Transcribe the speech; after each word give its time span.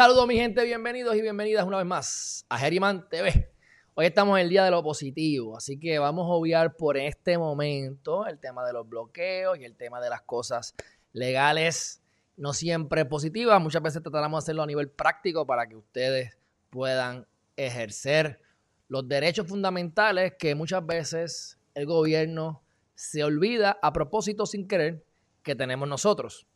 Saludos 0.00 0.26
mi 0.26 0.36
gente, 0.36 0.64
bienvenidos 0.64 1.14
y 1.14 1.20
bienvenidas 1.20 1.66
una 1.66 1.76
vez 1.76 1.84
más 1.84 2.46
a 2.48 2.56
Geriman 2.56 3.06
TV. 3.10 3.52
Hoy 3.92 4.06
estamos 4.06 4.38
en 4.38 4.44
el 4.44 4.48
día 4.48 4.64
de 4.64 4.70
lo 4.70 4.82
positivo, 4.82 5.58
así 5.58 5.78
que 5.78 5.98
vamos 5.98 6.24
a 6.24 6.32
obviar 6.32 6.74
por 6.78 6.96
este 6.96 7.36
momento 7.36 8.26
el 8.26 8.38
tema 8.38 8.64
de 8.64 8.72
los 8.72 8.88
bloqueos 8.88 9.58
y 9.58 9.64
el 9.64 9.76
tema 9.76 10.00
de 10.00 10.08
las 10.08 10.22
cosas 10.22 10.74
legales, 11.12 12.00
no 12.38 12.54
siempre 12.54 13.04
positivas. 13.04 13.60
Muchas 13.60 13.82
veces 13.82 14.02
trataremos 14.02 14.42
de 14.42 14.46
hacerlo 14.46 14.62
a 14.62 14.66
nivel 14.66 14.88
práctico 14.88 15.46
para 15.46 15.68
que 15.68 15.76
ustedes 15.76 16.38
puedan 16.70 17.26
ejercer 17.58 18.40
los 18.88 19.06
derechos 19.06 19.48
fundamentales 19.48 20.32
que 20.38 20.54
muchas 20.54 20.86
veces 20.86 21.58
el 21.74 21.84
gobierno 21.84 22.62
se 22.94 23.22
olvida 23.22 23.78
a 23.82 23.92
propósito 23.92 24.46
sin 24.46 24.66
querer 24.66 25.04
que 25.42 25.54
tenemos 25.54 25.86
nosotros. 25.86 26.46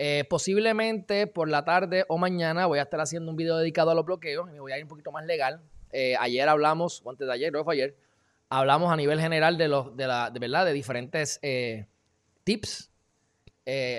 Eh, 0.00 0.24
posiblemente 0.30 1.26
por 1.26 1.48
la 1.48 1.64
tarde 1.64 2.04
o 2.08 2.18
mañana 2.18 2.66
voy 2.66 2.78
a 2.78 2.82
estar 2.82 3.00
haciendo 3.00 3.32
un 3.32 3.36
video 3.36 3.56
dedicado 3.56 3.90
a 3.90 3.96
los 3.96 4.04
bloqueos 4.06 4.48
y 4.48 4.52
me 4.52 4.60
voy 4.60 4.70
a 4.70 4.78
ir 4.78 4.84
un 4.84 4.88
poquito 4.88 5.10
más 5.10 5.26
legal. 5.26 5.60
Eh, 5.90 6.14
ayer 6.20 6.48
hablamos, 6.48 7.02
o 7.04 7.10
antes 7.10 7.26
de 7.26 7.32
ayer, 7.32 7.52
no 7.52 7.64
fue 7.64 7.74
ayer, 7.74 7.96
hablamos 8.48 8.92
a 8.92 8.96
nivel 8.96 9.20
general 9.20 9.58
de 9.58 9.66
los, 9.66 9.96
de 9.96 10.06
la, 10.06 10.30
de 10.30 10.38
verdad, 10.38 10.64
de 10.64 10.72
diferentes 10.72 11.40
eh, 11.42 11.86
tips 12.44 12.92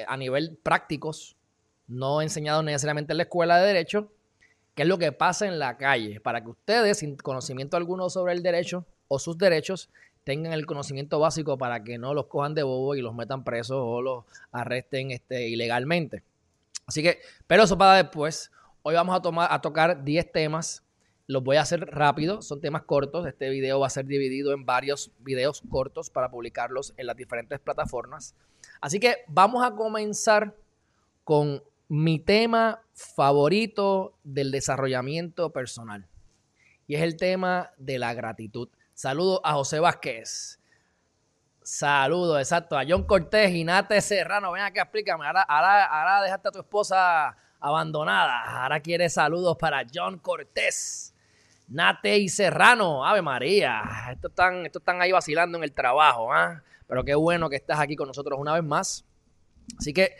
a 0.08 0.18
nivel 0.18 0.58
prácticos, 0.64 1.36
no 1.88 2.24
enseñados 2.24 2.64
necesariamente 2.64 3.14
en 3.14 3.18
la 3.18 3.24
escuela 3.24 3.60
de 3.60 3.68
derecho, 3.68 4.12
qué 4.74 4.82
es 4.82 4.88
lo 4.88 4.98
que 4.98 5.12
pasa 5.12 5.46
en 5.46 5.60
la 5.60 5.78
calle, 5.78 6.20
para 6.20 6.42
que 6.42 6.50
ustedes, 6.50 6.98
sin 6.98 7.18
conocimiento 7.18 7.78
alguno 7.78 8.10
sobre 8.10 8.34
el 8.34 8.42
derecho 8.42 8.88
o 9.08 9.20
sus 9.20 9.38
derechos, 9.38 9.92
tengan 10.24 10.54
el 10.54 10.66
conocimiento 10.66 11.20
básico 11.20 11.58
para 11.58 11.84
que 11.84 11.98
no 11.98 12.14
los 12.14 12.28
cojan 12.28 12.54
de 12.54 12.64
bobo 12.64 12.96
y 12.96 13.02
los 13.02 13.16
metan 13.16 13.44
presos 13.44 13.78
o 13.80 14.02
los 14.02 14.26
arresten 14.52 15.12
este, 15.12 15.48
ilegalmente. 15.48 16.24
Así 16.86 17.04
que, 17.04 17.20
pero 17.48 17.64
eso 17.64 17.78
para 17.78 17.96
después. 17.96 18.52
Hoy 18.82 18.96
vamos 18.96 19.16
a, 19.16 19.22
tomar, 19.22 19.48
a 19.52 19.62
tocar 19.62 20.04
10 20.04 20.32
temas. 20.32 20.84
Los 21.28 21.44
voy 21.44 21.58
a 21.58 21.62
hacer 21.62 21.82
rápido, 21.82 22.42
son 22.42 22.62
temas 22.62 22.84
cortos. 22.84 23.28
Este 23.28 23.50
video 23.50 23.80
va 23.80 23.88
a 23.88 23.92
ser 23.92 24.06
dividido 24.06 24.54
en 24.54 24.66
varios 24.66 25.12
videos 25.20 25.62
cortos 25.70 26.10
para 26.10 26.32
publicarlos 26.32 26.94
en 26.98 27.06
las 27.06 27.16
diferentes 27.16 27.60
plataformas. 27.60 28.36
Así 28.82 29.00
que 29.00 29.18
vamos 29.28 29.64
a 29.64 29.76
comenzar 29.76 30.56
con 31.24 31.62
mi 31.88 32.20
tema 32.20 32.82
favorito 32.94 34.18
del 34.24 34.52
desarrollamiento 34.52 35.52
personal. 35.52 36.08
Y 36.88 36.96
es 36.96 37.02
el 37.02 37.18
tema 37.18 37.72
de 37.78 38.00
la 38.00 38.14
gratitud. 38.14 38.70
Saludos 39.00 39.40
a 39.46 39.54
José 39.54 39.80
Vázquez. 39.80 40.60
Saludos, 41.64 42.38
exacto. 42.38 42.78
A 42.78 42.84
John 42.86 43.04
Cortés 43.06 43.50
y 43.52 43.64
Nate 43.64 44.02
Serrano. 44.02 44.52
Ven 44.52 44.62
acá, 44.64 44.82
explícame. 44.82 45.26
Ahora, 45.26 45.44
ahora, 45.44 46.22
dejaste 46.22 46.50
a 46.50 46.52
tu 46.52 46.60
esposa 46.60 47.38
abandonada. 47.62 48.62
Ahora 48.62 48.82
quieres 48.82 49.14
saludos 49.14 49.56
para 49.56 49.86
John 49.90 50.20
Cortés. 50.20 51.16
Nate 51.70 52.18
y 52.18 52.28
Serrano. 52.28 53.06
Ave 53.06 53.22
María. 53.22 53.84
Estos 54.12 54.32
están, 54.32 54.66
estos 54.66 54.82
están 54.82 55.02
ahí 55.02 55.14
vacilando 55.14 55.58
en 55.58 55.64
el 55.64 55.72
trabajo. 55.72 56.34
¿ah? 56.34 56.62
Pero 56.86 57.06
qué 57.06 57.16
bueno 57.16 57.50
que 57.50 57.56
estás 57.56 57.80
aquí 57.80 57.96
con 57.96 58.10
nosotros 58.10 58.38
una 58.38 58.56
vez 58.56 58.66
más. 58.66 59.06
Así 59.78 59.94
que 59.94 60.18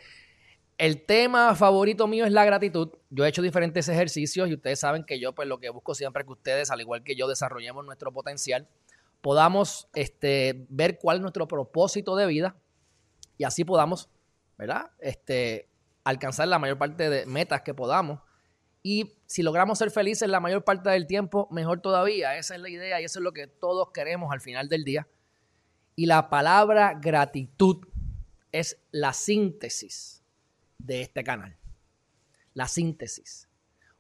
el 0.80 1.06
tema 1.06 1.54
favorito 1.56 2.08
mío 2.08 2.26
es 2.26 2.32
la 2.32 2.46
gratitud. 2.46 2.90
Yo 3.10 3.26
he 3.26 3.28
hecho 3.28 3.42
diferentes 3.42 3.90
ejercicios 3.90 4.48
y 4.48 4.54
ustedes 4.54 4.80
saben 4.80 5.04
que 5.04 5.20
yo 5.20 5.36
pues 5.36 5.46
lo 5.46 5.60
que 5.60 5.70
busco 5.70 5.94
siempre 5.94 6.22
es 6.22 6.26
que 6.26 6.32
ustedes, 6.32 6.72
al 6.72 6.80
igual 6.80 7.04
que 7.04 7.18
yo, 7.18 7.28
desarrollemos 7.28 7.86
nuestro 7.86 8.14
potencial, 8.14 8.66
podamos 9.20 9.90
este, 9.94 10.66
ver 10.70 10.98
cuál 10.98 11.18
es 11.18 11.22
nuestro 11.22 11.50
propósito 11.50 12.16
de 12.16 12.28
vida 12.28 12.56
y 13.38 13.44
así 13.44 13.66
podamos, 13.66 14.10
¿verdad? 14.58 14.92
Este, 15.00 15.68
alcanzar 16.06 16.48
la 16.48 16.60
mayor 16.60 16.78
parte 16.78 17.10
de 17.10 17.26
metas 17.26 17.62
que 17.62 17.74
podamos. 17.74 18.22
Y 18.82 19.18
si 19.26 19.44
logramos 19.44 19.80
ser 19.80 19.92
felices 19.92 20.30
la 20.30 20.40
mayor 20.40 20.64
parte 20.64 20.90
del 20.90 21.08
tiempo, 21.08 21.50
mejor 21.52 21.82
todavía. 21.82 22.38
Esa 22.38 22.56
es 22.56 22.62
la 22.62 22.70
idea 22.70 23.02
y 23.02 23.04
eso 23.04 23.20
es 23.20 23.24
lo 23.24 23.34
que 23.34 23.48
todos 23.48 23.92
queremos 23.92 24.32
al 24.32 24.40
final 24.40 24.70
del 24.70 24.86
día. 24.86 25.10
Y 25.98 26.06
la 26.06 26.30
palabra 26.30 26.98
gratitud 27.02 27.86
es 28.54 28.80
la 28.92 29.12
síntesis 29.12 30.19
de 30.80 31.02
este 31.02 31.24
canal. 31.24 31.56
La 32.56 32.68
síntesis. 32.68 33.48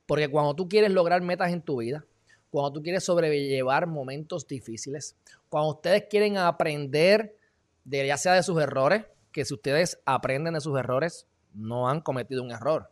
Porque 0.08 0.28
cuando 0.28 0.56
tú 0.56 0.68
quieres 0.68 0.92
lograr 0.92 1.22
metas 1.22 1.52
en 1.52 1.62
tu 1.62 1.78
vida, 1.78 2.04
cuando 2.50 2.74
tú 2.74 2.82
quieres 2.82 3.04
sobrellevar 3.04 3.86
momentos 3.86 4.48
difíciles, 4.48 5.16
cuando 5.50 5.70
ustedes 5.70 6.06
quieren 6.10 6.38
aprender 6.38 7.36
de 7.84 8.08
ya 8.08 8.18
sea 8.18 8.34
de 8.34 8.42
sus 8.42 8.60
errores, 8.60 9.06
que 9.32 9.46
si 9.46 9.54
ustedes 9.54 10.00
aprenden 10.06 10.56
de 10.56 10.62
sus 10.62 10.78
errores, 10.78 11.28
no 11.54 11.88
han 11.88 12.02
cometido 12.02 12.42
un 12.42 12.52
error. 12.52 12.90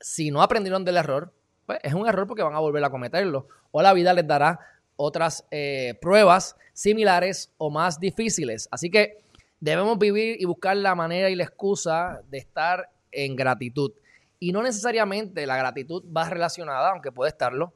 Si 0.00 0.30
no 0.30 0.42
aprendieron 0.42 0.84
del 0.84 0.96
error, 0.96 1.32
pues 1.64 1.78
es 1.82 1.94
un 1.94 2.08
error 2.08 2.26
porque 2.26 2.42
van 2.42 2.54
a 2.54 2.60
volver 2.60 2.84
a 2.84 2.90
cometerlo. 2.90 3.48
O 3.70 3.82
la 3.82 3.92
vida 3.92 4.12
les 4.12 4.26
dará 4.26 4.58
otras 4.96 5.46
eh, 5.50 5.94
pruebas 6.00 6.56
similares 6.72 7.52
o 7.58 7.70
más 7.70 8.00
difíciles. 8.00 8.68
Así 8.70 8.90
que 8.90 9.18
Debemos 9.60 9.98
vivir 9.98 10.36
y 10.38 10.44
buscar 10.44 10.76
la 10.76 10.94
manera 10.94 11.30
y 11.30 11.34
la 11.34 11.44
excusa 11.44 12.20
de 12.28 12.38
estar 12.38 12.90
en 13.10 13.36
gratitud. 13.36 13.92
Y 14.38 14.52
no 14.52 14.62
necesariamente 14.62 15.46
la 15.46 15.56
gratitud 15.56 16.04
va 16.14 16.28
relacionada, 16.28 16.90
aunque 16.90 17.12
puede 17.12 17.30
estarlo, 17.30 17.72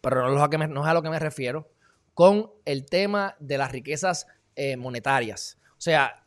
pero 0.00 0.22
no 0.22 0.34
es 0.34 0.42
a, 0.88 0.94
lo 0.94 1.02
que 1.02 1.10
me 1.10 1.18
refiero, 1.18 1.68
con 2.14 2.50
el 2.64 2.84
tema 2.86 3.36
de 3.38 3.58
las 3.58 3.70
riquezas 3.70 4.26
eh, 4.56 4.76
monetarias. 4.76 5.58
O 5.72 5.80
sea, 5.80 6.26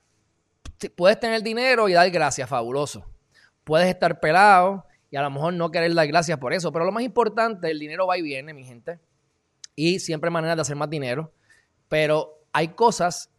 puedes 0.96 1.20
tener 1.20 1.44
dinero 1.44 1.90
y 1.90 1.94
dar 1.94 2.10
gracias, 2.10 2.50
fabuloso. 2.50 3.06
Puedes 3.64 3.88
estar 3.88 4.20
pelado 4.20 4.86
y 5.10 5.18
a 5.18 5.22
lo 5.22 5.30
mejor 5.30 5.54
no 5.54 5.72
querer 5.72 5.94
dar 5.94 6.08
gracias 6.08 6.38
por 6.40 6.54
eso, 6.54 6.72
pero 6.72 6.86
lo 6.86 6.92
más 6.92 7.04
importante, 7.04 7.70
el 7.70 7.80
dinero 7.80 8.08
va 8.08 8.18
y 8.18 8.22
viene, 8.22 8.54
mi 8.54 8.64
gente, 8.64 9.00
y 9.76 10.00
siempre 10.00 10.30
hay 10.30 10.34
maneras 10.34 10.56
de 10.56 10.62
hacer 10.62 10.76
más 10.76 10.90
dinero, 10.90 11.34
pero 11.90 12.46
hay 12.54 12.70
cosas 12.70 13.31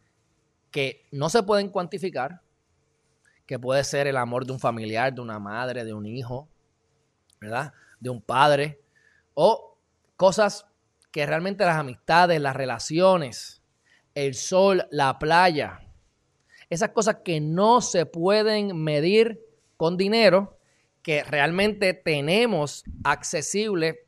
que 0.73 1.05
no 1.11 1.29
se 1.29 1.43
pueden 1.43 1.69
cuantificar, 1.69 2.41
que 3.45 3.59
puede 3.59 3.83
ser 3.83 4.07
el 4.07 4.17
amor 4.17 4.45
de 4.45 4.53
un 4.53 4.59
familiar, 4.59 5.13
de 5.13 5.21
una 5.21 5.37
madre, 5.37 5.85
de 5.85 5.93
un 5.93 6.07
hijo, 6.07 6.49
¿verdad? 7.39 7.73
De 7.99 8.09
un 8.09 8.21
padre, 8.21 8.81
o 9.35 9.77
cosas 10.17 10.65
que 11.11 11.27
realmente 11.27 11.63
las 11.63 11.77
amistades, 11.77 12.41
las 12.41 12.55
relaciones, 12.55 13.61
el 14.15 14.33
sol, 14.33 14.87
la 14.89 15.19
playa, 15.19 15.79
esas 16.71 16.89
cosas 16.89 17.17
que 17.23 17.39
no 17.39 17.79
se 17.81 18.07
pueden 18.07 18.75
medir 18.75 19.45
con 19.77 19.95
dinero, 19.95 20.57
que 21.03 21.23
realmente 21.23 21.93
tenemos 21.93 22.83
accesible 23.03 24.07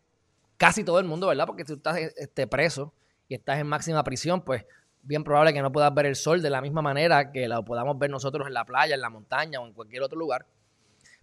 casi 0.58 0.84
todo 0.84 0.98
el 0.98 1.06
mundo, 1.06 1.28
¿verdad? 1.28 1.46
Porque 1.46 1.64
si 1.64 1.74
tú 1.74 1.76
estás 1.76 1.98
este, 1.98 2.48
preso 2.48 2.92
y 3.28 3.36
estás 3.36 3.60
en 3.60 3.68
máxima 3.68 4.04
prisión, 4.04 4.42
pues 4.44 4.66
bien 5.06 5.24
probable 5.24 5.54
que 5.54 5.62
no 5.62 5.72
puedas 5.72 5.94
ver 5.94 6.08
el 6.08 6.16
sol 6.16 6.42
de 6.42 6.50
la 6.50 6.62
misma 6.62 6.82
manera 6.82 7.32
que 7.32 7.48
lo 7.48 7.64
podamos 7.64 7.98
ver 7.98 8.10
nosotros 8.10 8.48
en 8.48 8.54
la 8.54 8.66
playa, 8.66 8.96
en 8.96 9.02
la 9.02 9.10
montaña 9.10 9.62
o 9.62 9.68
en 9.68 9.74
cualquier 9.74 10.04
otro 10.04 10.18
lugar. 10.18 10.48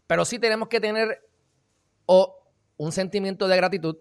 Pero 0.06 0.24
sí 0.24 0.38
tenemos 0.38 0.68
que 0.68 0.80
tener 0.80 1.28
o 2.06 2.48
un 2.76 2.92
sentimiento 2.92 3.48
de 3.48 3.56
gratitud 3.56 3.96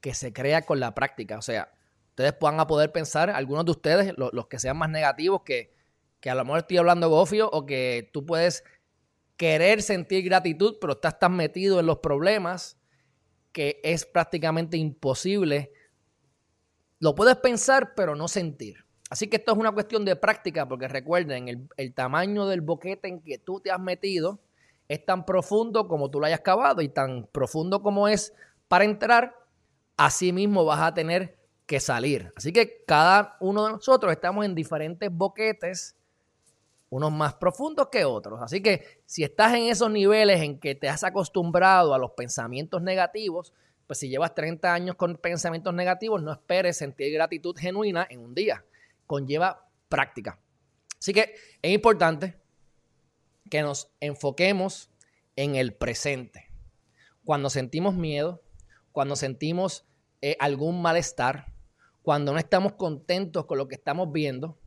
que 0.00 0.14
se 0.14 0.32
crea 0.32 0.62
con 0.62 0.80
la 0.80 0.94
práctica. 0.94 1.38
O 1.38 1.42
sea, 1.42 1.72
ustedes 2.10 2.32
puedan 2.32 2.60
a 2.60 2.66
poder 2.66 2.92
pensar, 2.92 3.30
algunos 3.30 3.64
de 3.64 3.70
ustedes, 3.70 4.14
los, 4.16 4.46
que 4.46 4.58
sean 4.58 4.76
más 4.76 4.90
negativos, 4.90 5.42
que, 5.42 5.74
que, 6.20 6.30
a 6.30 6.34
lo 6.34 6.44
mejor 6.44 6.60
estoy 6.60 6.78
hablando 6.78 7.08
gofio 7.08 7.48
o 7.50 7.66
que 7.66 8.10
tú 8.12 8.26
puedes 8.26 8.64
querer 9.36 9.82
sentir 9.82 10.24
gratitud, 10.24 10.76
pero 10.80 10.94
estás 10.94 11.18
tan 11.18 11.36
metido 11.36 11.80
en 11.80 11.86
los 11.86 11.98
problemas 11.98 12.78
que 13.52 13.80
es 13.84 14.06
prácticamente 14.06 14.76
imposible. 14.76 15.72
Lo 16.98 17.14
puedes 17.14 17.36
pensar, 17.36 17.94
pero 17.94 18.14
no 18.14 18.28
sentir. 18.28 18.84
Así 19.10 19.26
que 19.26 19.38
esto 19.38 19.52
es 19.52 19.58
una 19.58 19.72
cuestión 19.72 20.04
de 20.04 20.14
práctica, 20.14 20.68
porque 20.68 20.86
recuerden, 20.86 21.68
el, 21.76 21.94
tamaño 21.94 22.46
del 22.46 22.60
boquete 22.60 23.08
en 23.08 23.20
que 23.20 23.38
tú 23.38 23.58
te 23.58 23.72
has 23.72 23.80
metido 23.80 24.38
es 24.86 25.04
tan 25.04 25.26
profundo 25.26 25.88
como 25.88 26.10
tú 26.10 26.20
lo 26.20 26.26
hayas 26.26 26.42
cavado 26.42 26.80
y 26.80 26.88
tan 26.88 27.26
profundo 27.32 27.82
como 27.82 28.06
es 28.06 28.32
para 28.68 28.84
entrar, 28.84 29.34
así 29.96 30.32
mismo 30.32 30.64
vas 30.64 30.80
a 30.80 30.94
tener 30.94 31.36
que 31.66 31.80
salir. 31.80 32.32
Así 32.36 32.52
que 32.52 32.84
cada 32.86 33.36
uno 33.40 33.66
de 33.66 33.72
nosotros 33.72 34.12
estamos 34.12 34.44
en 34.44 34.54
diferentes 34.54 35.10
boquetes, 35.12 35.96
unos 36.88 37.10
más 37.10 37.34
profundos 37.34 37.88
que 37.88 38.04
otros. 38.04 38.40
Así 38.40 38.62
que 38.62 39.00
si 39.06 39.24
estás 39.24 39.54
en 39.54 39.64
esos 39.64 39.90
niveles 39.90 40.40
en 40.40 40.60
que 40.60 40.76
te 40.76 40.88
has 40.88 41.02
acostumbrado 41.02 41.94
a 41.94 41.98
los 41.98 42.12
pensamientos 42.12 42.80
negativos, 42.80 43.52
pues 43.88 43.98
si 43.98 44.08
llevas 44.08 44.36
30 44.36 44.72
años 44.72 44.94
con 44.94 45.16
pensamientos 45.16 45.74
negativos, 45.74 46.22
no 46.22 46.30
esperes 46.30 46.76
sentir 46.76 47.12
gratitud 47.12 47.56
genuina 47.58 48.06
en 48.08 48.20
un 48.20 48.36
día 48.36 48.64
conlleva 49.10 49.68
práctica. 49.88 50.38
Así 51.00 51.12
que 51.12 51.34
es 51.62 51.72
importante 51.72 52.40
que 53.50 53.60
nos 53.60 53.92
enfoquemos 53.98 54.88
en 55.34 55.56
el 55.56 55.74
presente. 55.74 56.52
Cuando 57.24 57.50
sentimos 57.50 57.96
miedo, 57.96 58.40
cuando 58.92 59.16
sentimos 59.16 59.84
eh, 60.22 60.36
algún 60.38 60.80
malestar, 60.80 61.52
cuando 62.02 62.32
no 62.32 62.38
estamos 62.38 62.74
contentos 62.74 63.46
con 63.46 63.58
lo 63.58 63.66
que 63.66 63.74
estamos 63.74 64.12
viendo, 64.12 64.60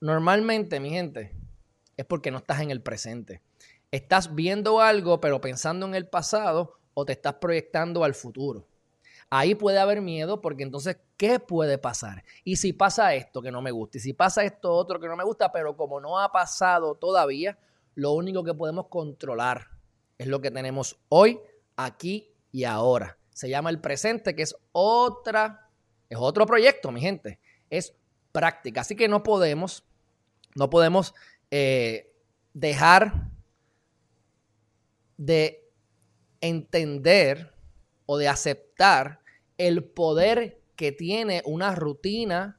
normalmente, 0.00 0.78
mi 0.78 0.90
gente, 0.90 1.34
es 1.96 2.06
porque 2.06 2.30
no 2.30 2.38
estás 2.38 2.60
en 2.60 2.70
el 2.70 2.82
presente. 2.82 3.42
estás 3.90 4.36
viendo 4.36 4.80
algo 4.80 5.20
pero 5.20 5.40
pensando 5.40 5.86
en 5.86 5.96
el 5.96 6.06
pasado 6.06 6.78
o 6.94 7.04
te 7.04 7.14
estás 7.14 7.34
proyectando 7.34 8.04
al 8.04 8.14
futuro. 8.14 8.69
Ahí 9.30 9.54
puede 9.54 9.78
haber 9.78 10.00
miedo 10.00 10.40
porque 10.40 10.64
entonces, 10.64 10.98
¿qué 11.16 11.38
puede 11.38 11.78
pasar? 11.78 12.24
Y 12.42 12.56
si 12.56 12.72
pasa 12.72 13.14
esto 13.14 13.40
que 13.40 13.52
no 13.52 13.62
me 13.62 13.70
gusta, 13.70 13.98
y 13.98 14.00
si 14.00 14.12
pasa 14.12 14.42
esto 14.42 14.72
otro 14.72 14.98
que 14.98 15.06
no 15.06 15.16
me 15.16 15.22
gusta, 15.22 15.52
pero 15.52 15.76
como 15.76 16.00
no 16.00 16.18
ha 16.18 16.32
pasado 16.32 16.96
todavía, 16.96 17.56
lo 17.94 18.12
único 18.12 18.42
que 18.42 18.54
podemos 18.54 18.88
controlar 18.88 19.68
es 20.18 20.26
lo 20.26 20.40
que 20.40 20.50
tenemos 20.50 20.98
hoy, 21.08 21.38
aquí 21.76 22.34
y 22.50 22.64
ahora. 22.64 23.18
Se 23.32 23.48
llama 23.48 23.70
el 23.70 23.80
presente, 23.80 24.34
que 24.34 24.42
es 24.42 24.56
otra, 24.72 25.70
es 26.08 26.18
otro 26.20 26.44
proyecto, 26.44 26.90
mi 26.90 27.00
gente. 27.00 27.38
Es 27.70 27.94
práctica. 28.32 28.80
Así 28.80 28.96
que 28.96 29.08
no 29.08 29.22
podemos, 29.22 29.84
no 30.56 30.68
podemos 30.68 31.14
eh, 31.52 32.12
dejar 32.52 33.30
de 35.16 35.70
entender 36.40 37.54
o 38.06 38.18
de 38.18 38.28
aceptar 38.28 39.19
el 39.60 39.84
poder 39.84 40.58
que 40.74 40.90
tiene 40.90 41.42
una 41.44 41.74
rutina 41.74 42.58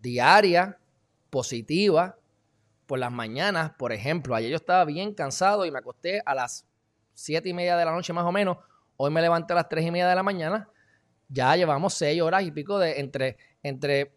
diaria, 0.00 0.78
positiva, 1.28 2.16
por 2.86 2.98
las 2.98 3.12
mañanas, 3.12 3.72
por 3.72 3.92
ejemplo. 3.92 4.34
Ayer 4.34 4.48
yo 4.48 4.56
estaba 4.56 4.86
bien 4.86 5.12
cansado 5.12 5.66
y 5.66 5.70
me 5.70 5.80
acosté 5.80 6.22
a 6.24 6.34
las 6.34 6.66
siete 7.12 7.50
y 7.50 7.52
media 7.52 7.76
de 7.76 7.84
la 7.84 7.92
noche 7.92 8.14
más 8.14 8.24
o 8.24 8.32
menos. 8.32 8.56
Hoy 8.96 9.10
me 9.10 9.20
levanté 9.20 9.52
a 9.52 9.56
las 9.56 9.68
tres 9.68 9.84
y 9.84 9.90
media 9.90 10.08
de 10.08 10.14
la 10.14 10.22
mañana. 10.22 10.70
Ya 11.28 11.54
llevamos 11.56 11.92
seis 11.92 12.22
horas 12.22 12.42
y 12.42 12.50
pico 12.50 12.78
de 12.78 13.00
entre, 13.00 13.36
entre 13.62 14.14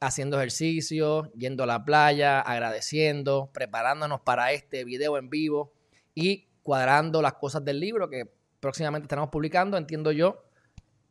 haciendo 0.00 0.38
ejercicio, 0.38 1.30
yendo 1.34 1.62
a 1.62 1.66
la 1.66 1.84
playa, 1.84 2.40
agradeciendo, 2.40 3.48
preparándonos 3.52 4.22
para 4.22 4.50
este 4.50 4.84
video 4.84 5.18
en 5.18 5.30
vivo 5.30 5.72
y 6.16 6.48
cuadrando 6.64 7.22
las 7.22 7.34
cosas 7.34 7.64
del 7.64 7.78
libro 7.78 8.10
que 8.10 8.28
próximamente 8.58 9.04
estaremos 9.04 9.30
publicando, 9.30 9.76
entiendo 9.76 10.10
yo, 10.10 10.47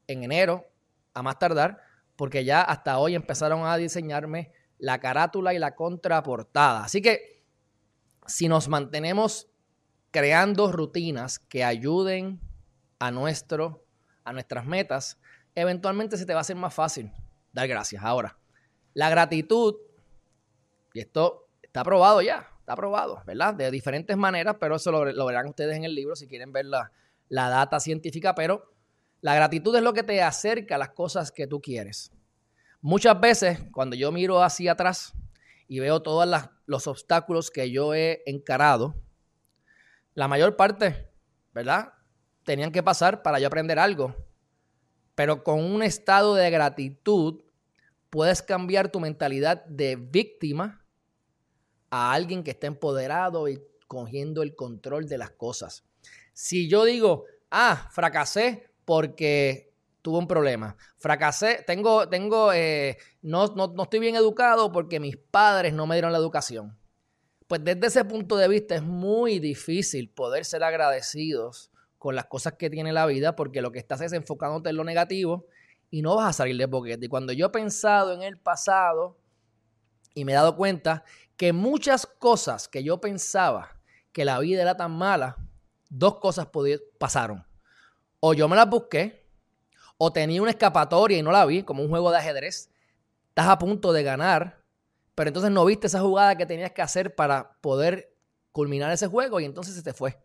en 0.08 0.24
enero, 0.24 0.66
a 1.14 1.22
más 1.22 1.40
tardar, 1.40 1.82
porque 2.16 2.44
ya 2.44 2.62
hasta 2.62 2.98
hoy 2.98 3.16
empezaron 3.16 3.66
a 3.66 3.78
diseñarme 3.78 4.52
la 4.78 5.00
carátula 5.00 5.54
y 5.54 5.60
la 5.60 5.76
contraportada. 5.76 6.84
Así 6.84 7.02
que 7.02 7.44
si 8.26 8.48
nos 8.48 8.68
mantenemos 8.68 9.48
creando 10.12 10.72
rutinas 10.72 11.40
que 11.40 11.64
ayuden 11.64 12.40
a, 13.00 13.12
nuestro, 13.12 13.86
a 14.24 14.34
nuestras 14.34 14.66
metas, 14.66 15.20
eventualmente 15.56 16.18
se 16.18 16.26
te 16.26 16.34
va 16.34 16.40
a 16.40 16.42
hacer 16.42 16.56
más 16.56 16.74
fácil 16.74 17.12
dar 17.54 17.68
gracias. 17.68 18.04
Ahora, 18.04 18.38
la 18.94 19.10
gratitud, 19.10 19.76
y 20.94 21.00
esto 21.00 21.50
está 21.62 21.84
probado 21.84 22.22
ya, 22.22 22.48
está 22.60 22.76
probado, 22.76 23.22
¿verdad? 23.26 23.54
De 23.54 23.70
diferentes 23.72 24.18
maneras, 24.18 24.58
pero 24.60 24.76
eso 24.76 24.92
lo, 24.92 25.26
verán 25.26 25.48
ustedes 25.48 25.76
en 25.76 25.84
el 25.84 25.96
libro 25.96 26.16
si 26.16 26.28
quieren 26.28 26.52
ver 26.52 26.66
la, 26.66 26.92
la 27.30 27.50
data 27.50 27.80
científica, 27.80 28.36
pero 28.36 28.74
la 29.22 29.36
gratitud 29.36 29.76
es 29.76 29.82
lo 29.82 29.94
que 29.94 30.04
te 30.04 30.22
acerca 30.22 30.76
a 30.76 30.78
las 30.78 30.90
cosas 30.90 31.32
que 31.32 31.48
tú 31.48 31.62
quieres. 31.62 32.12
Muchas 32.82 33.20
veces, 33.20 33.60
cuando 33.72 33.96
yo 33.96 34.12
miro 34.12 34.44
hacia 34.44 34.74
atrás 34.74 35.14
y 35.68 35.80
veo 35.80 36.02
todos 36.02 36.28
los 36.66 36.88
obstáculos 36.88 37.50
que 37.50 37.72
yo 37.72 37.94
he 37.94 38.22
encarado, 38.26 38.96
la 40.14 40.28
mayor 40.28 40.56
parte, 40.56 41.12
¿verdad? 41.54 41.94
Tenían 42.44 42.72
que 42.72 42.84
pasar 42.84 43.24
para 43.24 43.40
yo 43.40 43.48
aprender 43.48 43.80
algo. 43.80 44.16
Pero 45.16 45.44
con 45.44 45.64
un 45.64 45.82
estado 45.82 46.36
de 46.36 46.50
gratitud, 46.50 47.42
puedes 48.10 48.42
cambiar 48.42 48.92
tu 48.92 49.00
mentalidad 49.00 49.66
de 49.66 49.96
víctima 49.96 50.86
a 51.90 52.14
alguien 52.14 52.44
que 52.44 52.52
está 52.52 52.68
empoderado 52.68 53.48
y 53.50 53.62
cogiendo 53.88 54.44
el 54.44 54.56
control 54.56 55.08
de 55.08 55.18
las 55.18 55.32
cosas. 55.32 55.84
Si 56.34 56.70
yo 56.70 56.86
digo, 56.86 57.26
ah, 57.50 57.90
fracasé 57.92 58.67
porque 58.88 59.74
tuve 60.02 60.20
un 60.20 60.28
problema. 60.30 60.78
Fracasé, 60.96 61.62
tengo, 61.68 62.08
tengo, 62.08 62.54
eh, 62.54 62.98
no, 63.22 63.48
no, 63.48 63.68
no 63.68 63.84
estoy 63.84 64.00
bien 64.00 64.16
educado 64.16 64.72
porque 64.72 65.02
mis 65.02 65.18
padres 65.18 65.74
no 65.74 65.86
me 65.86 65.96
dieron 65.96 66.14
la 66.14 66.18
educación. 66.18 66.80
Pues 67.50 67.62
desde 67.66 67.88
ese 67.88 68.06
punto 68.06 68.38
de 68.38 68.48
vista 68.48 68.76
es 68.76 68.84
muy 68.84 69.40
difícil 69.40 70.10
poder 70.10 70.46
ser 70.46 70.64
agradecidos 70.64 71.70
con 71.98 72.16
las 72.16 72.28
cosas 72.28 72.54
que 72.54 72.70
tiene 72.70 72.94
la 72.94 73.06
vida 73.06 73.36
porque 73.36 73.62
lo 73.62 73.74
que 73.74 73.80
estás 73.80 74.00
es 74.00 74.14
enfocándote 74.14 74.70
en 74.70 74.78
lo 74.78 74.86
negativo 74.86 75.48
y 75.92 76.02
no 76.02 76.16
vas 76.16 76.30
a 76.30 76.34
salir 76.34 76.56
de 76.56 76.66
boquete. 76.66 77.08
Y 77.08 77.10
cuando 77.10 77.34
yo 77.34 77.48
he 77.48 77.50
pensado 77.50 78.14
en 78.14 78.22
el 78.22 78.40
pasado 78.40 79.18
y 80.14 80.24
me 80.24 80.32
he 80.32 80.36
dado 80.36 80.56
cuenta 80.56 81.04
que 81.36 81.52
muchas 81.52 82.06
cosas 82.06 82.70
que 82.70 82.86
yo 82.86 83.02
pensaba 83.02 83.82
que 84.14 84.24
la 84.24 84.40
vida 84.40 84.62
era 84.62 84.78
tan 84.78 84.94
mala, 84.94 85.36
dos 85.90 86.20
cosas 86.20 86.48
pasaron. 86.98 87.47
O 88.20 88.34
yo 88.34 88.48
me 88.48 88.56
las 88.56 88.70
busqué, 88.70 89.28
o 89.98 90.12
tenía 90.12 90.42
una 90.42 90.52
escapatoria 90.52 91.18
y 91.18 91.24
no 91.24 91.32
la 91.32 91.46
vi, 91.46 91.64
como 91.64 91.84
un 91.84 91.90
juego 91.90 92.12
de 92.12 92.18
ajedrez. 92.18 92.72
Estás 93.30 93.48
a 93.48 93.58
punto 93.58 93.94
de 93.94 94.04
ganar, 94.04 94.64
pero 95.16 95.30
entonces 95.30 95.52
no 95.52 95.66
viste 95.66 95.88
esa 95.88 96.02
jugada 96.02 96.36
que 96.36 96.46
tenías 96.46 96.72
que 96.72 96.82
hacer 96.82 97.16
para 97.16 97.54
poder 97.62 98.16
culminar 98.52 98.92
ese 98.92 99.08
juego 99.08 99.40
y 99.40 99.46
entonces 99.46 99.76
se 99.76 99.84
te 99.84 99.94
fue. 99.94 100.20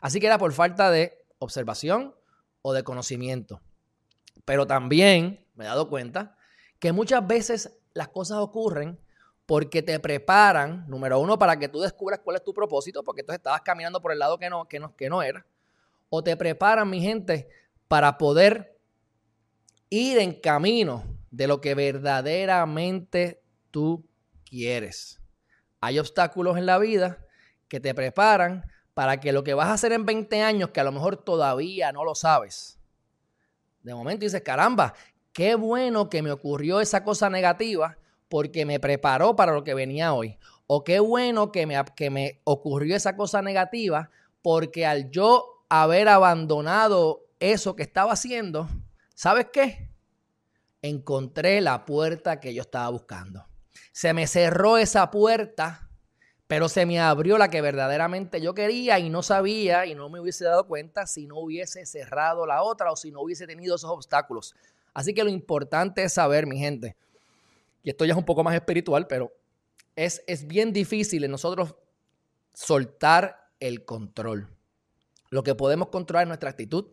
Así 0.00 0.20
que 0.20 0.26
era 0.26 0.38
por 0.38 0.52
falta 0.52 0.90
de 0.90 1.24
observación 1.38 2.14
o 2.62 2.72
de 2.72 2.82
conocimiento. 2.82 3.60
Pero 4.44 4.66
también 4.66 5.46
me 5.54 5.64
he 5.64 5.68
dado 5.68 5.88
cuenta 5.88 6.36
que 6.78 6.92
muchas 6.92 7.26
veces 7.26 7.78
las 7.94 8.08
cosas 8.08 8.38
ocurren 8.38 9.00
porque 9.46 9.82
te 9.82 9.98
preparan, 10.00 10.84
número 10.88 11.20
uno, 11.20 11.38
para 11.38 11.56
que 11.58 11.68
tú 11.68 11.80
descubras 11.80 12.20
cuál 12.20 12.36
es 12.36 12.44
tu 12.44 12.52
propósito, 12.52 13.04
porque 13.04 13.20
entonces 13.20 13.38
estabas 13.38 13.62
caminando 13.62 14.00
por 14.00 14.12
el 14.12 14.18
lado 14.18 14.38
que 14.38 14.50
no, 14.50 14.66
que 14.66 14.80
no, 14.80 14.94
que 14.96 15.08
no 15.08 15.22
era. 15.22 15.46
O 16.08 16.22
te 16.22 16.36
preparan, 16.36 16.88
mi 16.88 17.00
gente, 17.00 17.48
para 17.88 18.18
poder 18.18 18.78
ir 19.90 20.18
en 20.18 20.40
camino 20.40 21.04
de 21.30 21.46
lo 21.46 21.60
que 21.60 21.74
verdaderamente 21.74 23.42
tú 23.70 24.08
quieres. 24.44 25.20
Hay 25.80 25.98
obstáculos 25.98 26.56
en 26.56 26.66
la 26.66 26.78
vida 26.78 27.18
que 27.68 27.80
te 27.80 27.94
preparan 27.94 28.64
para 28.94 29.20
que 29.20 29.32
lo 29.32 29.44
que 29.44 29.54
vas 29.54 29.68
a 29.68 29.74
hacer 29.74 29.92
en 29.92 30.06
20 30.06 30.42
años, 30.42 30.70
que 30.70 30.80
a 30.80 30.84
lo 30.84 30.92
mejor 30.92 31.16
todavía 31.16 31.92
no 31.92 32.04
lo 32.04 32.14
sabes, 32.14 32.76
de 33.86 33.94
momento 33.94 34.24
dices, 34.24 34.42
caramba, 34.42 34.94
qué 35.32 35.54
bueno 35.54 36.10
que 36.10 36.20
me 36.20 36.32
ocurrió 36.32 36.80
esa 36.80 37.04
cosa 37.04 37.30
negativa 37.30 37.96
porque 38.28 38.66
me 38.66 38.80
preparó 38.80 39.36
para 39.36 39.52
lo 39.52 39.62
que 39.62 39.74
venía 39.74 40.12
hoy. 40.12 40.38
O 40.66 40.82
qué 40.82 40.98
bueno 40.98 41.52
que 41.52 41.66
me, 41.66 41.80
que 41.94 42.10
me 42.10 42.40
ocurrió 42.42 42.96
esa 42.96 43.16
cosa 43.16 43.42
negativa 43.42 44.10
porque 44.42 44.86
al 44.86 45.08
yo 45.12 45.55
haber 45.68 46.08
abandonado 46.08 47.26
eso 47.40 47.76
que 47.76 47.82
estaba 47.82 48.12
haciendo, 48.12 48.68
¿sabes 49.14 49.46
qué? 49.52 49.90
Encontré 50.82 51.60
la 51.60 51.84
puerta 51.84 52.40
que 52.40 52.54
yo 52.54 52.62
estaba 52.62 52.88
buscando. 52.90 53.46
Se 53.92 54.12
me 54.12 54.26
cerró 54.26 54.78
esa 54.78 55.10
puerta, 55.10 55.90
pero 56.46 56.68
se 56.68 56.86
me 56.86 57.00
abrió 57.00 57.38
la 57.38 57.50
que 57.50 57.60
verdaderamente 57.60 58.40
yo 58.40 58.54
quería 58.54 58.98
y 58.98 59.10
no 59.10 59.22
sabía 59.22 59.86
y 59.86 59.94
no 59.94 60.08
me 60.08 60.20
hubiese 60.20 60.44
dado 60.44 60.66
cuenta 60.66 61.06
si 61.06 61.26
no 61.26 61.38
hubiese 61.38 61.84
cerrado 61.86 62.46
la 62.46 62.62
otra 62.62 62.92
o 62.92 62.96
si 62.96 63.10
no 63.10 63.20
hubiese 63.20 63.46
tenido 63.46 63.76
esos 63.76 63.90
obstáculos. 63.90 64.54
Así 64.94 65.12
que 65.12 65.24
lo 65.24 65.30
importante 65.30 66.04
es 66.04 66.14
saber, 66.14 66.46
mi 66.46 66.58
gente, 66.58 66.96
y 67.82 67.90
esto 67.90 68.04
ya 68.04 68.12
es 68.12 68.18
un 68.18 68.24
poco 68.24 68.42
más 68.42 68.54
espiritual, 68.54 69.06
pero 69.06 69.32
es, 69.94 70.22
es 70.26 70.46
bien 70.46 70.72
difícil 70.72 71.24
en 71.24 71.30
nosotros 71.30 71.74
soltar 72.52 73.50
el 73.60 73.84
control. 73.84 74.55
Lo 75.36 75.42
que 75.42 75.54
podemos 75.54 75.88
controlar 75.88 76.24
es 76.24 76.28
nuestra 76.28 76.48
actitud, 76.48 76.86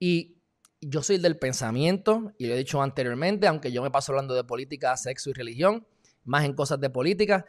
y 0.00 0.38
yo 0.80 1.02
soy 1.02 1.18
del 1.18 1.38
pensamiento, 1.38 2.32
y 2.38 2.46
lo 2.46 2.54
he 2.54 2.56
dicho 2.56 2.80
anteriormente, 2.80 3.46
aunque 3.46 3.70
yo 3.70 3.82
me 3.82 3.90
paso 3.90 4.12
hablando 4.12 4.34
de 4.34 4.42
política, 4.42 4.96
sexo 4.96 5.28
y 5.28 5.34
religión, 5.34 5.86
más 6.24 6.46
en 6.46 6.54
cosas 6.54 6.80
de 6.80 6.88
política, 6.88 7.44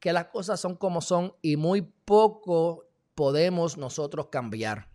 que 0.00 0.12
las 0.12 0.26
cosas 0.26 0.60
son 0.60 0.76
como 0.76 1.00
son 1.00 1.34
y 1.40 1.56
muy 1.56 1.80
poco 1.80 2.90
podemos 3.14 3.78
nosotros 3.78 4.26
cambiar. 4.30 4.90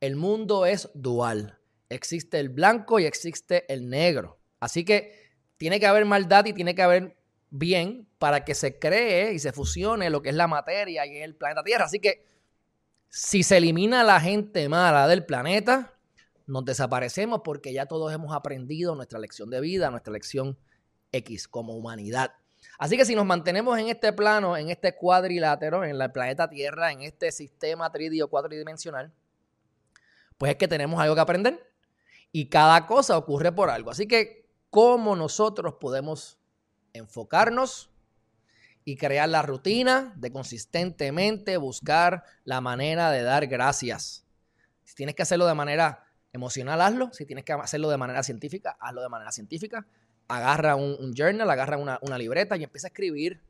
El 0.00 0.16
mundo 0.16 0.66
es 0.66 0.90
dual. 0.94 1.60
Existe 1.88 2.40
el 2.40 2.48
blanco 2.48 2.98
y 2.98 3.04
existe 3.04 3.72
el 3.72 3.88
negro. 3.88 4.40
Así 4.58 4.84
que 4.84 5.36
tiene 5.56 5.78
que 5.78 5.86
haber 5.86 6.04
maldad 6.04 6.46
y 6.46 6.52
tiene 6.52 6.74
que 6.74 6.82
haber 6.82 7.16
bien 7.50 8.08
para 8.18 8.44
que 8.44 8.56
se 8.56 8.80
cree 8.80 9.34
y 9.34 9.38
se 9.38 9.52
fusione 9.52 10.10
lo 10.10 10.20
que 10.20 10.30
es 10.30 10.34
la 10.34 10.48
materia 10.48 11.06
y 11.06 11.18
el 11.18 11.36
planeta 11.36 11.62
Tierra. 11.62 11.84
Así 11.84 12.00
que 12.00 12.37
si 13.08 13.42
se 13.42 13.56
elimina 13.56 14.04
la 14.04 14.20
gente 14.20 14.68
mala 14.68 15.08
del 15.08 15.24
planeta, 15.24 15.94
nos 16.46 16.64
desaparecemos 16.64 17.42
porque 17.44 17.72
ya 17.72 17.86
todos 17.86 18.12
hemos 18.12 18.34
aprendido 18.34 18.94
nuestra 18.94 19.18
lección 19.18 19.50
de 19.50 19.60
vida, 19.60 19.90
nuestra 19.90 20.12
lección 20.12 20.58
X 21.12 21.48
como 21.48 21.74
humanidad. 21.74 22.32
Así 22.78 22.96
que 22.96 23.04
si 23.04 23.14
nos 23.14 23.26
mantenemos 23.26 23.78
en 23.78 23.88
este 23.88 24.12
plano, 24.12 24.56
en 24.56 24.70
este 24.70 24.94
cuadrilátero, 24.94 25.84
en 25.84 26.00
el 26.00 26.12
planeta 26.12 26.48
Tierra, 26.48 26.92
en 26.92 27.02
este 27.02 27.32
sistema 27.32 27.90
tridio 27.90 28.28
cuatridimensional, 28.28 29.12
pues 30.36 30.52
es 30.52 30.58
que 30.58 30.68
tenemos 30.68 31.00
algo 31.00 31.14
que 31.14 31.20
aprender. 31.20 31.72
Y 32.30 32.48
cada 32.48 32.86
cosa 32.86 33.16
ocurre 33.16 33.52
por 33.52 33.70
algo. 33.70 33.90
Así 33.90 34.06
que, 34.06 34.46
¿cómo 34.70 35.16
nosotros 35.16 35.74
podemos 35.80 36.38
enfocarnos 36.92 37.90
y 38.88 38.96
crear 38.96 39.28
la 39.28 39.42
rutina 39.42 40.14
de 40.16 40.32
consistentemente 40.32 41.58
buscar 41.58 42.24
la 42.44 42.62
manera 42.62 43.10
de 43.10 43.20
dar 43.22 43.46
gracias. 43.46 44.24
Si 44.82 44.94
tienes 44.94 45.14
que 45.14 45.20
hacerlo 45.20 45.46
de 45.46 45.52
manera 45.52 46.06
emocional, 46.32 46.80
hazlo. 46.80 47.10
Si 47.12 47.26
tienes 47.26 47.44
que 47.44 47.52
hacerlo 47.52 47.90
de 47.90 47.98
manera 47.98 48.22
científica, 48.22 48.78
hazlo 48.80 49.02
de 49.02 49.10
manera 49.10 49.30
científica. 49.30 49.86
Agarra 50.26 50.74
un, 50.74 51.12
journal, 51.14 51.50
agarra 51.50 51.76
una, 51.76 52.16
libreta 52.16 52.56
y 52.56 52.64
empieza 52.64 52.86
a 52.86 52.88
escribir 52.88 53.42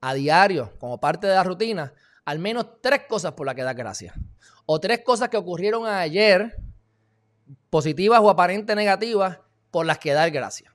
a 0.00 0.12
diario, 0.12 0.76
como 0.80 0.98
parte 0.98 1.28
de 1.28 1.36
la 1.36 1.44
rutina, 1.44 1.92
al 2.24 2.40
menos 2.40 2.80
tres 2.82 3.02
cosas 3.08 3.34
por 3.34 3.46
las 3.46 3.54
que 3.54 3.62
das 3.62 3.76
gracias. 3.76 4.16
O 4.66 4.80
tres 4.80 5.02
cosas 5.04 5.28
que 5.28 5.36
ocurrieron 5.36 5.86
ayer, 5.86 6.56
positivas 7.70 8.18
o 8.20 8.28
aparentes 8.28 8.74
negativas, 8.74 9.38
por 9.70 9.86
las 9.86 10.00
que 10.00 10.12
dar 10.12 10.32
gracias. 10.32 10.69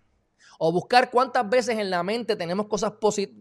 O 0.59 0.71
buscar 0.71 1.11
cuántas 1.11 1.49
veces 1.49 1.77
en 1.79 1.89
la 1.89 2.03
mente 2.03 2.35
tenemos 2.35 2.67
cosas 2.67 2.93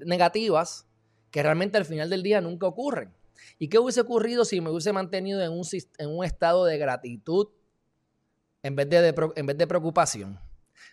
negativas 0.05 0.87
que 1.31 1.43
realmente 1.43 1.79
al 1.79 1.85
final 1.85 2.11
del 2.11 2.23
día 2.23 2.41
nunca 2.41 2.67
ocurren. 2.67 3.15
¿Y 3.59 3.69
qué 3.69 3.79
hubiese 3.79 4.01
ocurrido 4.01 4.45
si 4.45 4.61
me 4.61 4.71
hubiese 4.71 4.93
mantenido 4.93 5.43
en 5.43 5.53
un, 5.53 5.65
en 5.99 6.09
un 6.09 6.25
estado 6.25 6.65
de 6.65 6.79
gratitud 6.79 7.49
en 8.63 8.77
vez 8.77 8.89
de, 8.89 9.15
en 9.37 9.47
vez 9.47 9.59
de 9.59 9.67
preocupación? 9.67 10.39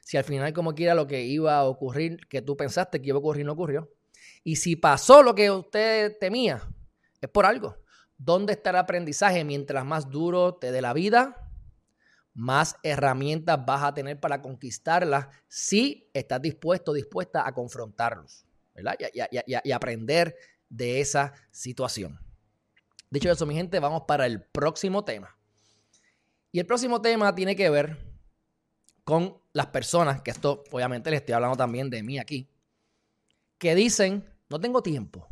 Si 0.01 0.17
al 0.17 0.23
final, 0.23 0.51
como 0.53 0.73
quiera, 0.73 0.95
lo 0.95 1.07
que 1.07 1.23
iba 1.23 1.57
a 1.57 1.65
ocurrir, 1.65 2.27
que 2.27 2.41
tú 2.41 2.57
pensaste 2.57 3.01
que 3.01 3.09
iba 3.09 3.17
a 3.17 3.19
ocurrir, 3.19 3.45
no 3.45 3.53
ocurrió. 3.53 3.91
Y 4.43 4.55
si 4.55 4.75
pasó 4.75 5.21
lo 5.21 5.35
que 5.35 5.51
usted 5.51 6.17
temía, 6.19 6.61
es 7.19 7.29
por 7.29 7.45
algo. 7.45 7.77
¿Dónde 8.17 8.53
está 8.53 8.71
el 8.71 8.77
aprendizaje? 8.77 9.43
Mientras 9.43 9.85
más 9.85 10.09
duro 10.09 10.55
te 10.55 10.71
dé 10.71 10.81
la 10.81 10.93
vida, 10.93 11.40
más 12.33 12.75
herramientas 12.83 13.63
vas 13.65 13.83
a 13.83 13.93
tener 13.93 14.19
para 14.19 14.41
conquistarlas 14.41 15.27
si 15.47 16.09
estás 16.13 16.41
dispuesto, 16.41 16.93
dispuesta 16.93 17.45
a 17.45 17.53
confrontarlos, 17.53 18.45
¿verdad? 18.73 18.97
Y, 19.63 19.71
aprender 19.71 20.35
de 20.69 21.01
esa 21.01 21.33
situación. 21.51 22.19
Dicho 23.09 23.29
eso, 23.29 23.45
mi 23.45 23.55
gente, 23.55 23.79
vamos 23.79 24.03
para 24.07 24.25
el 24.25 24.41
próximo 24.41 25.03
tema. 25.03 25.37
Y 26.51 26.59
el 26.59 26.65
próximo 26.65 27.01
tema 27.01 27.35
tiene 27.35 27.55
que 27.55 27.69
ver 27.69 27.97
con 29.03 29.41
las 29.51 29.67
personas, 29.67 30.21
que 30.21 30.31
esto 30.31 30.63
obviamente 30.71 31.11
les 31.11 31.21
estoy 31.21 31.33
hablando 31.33 31.57
también 31.57 31.89
de 31.89 32.03
mí 32.03 32.19
aquí, 32.19 32.49
que 33.57 33.75
dicen, 33.75 34.25
no 34.49 34.59
tengo 34.59 34.81
tiempo, 34.81 35.27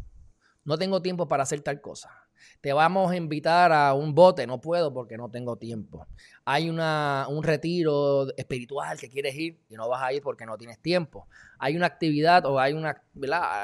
no 0.65 0.77
tengo 0.77 1.01
tiempo 1.01 1.27
para 1.27 1.43
hacer 1.43 1.61
tal 1.61 1.79
cosa. 1.79 2.18
Te 2.61 2.73
vamos 2.73 3.11
a 3.11 3.15
invitar 3.15 3.71
a 3.71 3.93
un 3.93 4.13
bote, 4.13 4.45
no 4.47 4.59
puedo 4.59 4.93
porque 4.93 5.17
no 5.17 5.29
tengo 5.29 5.55
tiempo. 5.57 6.05
Hay 6.45 6.69
una, 6.69 7.25
un 7.29 7.43
retiro 7.43 8.27
espiritual 8.35 8.99
que 8.99 9.09
quieres 9.09 9.35
ir 9.35 9.59
y 9.69 9.75
no 9.75 9.87
vas 9.87 10.01
a 10.01 10.13
ir 10.13 10.21
porque 10.21 10.45
no 10.45 10.57
tienes 10.57 10.79
tiempo. 10.79 11.27
Hay 11.57 11.75
una 11.75 11.85
actividad 11.85 12.45
o 12.45 12.59
hay 12.59 12.73
una, 12.73 13.01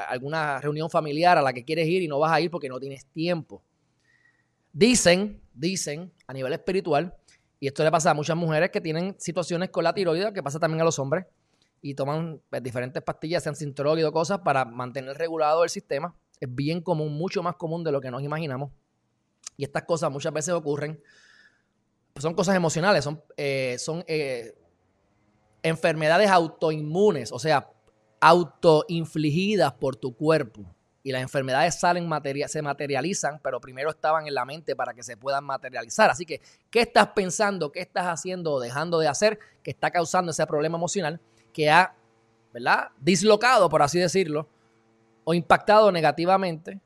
alguna 0.08 0.60
reunión 0.60 0.90
familiar 0.90 1.38
a 1.38 1.42
la 1.42 1.52
que 1.52 1.64
quieres 1.64 1.86
ir 1.88 2.02
y 2.02 2.08
no 2.08 2.18
vas 2.18 2.32
a 2.32 2.40
ir 2.40 2.50
porque 2.50 2.68
no 2.68 2.78
tienes 2.80 3.06
tiempo. 3.06 3.62
Dicen, 4.72 5.40
dicen 5.54 6.12
a 6.26 6.32
nivel 6.32 6.52
espiritual, 6.52 7.14
y 7.58 7.68
esto 7.68 7.82
le 7.82 7.90
pasa 7.90 8.10
a 8.10 8.14
muchas 8.14 8.36
mujeres 8.36 8.70
que 8.70 8.80
tienen 8.80 9.14
situaciones 9.18 9.70
con 9.70 9.84
la 9.84 9.94
tiroides, 9.94 10.32
que 10.32 10.42
pasa 10.42 10.58
también 10.58 10.82
a 10.82 10.84
los 10.84 10.98
hombres, 10.98 11.24
y 11.80 11.94
toman 11.94 12.40
pues, 12.50 12.62
diferentes 12.62 13.02
pastillas, 13.02 13.42
sean 13.42 13.56
sintrólido, 13.56 14.12
cosas, 14.12 14.40
para 14.40 14.64
mantener 14.64 15.16
regulado 15.16 15.64
el 15.64 15.70
sistema. 15.70 16.14
Es 16.40 16.54
bien 16.54 16.80
común, 16.80 17.16
mucho 17.16 17.42
más 17.42 17.56
común 17.56 17.84
de 17.84 17.92
lo 17.92 18.00
que 18.00 18.10
nos 18.10 18.22
imaginamos. 18.22 18.70
Y 19.56 19.64
estas 19.64 19.84
cosas 19.84 20.10
muchas 20.10 20.32
veces 20.32 20.54
ocurren, 20.54 21.00
son 22.16 22.34
cosas 22.34 22.56
emocionales, 22.56 23.04
son, 23.04 23.22
eh, 23.36 23.76
son 23.78 24.04
eh, 24.06 24.54
enfermedades 25.62 26.30
autoinmunes, 26.30 27.32
o 27.32 27.38
sea, 27.38 27.70
autoinfligidas 28.20 29.72
por 29.74 29.96
tu 29.96 30.14
cuerpo. 30.14 30.62
Y 31.02 31.12
las 31.12 31.22
enfermedades 31.22 31.78
salen 31.78 32.10
se 32.48 32.62
materializan, 32.62 33.38
pero 33.40 33.60
primero 33.60 33.90
estaban 33.90 34.26
en 34.26 34.34
la 34.34 34.44
mente 34.44 34.74
para 34.74 34.92
que 34.92 35.04
se 35.04 35.16
puedan 35.16 35.44
materializar. 35.44 36.10
Así 36.10 36.26
que, 36.26 36.40
¿qué 36.68 36.80
estás 36.80 37.08
pensando? 37.08 37.70
¿Qué 37.70 37.80
estás 37.80 38.06
haciendo 38.06 38.54
o 38.54 38.60
dejando 38.60 38.98
de 38.98 39.06
hacer 39.06 39.38
que 39.62 39.70
está 39.70 39.92
causando 39.92 40.32
ese 40.32 40.44
problema 40.46 40.76
emocional? 40.76 41.20
que 41.56 41.70
ha, 41.70 41.94
¿verdad? 42.52 42.90
Dislocado, 43.00 43.70
por 43.70 43.80
así 43.80 43.98
decirlo, 43.98 44.46
o 45.28 45.34
impactado 45.34 45.90
negativamente 45.90 46.80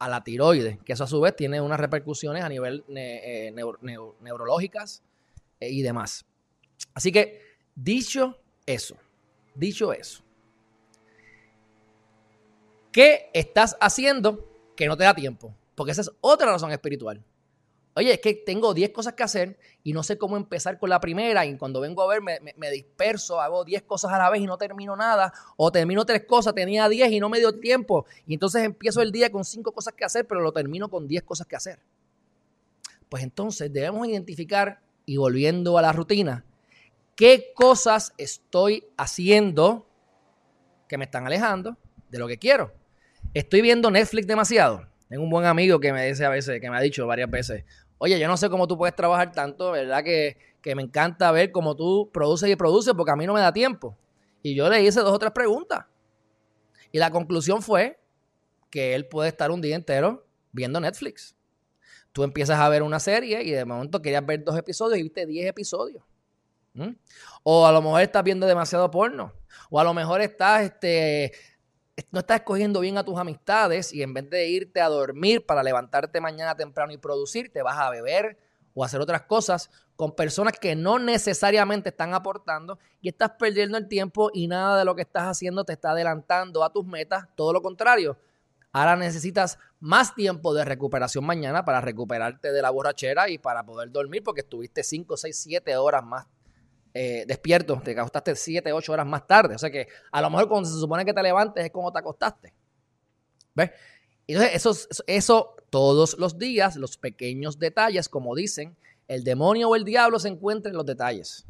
a 0.00 0.08
la 0.08 0.24
tiroides, 0.24 0.78
que 0.82 0.92
eso 0.92 1.04
a 1.04 1.06
su 1.06 1.20
vez 1.20 1.36
tiene 1.36 1.60
unas 1.60 1.78
repercusiones 1.78 2.42
a 2.42 2.48
nivel 2.48 2.84
eh, 2.88 3.54
neurológicas 4.20 5.04
eh, 5.60 5.70
y 5.70 5.80
demás. 5.80 6.26
Así 6.92 7.12
que, 7.12 7.40
dicho 7.76 8.36
eso, 8.66 8.96
dicho 9.54 9.92
eso, 9.92 10.24
¿qué 12.90 13.30
estás 13.32 13.76
haciendo 13.80 14.44
que 14.74 14.88
no 14.88 14.96
te 14.96 15.04
da 15.04 15.14
tiempo? 15.14 15.54
Porque 15.76 15.92
esa 15.92 16.00
es 16.00 16.10
otra 16.20 16.50
razón 16.50 16.72
espiritual. 16.72 17.22
Oye, 17.96 18.12
es 18.12 18.20
que 18.20 18.34
tengo 18.34 18.74
10 18.74 18.90
cosas 18.90 19.12
que 19.12 19.22
hacer 19.22 19.56
y 19.84 19.92
no 19.92 20.02
sé 20.02 20.18
cómo 20.18 20.36
empezar 20.36 20.78
con 20.78 20.90
la 20.90 20.98
primera 20.98 21.46
y 21.46 21.56
cuando 21.56 21.80
vengo 21.80 22.02
a 22.02 22.08
ver 22.08 22.22
me, 22.22 22.70
disperso, 22.70 23.40
hago 23.40 23.64
10 23.64 23.82
cosas 23.82 24.12
a 24.12 24.18
la 24.18 24.30
vez 24.30 24.40
y 24.42 24.46
no 24.46 24.58
termino 24.58 24.96
nada, 24.96 25.32
o 25.56 25.70
termino 25.70 26.04
tres 26.04 26.24
cosas, 26.24 26.54
tenía 26.54 26.88
10 26.88 27.12
y 27.12 27.20
no 27.20 27.28
me 27.28 27.38
dio 27.38 27.60
tiempo, 27.60 28.04
y 28.26 28.34
entonces 28.34 28.64
empiezo 28.64 29.00
el 29.00 29.12
día 29.12 29.30
con 29.30 29.44
5 29.44 29.70
cosas 29.70 29.94
que 29.94 30.04
hacer, 30.04 30.26
pero 30.26 30.40
lo 30.40 30.52
termino 30.52 30.88
con 30.88 31.06
10 31.06 31.22
cosas 31.22 31.46
que 31.46 31.54
hacer. 31.54 31.78
Pues 33.08 33.22
entonces 33.22 33.72
debemos 33.72 34.08
identificar, 34.08 34.80
y 35.06 35.16
volviendo 35.16 35.78
a 35.78 35.82
la 35.82 35.92
rutina, 35.92 36.44
qué 37.14 37.52
cosas 37.54 38.12
estoy 38.18 38.86
haciendo 38.96 39.86
que 40.88 40.98
me 40.98 41.04
están 41.04 41.26
alejando 41.26 41.76
de 42.10 42.18
lo 42.18 42.26
que 42.26 42.38
quiero. 42.38 42.72
Estoy 43.34 43.62
viendo 43.62 43.90
Netflix 43.90 44.26
demasiado. 44.26 44.88
Tengo 45.08 45.22
un 45.22 45.30
buen 45.30 45.44
amigo 45.44 45.78
que 45.80 45.92
me 45.92 46.06
dice 46.06 46.24
a 46.24 46.28
veces, 46.30 46.60
que 46.60 46.70
me 46.70 46.76
ha 46.76 46.80
dicho 46.80 47.06
varias 47.06 47.30
veces, 47.30 47.64
oye, 47.98 48.18
yo 48.18 48.28
no 48.28 48.36
sé 48.36 48.50
cómo 48.50 48.66
tú 48.66 48.76
puedes 48.76 48.94
trabajar 48.94 49.32
tanto, 49.32 49.70
¿verdad? 49.70 50.02
Que, 50.02 50.36
me 50.74 50.82
encanta 50.82 51.30
ver 51.30 51.52
cómo 51.52 51.76
tú 51.76 52.10
produces 52.12 52.48
y 52.48 52.56
produces 52.56 52.94
porque 52.94 53.12
a 53.12 53.16
mí 53.16 53.26
no 53.26 53.34
me 53.34 53.40
da 53.40 53.52
tiempo. 53.52 53.96
Y 54.42 54.54
yo 54.54 54.68
le 54.70 54.82
hice 54.82 55.00
dos 55.00 55.12
o 55.12 55.18
tres 55.18 55.32
preguntas. 55.32 55.84
Y 56.90 56.98
la 56.98 57.10
conclusión 57.10 57.60
fue 57.60 57.98
que 58.70 58.94
él 58.94 59.06
puede 59.06 59.28
estar 59.28 59.50
un 59.50 59.60
día 59.60 59.76
entero 59.76 60.26
viendo 60.52 60.80
Netflix. 60.80 61.36
Tú 62.12 62.22
empiezas 62.22 62.58
a 62.58 62.68
ver 62.68 62.82
una 62.82 62.98
serie 62.98 63.42
y 63.42 63.50
de 63.50 63.64
momento 63.64 64.00
querías 64.00 64.24
ver 64.24 64.42
dos 64.42 64.56
episodios 64.56 64.98
y 64.98 65.02
viste 65.02 65.26
diez 65.26 65.46
episodios. 65.46 66.02
¿Mm? 66.72 66.90
O 67.42 67.66
a 67.66 67.72
lo 67.72 67.82
mejor 67.82 68.00
estás 68.00 68.24
viendo 68.24 68.46
demasiado 68.46 68.90
porno. 68.90 69.32
O 69.70 69.80
a 69.80 69.84
lo 69.84 69.92
mejor 69.92 70.20
estás 70.20 70.62
este, 70.62 71.32
no 72.10 72.20
estás 72.20 72.40
escogiendo 72.40 72.80
bien 72.80 72.98
a 72.98 73.04
tus 73.04 73.18
amistades 73.18 73.92
y 73.92 74.02
en 74.02 74.14
vez 74.14 74.28
de 74.30 74.48
irte 74.48 74.80
a 74.80 74.88
dormir 74.88 75.46
para 75.46 75.62
levantarte 75.62 76.20
mañana 76.20 76.56
temprano 76.56 76.92
y 76.92 76.98
producir, 76.98 77.52
te 77.52 77.62
vas 77.62 77.78
a 77.78 77.90
beber 77.90 78.38
o 78.74 78.84
hacer 78.84 79.00
otras 79.00 79.22
cosas 79.22 79.70
con 79.94 80.16
personas 80.16 80.54
que 80.58 80.74
no 80.74 80.98
necesariamente 80.98 81.90
están 81.90 82.14
aportando 82.14 82.78
y 83.00 83.08
estás 83.08 83.30
perdiendo 83.38 83.78
el 83.78 83.86
tiempo 83.86 84.30
y 84.32 84.48
nada 84.48 84.78
de 84.78 84.84
lo 84.84 84.96
que 84.96 85.02
estás 85.02 85.24
haciendo 85.24 85.64
te 85.64 85.72
está 85.72 85.92
adelantando 85.92 86.64
a 86.64 86.72
tus 86.72 86.84
metas, 86.84 87.26
todo 87.36 87.52
lo 87.52 87.62
contrario. 87.62 88.18
Ahora 88.72 88.96
necesitas 88.96 89.58
más 89.78 90.16
tiempo 90.16 90.52
de 90.52 90.64
recuperación 90.64 91.24
mañana 91.24 91.64
para 91.64 91.80
recuperarte 91.80 92.50
de 92.50 92.60
la 92.60 92.70
borrachera 92.70 93.28
y 93.28 93.38
para 93.38 93.64
poder 93.64 93.92
dormir 93.92 94.24
porque 94.24 94.40
estuviste 94.40 94.82
5, 94.82 95.16
6, 95.16 95.40
7 95.44 95.76
horas 95.76 96.02
más 96.04 96.26
eh, 96.96 97.24
despierto, 97.26 97.80
te 97.84 97.90
acostaste 97.98 98.36
7, 98.36 98.72
8 98.72 98.92
horas 98.92 99.06
más 99.06 99.26
tarde. 99.26 99.56
O 99.56 99.58
sea 99.58 99.70
que 99.70 99.88
a 100.12 100.22
lo 100.22 100.30
mejor 100.30 100.48
cuando 100.48 100.68
se 100.68 100.78
supone 100.78 101.04
que 101.04 101.12
te 101.12 101.22
levantes 101.22 101.64
es 101.64 101.72
como 101.72 101.92
te 101.92 101.98
acostaste. 101.98 102.54
¿Ves? 103.54 103.72
Entonces, 104.26 104.54
eso, 104.54 104.88
eso 105.06 105.56
todos 105.70 106.16
los 106.18 106.38
días, 106.38 106.76
los 106.76 106.96
pequeños 106.96 107.58
detalles, 107.58 108.08
como 108.08 108.34
dicen, 108.34 108.76
el 109.08 109.24
demonio 109.24 109.70
o 109.70 109.76
el 109.76 109.84
diablo 109.84 110.18
se 110.18 110.28
encuentra 110.28 110.70
en 110.70 110.76
los 110.76 110.86
detalles. 110.86 111.44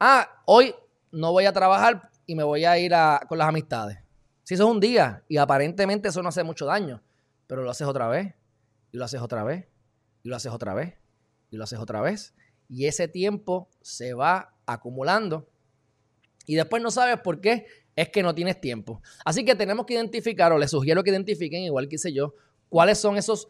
Ah, 0.00 0.42
hoy 0.46 0.74
no 1.12 1.30
voy 1.32 1.44
a 1.44 1.52
trabajar 1.52 2.10
y 2.26 2.34
me 2.34 2.42
voy 2.42 2.64
a 2.64 2.78
ir 2.78 2.92
con 3.28 3.38
las 3.38 3.48
amistades. 3.48 3.98
Si 4.44 4.54
eso 4.54 4.64
es 4.64 4.70
un 4.70 4.80
día 4.80 5.22
y 5.28 5.36
aparentemente 5.36 6.08
eso 6.08 6.22
no 6.22 6.30
hace 6.30 6.42
mucho 6.42 6.66
daño, 6.66 7.02
pero 7.46 7.62
lo 7.62 7.70
haces 7.70 7.86
otra 7.86 8.08
vez, 8.08 8.34
y 8.92 8.96
lo 8.96 9.04
haces 9.04 9.20
otra 9.20 9.44
vez, 9.44 9.66
y 10.22 10.28
lo 10.28 10.36
haces 10.36 10.50
otra 10.50 10.74
vez, 10.74 10.94
y 11.50 11.56
lo 11.56 11.64
haces 11.64 11.78
otra 11.78 12.00
vez, 12.00 12.34
y 12.68 12.86
ese 12.86 13.08
tiempo 13.08 13.68
se 13.80 14.14
va 14.14 14.54
acumulando 14.72 15.48
y 16.46 16.56
después 16.56 16.82
no 16.82 16.90
sabes 16.90 17.20
por 17.20 17.40
qué 17.40 17.66
es 17.96 18.08
que 18.08 18.22
no 18.22 18.34
tienes 18.34 18.60
tiempo. 18.60 19.02
Así 19.24 19.44
que 19.44 19.54
tenemos 19.54 19.86
que 19.86 19.94
identificar, 19.94 20.52
o 20.52 20.58
les 20.58 20.70
sugiero 20.70 21.02
que 21.04 21.10
identifiquen, 21.10 21.62
igual 21.62 21.88
que 21.88 21.96
hice 21.96 22.12
yo, 22.12 22.34
cuáles 22.68 22.98
son 22.98 23.16
esos 23.16 23.48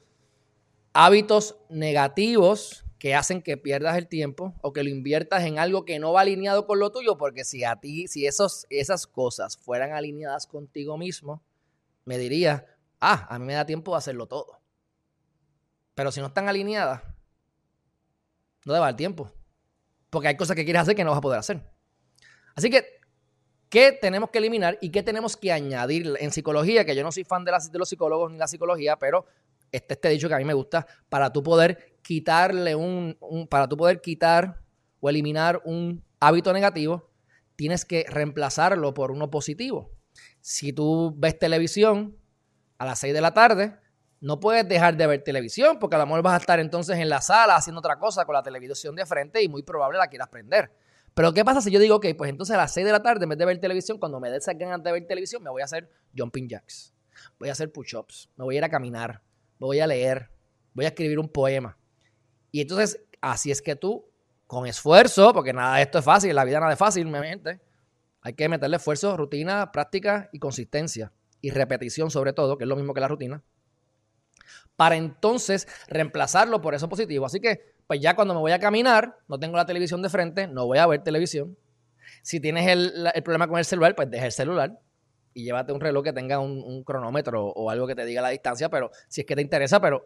hábitos 0.92 1.56
negativos 1.68 2.84
que 2.98 3.14
hacen 3.14 3.40
que 3.40 3.56
pierdas 3.56 3.96
el 3.96 4.08
tiempo 4.08 4.54
o 4.60 4.72
que 4.72 4.82
lo 4.82 4.90
inviertas 4.90 5.44
en 5.44 5.58
algo 5.58 5.84
que 5.84 5.98
no 5.98 6.12
va 6.12 6.20
alineado 6.20 6.66
con 6.66 6.78
lo 6.78 6.92
tuyo, 6.92 7.16
porque 7.16 7.44
si 7.44 7.64
a 7.64 7.76
ti, 7.76 8.06
si 8.08 8.26
esos, 8.26 8.66
esas 8.68 9.06
cosas 9.06 9.56
fueran 9.56 9.92
alineadas 9.92 10.46
contigo 10.46 10.98
mismo, 10.98 11.42
me 12.04 12.18
dirías, 12.18 12.64
ah, 13.00 13.26
a 13.30 13.38
mí 13.38 13.46
me 13.46 13.54
da 13.54 13.64
tiempo 13.64 13.92
de 13.92 13.98
hacerlo 13.98 14.26
todo. 14.26 14.60
Pero 15.94 16.12
si 16.12 16.20
no 16.20 16.26
están 16.26 16.48
alineadas, 16.48 17.02
no 18.66 18.74
te 18.74 18.78
va 18.78 18.90
el 18.90 18.96
tiempo. 18.96 19.32
Porque 20.10 20.28
hay 20.28 20.36
cosas 20.36 20.56
que 20.56 20.64
quieres 20.64 20.82
hacer 20.82 20.94
que 20.94 21.04
no 21.04 21.10
vas 21.10 21.18
a 21.18 21.22
poder 21.22 21.38
hacer. 21.38 21.62
Así 22.54 22.68
que 22.68 23.00
¿Qué 23.70 23.92
tenemos 23.92 24.30
que 24.30 24.38
eliminar 24.38 24.78
y 24.80 24.90
qué 24.90 25.04
tenemos 25.04 25.36
que 25.36 25.52
añadir 25.52 26.16
en 26.18 26.32
psicología? 26.32 26.84
Que 26.84 26.96
yo 26.96 27.04
no 27.04 27.12
soy 27.12 27.22
fan 27.22 27.44
de, 27.44 27.52
de 27.70 27.78
los 27.78 27.88
psicólogos 27.88 28.32
ni 28.32 28.36
la 28.36 28.48
psicología, 28.48 28.96
pero 28.96 29.26
este, 29.70 29.94
este 29.94 30.08
dicho 30.08 30.26
que 30.26 30.34
a 30.34 30.38
mí 30.38 30.44
me 30.44 30.54
gusta, 30.54 30.88
para 31.08 31.32
tú 31.32 31.40
poder 31.40 32.00
quitarle 32.02 32.74
un, 32.74 33.16
para 33.48 33.68
tú 33.68 33.76
poder 33.76 34.00
quitar 34.00 34.60
o 34.98 35.08
eliminar 35.08 35.62
un 35.64 36.04
hábito 36.18 36.52
negativo, 36.52 37.12
tienes 37.54 37.84
que 37.84 38.04
reemplazarlo 38.08 38.92
por 38.92 39.12
uno 39.12 39.30
positivo. 39.30 39.92
Si 40.40 40.72
tú 40.72 41.14
ves 41.16 41.38
televisión 41.38 42.16
a 42.76 42.86
las 42.86 42.98
6 42.98 43.14
de 43.14 43.20
la 43.20 43.34
tarde, 43.34 43.78
no 44.20 44.38
puedes 44.38 44.68
dejar 44.68 44.96
de 44.96 45.06
ver 45.06 45.22
televisión 45.22 45.78
porque 45.78 45.96
a 45.96 45.98
lo 45.98 46.06
mejor 46.06 46.22
vas 46.22 46.34
a 46.34 46.36
estar 46.36 46.60
entonces 46.60 46.98
en 46.98 47.08
la 47.08 47.20
sala 47.20 47.56
haciendo 47.56 47.78
otra 47.78 47.98
cosa 47.98 48.24
con 48.24 48.34
la 48.34 48.42
televisión 48.42 48.94
de 48.94 49.06
frente 49.06 49.42
y 49.42 49.48
muy 49.48 49.62
probable 49.62 49.98
la 49.98 50.08
quieras 50.08 50.28
prender. 50.28 50.70
Pero 51.14 51.32
¿qué 51.32 51.44
pasa 51.44 51.60
si 51.60 51.70
yo 51.70 51.80
digo, 51.80 51.96
ok, 51.96 52.06
pues 52.16 52.30
entonces 52.30 52.54
a 52.54 52.58
las 52.58 52.72
6 52.72 52.86
de 52.86 52.92
la 52.92 53.02
tarde 53.02 53.24
en 53.24 53.30
vez 53.30 53.38
de 53.38 53.44
ver 53.44 53.58
televisión, 53.58 53.98
cuando 53.98 54.20
me 54.20 54.30
dé 54.30 54.38
ganas 54.56 54.82
de 54.82 54.92
ver 54.92 55.06
televisión, 55.06 55.42
me 55.42 55.50
voy 55.50 55.62
a 55.62 55.64
hacer 55.64 55.90
jumping 56.16 56.48
jacks, 56.48 56.94
voy 57.38 57.48
a 57.48 57.52
hacer 57.52 57.72
push-ups, 57.72 58.30
me 58.36 58.44
voy 58.44 58.56
a 58.56 58.58
ir 58.58 58.64
a 58.64 58.68
caminar, 58.68 59.22
voy 59.58 59.80
a 59.80 59.86
leer, 59.86 60.30
voy 60.74 60.84
a 60.84 60.88
escribir 60.88 61.18
un 61.18 61.28
poema. 61.28 61.76
Y 62.52 62.60
entonces, 62.60 63.00
así 63.20 63.50
es 63.50 63.62
que 63.62 63.74
tú, 63.74 64.06
con 64.46 64.66
esfuerzo, 64.66 65.32
porque 65.32 65.52
nada 65.52 65.76
de 65.76 65.82
esto 65.82 65.98
es 65.98 66.04
fácil, 66.04 66.34
la 66.34 66.44
vida 66.44 66.60
nada 66.60 66.72
es 66.72 66.78
fácil, 66.78 67.06
mi 67.06 67.18
mente, 67.18 67.60
hay 68.22 68.34
que 68.34 68.48
meterle 68.48 68.76
esfuerzo, 68.76 69.16
rutina, 69.16 69.72
práctica 69.72 70.28
y 70.32 70.38
consistencia. 70.38 71.12
Y 71.40 71.50
repetición 71.50 72.10
sobre 72.10 72.34
todo, 72.34 72.58
que 72.58 72.64
es 72.64 72.68
lo 72.68 72.76
mismo 72.76 72.92
que 72.92 73.00
la 73.00 73.08
rutina. 73.08 73.42
Para 74.76 74.96
entonces 74.96 75.68
reemplazarlo 75.88 76.60
por 76.60 76.74
eso 76.74 76.88
positivo. 76.88 77.26
Así 77.26 77.40
que, 77.40 77.74
pues 77.86 78.00
ya 78.00 78.14
cuando 78.16 78.34
me 78.34 78.40
voy 78.40 78.52
a 78.52 78.58
caminar, 78.58 79.18
no 79.28 79.38
tengo 79.38 79.56
la 79.56 79.66
televisión 79.66 80.02
de 80.02 80.08
frente, 80.08 80.46
no 80.46 80.66
voy 80.66 80.78
a 80.78 80.86
ver 80.86 81.02
televisión. 81.02 81.56
Si 82.22 82.40
tienes 82.40 82.68
el, 82.68 83.08
el 83.12 83.22
problema 83.22 83.48
con 83.48 83.58
el 83.58 83.64
celular, 83.64 83.94
pues 83.94 84.10
deja 84.10 84.26
el 84.26 84.32
celular 84.32 84.78
y 85.34 85.44
llévate 85.44 85.72
un 85.72 85.80
reloj 85.80 86.04
que 86.04 86.12
tenga 86.12 86.38
un, 86.38 86.82
cronómetro 86.84 87.46
o 87.46 87.70
algo 87.70 87.86
que 87.86 87.94
te 87.94 88.04
diga 88.04 88.22
la 88.22 88.30
distancia, 88.30 88.68
pero 88.68 88.90
si 89.08 89.22
es 89.22 89.26
que 89.26 89.36
te 89.36 89.42
interesa, 89.42 89.80
pero 89.80 90.04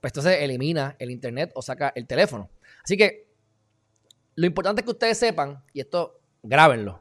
pues 0.00 0.10
entonces 0.12 0.42
elimina 0.42 0.96
el 0.98 1.10
internet 1.10 1.50
o 1.54 1.62
saca 1.62 1.92
el 1.94 2.06
teléfono. 2.06 2.50
Así 2.82 2.96
que 2.96 3.28
lo 4.34 4.46
importante 4.46 4.80
es 4.80 4.84
que 4.84 4.92
ustedes 4.92 5.18
sepan, 5.18 5.62
y 5.72 5.80
esto 5.80 6.20
grábenlo, 6.42 7.00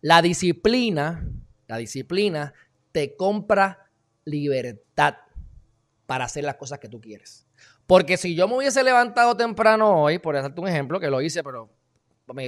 la 0.00 0.20
disciplina, 0.22 1.26
la 1.66 1.76
disciplina 1.76 2.52
te 2.92 3.16
compra 3.16 3.90
libertad 4.24 5.16
para 6.06 6.24
hacer 6.24 6.44
las 6.44 6.56
cosas 6.56 6.78
que 6.78 6.88
tú 6.88 7.00
quieres. 7.00 7.46
Porque 7.86 8.16
si 8.16 8.34
yo 8.34 8.48
me 8.48 8.56
hubiese 8.56 8.82
levantado 8.82 9.36
temprano 9.36 10.02
hoy, 10.02 10.18
por 10.18 10.34
darte 10.34 10.60
un 10.60 10.68
ejemplo, 10.68 11.00
que 11.00 11.10
lo 11.10 11.20
hice, 11.20 11.42
pero 11.42 11.70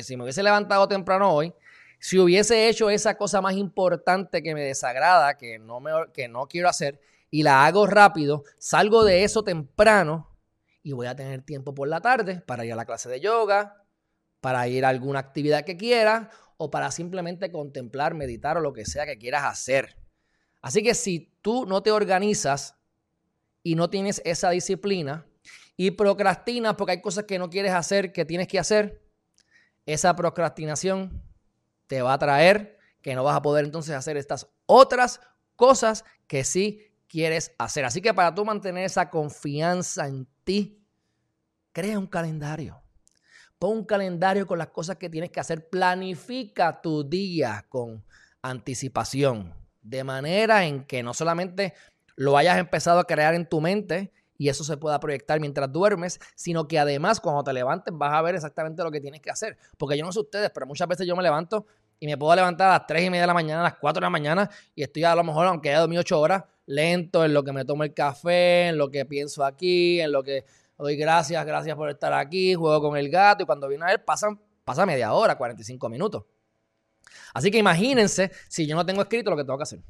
si 0.03 0.17
me 0.17 0.25
hubiese 0.25 0.43
levantado 0.43 0.89
temprano 0.89 1.33
hoy, 1.33 1.55
si 1.99 2.19
hubiese 2.19 2.69
hecho 2.69 2.91
esa 2.91 3.17
cosa 3.17 3.41
más 3.41 3.55
importante 3.55 4.43
que 4.43 4.55
me 4.55 4.63
desagrada, 4.63 5.37
que 5.37 5.59
no, 5.59 5.81
me, 5.81 5.91
que 6.13 6.29
no 6.29 6.47
quiero 6.47 6.69
hacer, 6.69 7.01
y 7.31 7.43
la 7.43 7.67
hago 7.67 7.87
rápido, 7.87 8.45
salgo 8.59 9.05
de 9.05 9.25
eso 9.25 9.43
temprano 9.43 10.31
y 10.83 10.93
voy 10.93 11.07
a 11.07 11.17
tener 11.17 11.43
tiempo 11.43 11.75
por 11.75 11.89
la 11.89 12.01
tarde 12.01 12.43
para 12.47 12.65
ir 12.65 12.73
a 12.73 12.77
la 12.77 12.87
clase 12.87 13.09
de 13.09 13.21
yoga, 13.21 13.83
para 14.41 14.69
ir 14.69 14.85
a 14.85 14.91
alguna 14.91 15.19
actividad 15.19 15.65
que 15.65 15.77
quiera 15.77 16.31
o 16.57 16.71
para 16.71 16.91
simplemente 16.91 17.51
contemplar, 17.51 18.15
meditar 18.15 18.57
o 18.57 18.61
lo 18.61 18.73
que 18.73 18.87
sea 18.87 19.05
que 19.05 19.19
quieras 19.19 19.45
hacer. 19.45 19.97
Así 20.63 20.83
que 20.83 20.95
si 20.95 21.33
tú 21.43 21.67
no 21.67 21.83
te 21.83 21.91
organizas 21.91 22.77
y 23.67 23.75
no 23.75 23.91
tienes 23.91 24.23
esa 24.25 24.51
disciplina 24.51 25.27
y 25.77 25.91
procrastinas 25.91 26.77
porque 26.77 26.93
hay 26.93 27.01
cosas 27.01 27.25
que 27.25 27.37
no 27.37 27.51
quieres 27.51 27.73
hacer, 27.73 28.13
que 28.13 28.25
tienes 28.25 28.47
que 28.47 28.61
hacer, 28.61 29.03
esa 29.87 30.15
procrastinación 30.15 31.21
te 31.89 32.01
va 32.01 32.13
a 32.13 32.19
traer 32.21 32.79
que 33.03 33.17
no 33.17 33.25
vas 33.25 33.35
a 33.35 33.43
poder 33.43 33.65
entonces 33.65 33.97
hacer 33.97 34.17
estas 34.17 34.47
otras 34.67 35.21
cosas 35.57 36.05
que 36.29 36.45
sí 36.45 36.81
quieres 37.09 37.57
hacer. 37.59 37.85
Así 37.85 38.01
que 38.01 38.15
para 38.15 38.33
tú 38.33 38.45
mantener 38.45 38.85
esa 38.85 39.11
confianza 39.11 40.07
en 40.07 40.29
ti, 40.45 40.87
crea 41.73 41.99
un 41.99 42.07
calendario. 42.07 42.81
Pon 43.59 43.79
un 43.79 43.85
calendario 43.85 44.47
con 44.47 44.59
las 44.59 44.69
cosas 44.69 44.95
que 44.97 45.11
tienes 45.11 45.31
que 45.31 45.41
hacer. 45.41 45.69
Planifica 45.69 46.81
tu 46.81 47.03
día 47.03 47.67
con 47.69 48.05
anticipación, 48.43 49.53
de 49.83 50.05
manera 50.05 50.65
en 50.67 50.85
que 50.85 51.03
no 51.03 51.13
solamente 51.13 51.75
lo 52.17 52.37
hayas 52.37 52.59
empezado 52.59 52.99
a 52.99 53.05
crear 53.05 53.35
en 53.35 53.49
tu 53.49 53.61
mente 53.61 54.13
y 54.39 54.49
eso 54.49 54.65
se 54.65 54.77
pueda 54.77 55.01
proyectar 55.01 55.41
mientras 55.41 55.73
duermes, 55.73 56.21
sino 56.35 56.69
que 56.69 56.79
además 56.79 57.21
cuando 57.21 57.43
te 57.45 57.53
levantes 57.53 57.95
vas 57.97 58.13
a 58.13 58.23
ver 58.23 58.35
exactamente 58.35 58.83
lo 58.83 58.91
que 58.91 59.01
tienes 59.01 59.21
que 59.21 59.31
hacer. 59.31 59.57
Porque 59.79 59.97
yo 59.97 60.05
no 60.05 60.13
sé 60.13 60.21
ustedes, 60.21 60.51
pero 60.51 60.67
muchas 60.67 60.89
veces 60.89 61.07
yo 61.07 61.17
me 61.17 61.23
levanto 61.23 61.67
y 61.99 62.07
me 62.07 62.17
puedo 62.19 62.35
levantar 62.35 62.69
a 62.69 62.73
las 62.73 62.87
3 62.87 63.05
y 63.05 63.11
media 63.11 63.23
de 63.23 63.27
la 63.29 63.35
mañana, 63.35 63.61
a 63.61 63.65
las 63.65 63.77
4 63.77 64.01
de 64.01 64.05
la 64.05 64.11
mañana 64.11 64.51
y 64.75 64.83
estoy 64.83 65.05
a 65.05 65.15
lo 65.15 65.25
mejor, 65.25 65.47
aunque 65.47 65.71
haya 65.71 65.81
dormido 65.81 66.01
8 66.01 66.21
horas, 66.21 66.45
lento 66.67 67.25
en 67.25 67.33
lo 67.33 67.43
que 67.45 67.53
me 67.53 67.65
tomo 67.65 67.85
el 67.85 67.95
café, 67.95 68.69
en 68.69 68.79
lo 68.79 68.91
que 68.91 69.07
pienso 69.07 69.45
aquí, 69.45 70.01
en 70.01 70.13
lo 70.13 70.23
que 70.23 70.45
doy 70.77 70.97
gracias, 70.97 71.45
gracias 71.47 71.75
por 71.77 71.89
estar 71.89 72.13
aquí, 72.13 72.55
juego 72.55 72.81
con 72.81 72.97
el 72.99 73.09
gato 73.09 73.45
y 73.45 73.47
cuando 73.47 73.69
viene 73.69 73.85
a 73.85 73.89
ver 73.89 74.05
pasan, 74.05 74.39
pasa 74.65 74.85
media 74.85 75.13
hora, 75.13 75.37
45 75.37 75.89
minutos. 75.89 76.25
Así 77.33 77.51
que 77.51 77.59
imagínense 77.59 78.31
si 78.49 78.67
yo 78.67 78.77
no 78.77 78.85
tengo 78.85 79.01
escrito 79.01 79.31
lo 79.31 79.37
que 79.37 79.45
tengo 79.45 79.57
que 79.57 79.63
hacer. 79.63 79.81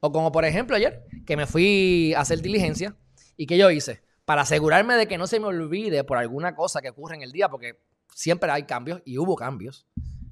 O 0.00 0.12
como 0.12 0.30
por 0.30 0.44
ejemplo 0.44 0.76
ayer, 0.76 1.04
que 1.26 1.36
me 1.36 1.46
fui 1.46 2.14
a 2.14 2.20
hacer 2.20 2.40
diligencia 2.40 2.96
y 3.36 3.46
que 3.46 3.58
yo 3.58 3.70
hice, 3.70 4.02
para 4.24 4.42
asegurarme 4.42 4.94
de 4.94 5.08
que 5.08 5.18
no 5.18 5.26
se 5.26 5.40
me 5.40 5.46
olvide 5.46 6.04
por 6.04 6.18
alguna 6.18 6.54
cosa 6.54 6.80
que 6.80 6.90
ocurre 6.90 7.16
en 7.16 7.22
el 7.22 7.32
día, 7.32 7.48
porque 7.48 7.80
siempre 8.14 8.50
hay 8.50 8.64
cambios 8.64 9.00
y 9.04 9.18
hubo 9.18 9.34
cambios. 9.36 9.86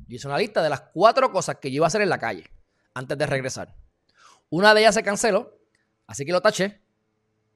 Yo 0.07 0.17
hice 0.17 0.29
una 0.29 0.39
lista 0.39 0.63
de 0.63 0.71
las 0.71 0.83
cuatro 0.93 1.33
cosas 1.33 1.57
que 1.57 1.71
yo 1.71 1.77
iba 1.77 1.87
a 1.87 1.89
hacer 1.89 2.03
en 2.03 2.11
la 2.11 2.19
calle 2.19 2.45
antes 2.95 3.17
de 3.17 3.27
regresar. 3.27 3.75
Una 4.51 4.75
de 4.75 4.81
ellas 4.81 4.95
se 4.95 5.03
canceló, 5.03 5.59
así 6.07 6.25
que 6.25 6.33
lo 6.33 6.41
taché, 6.41 6.81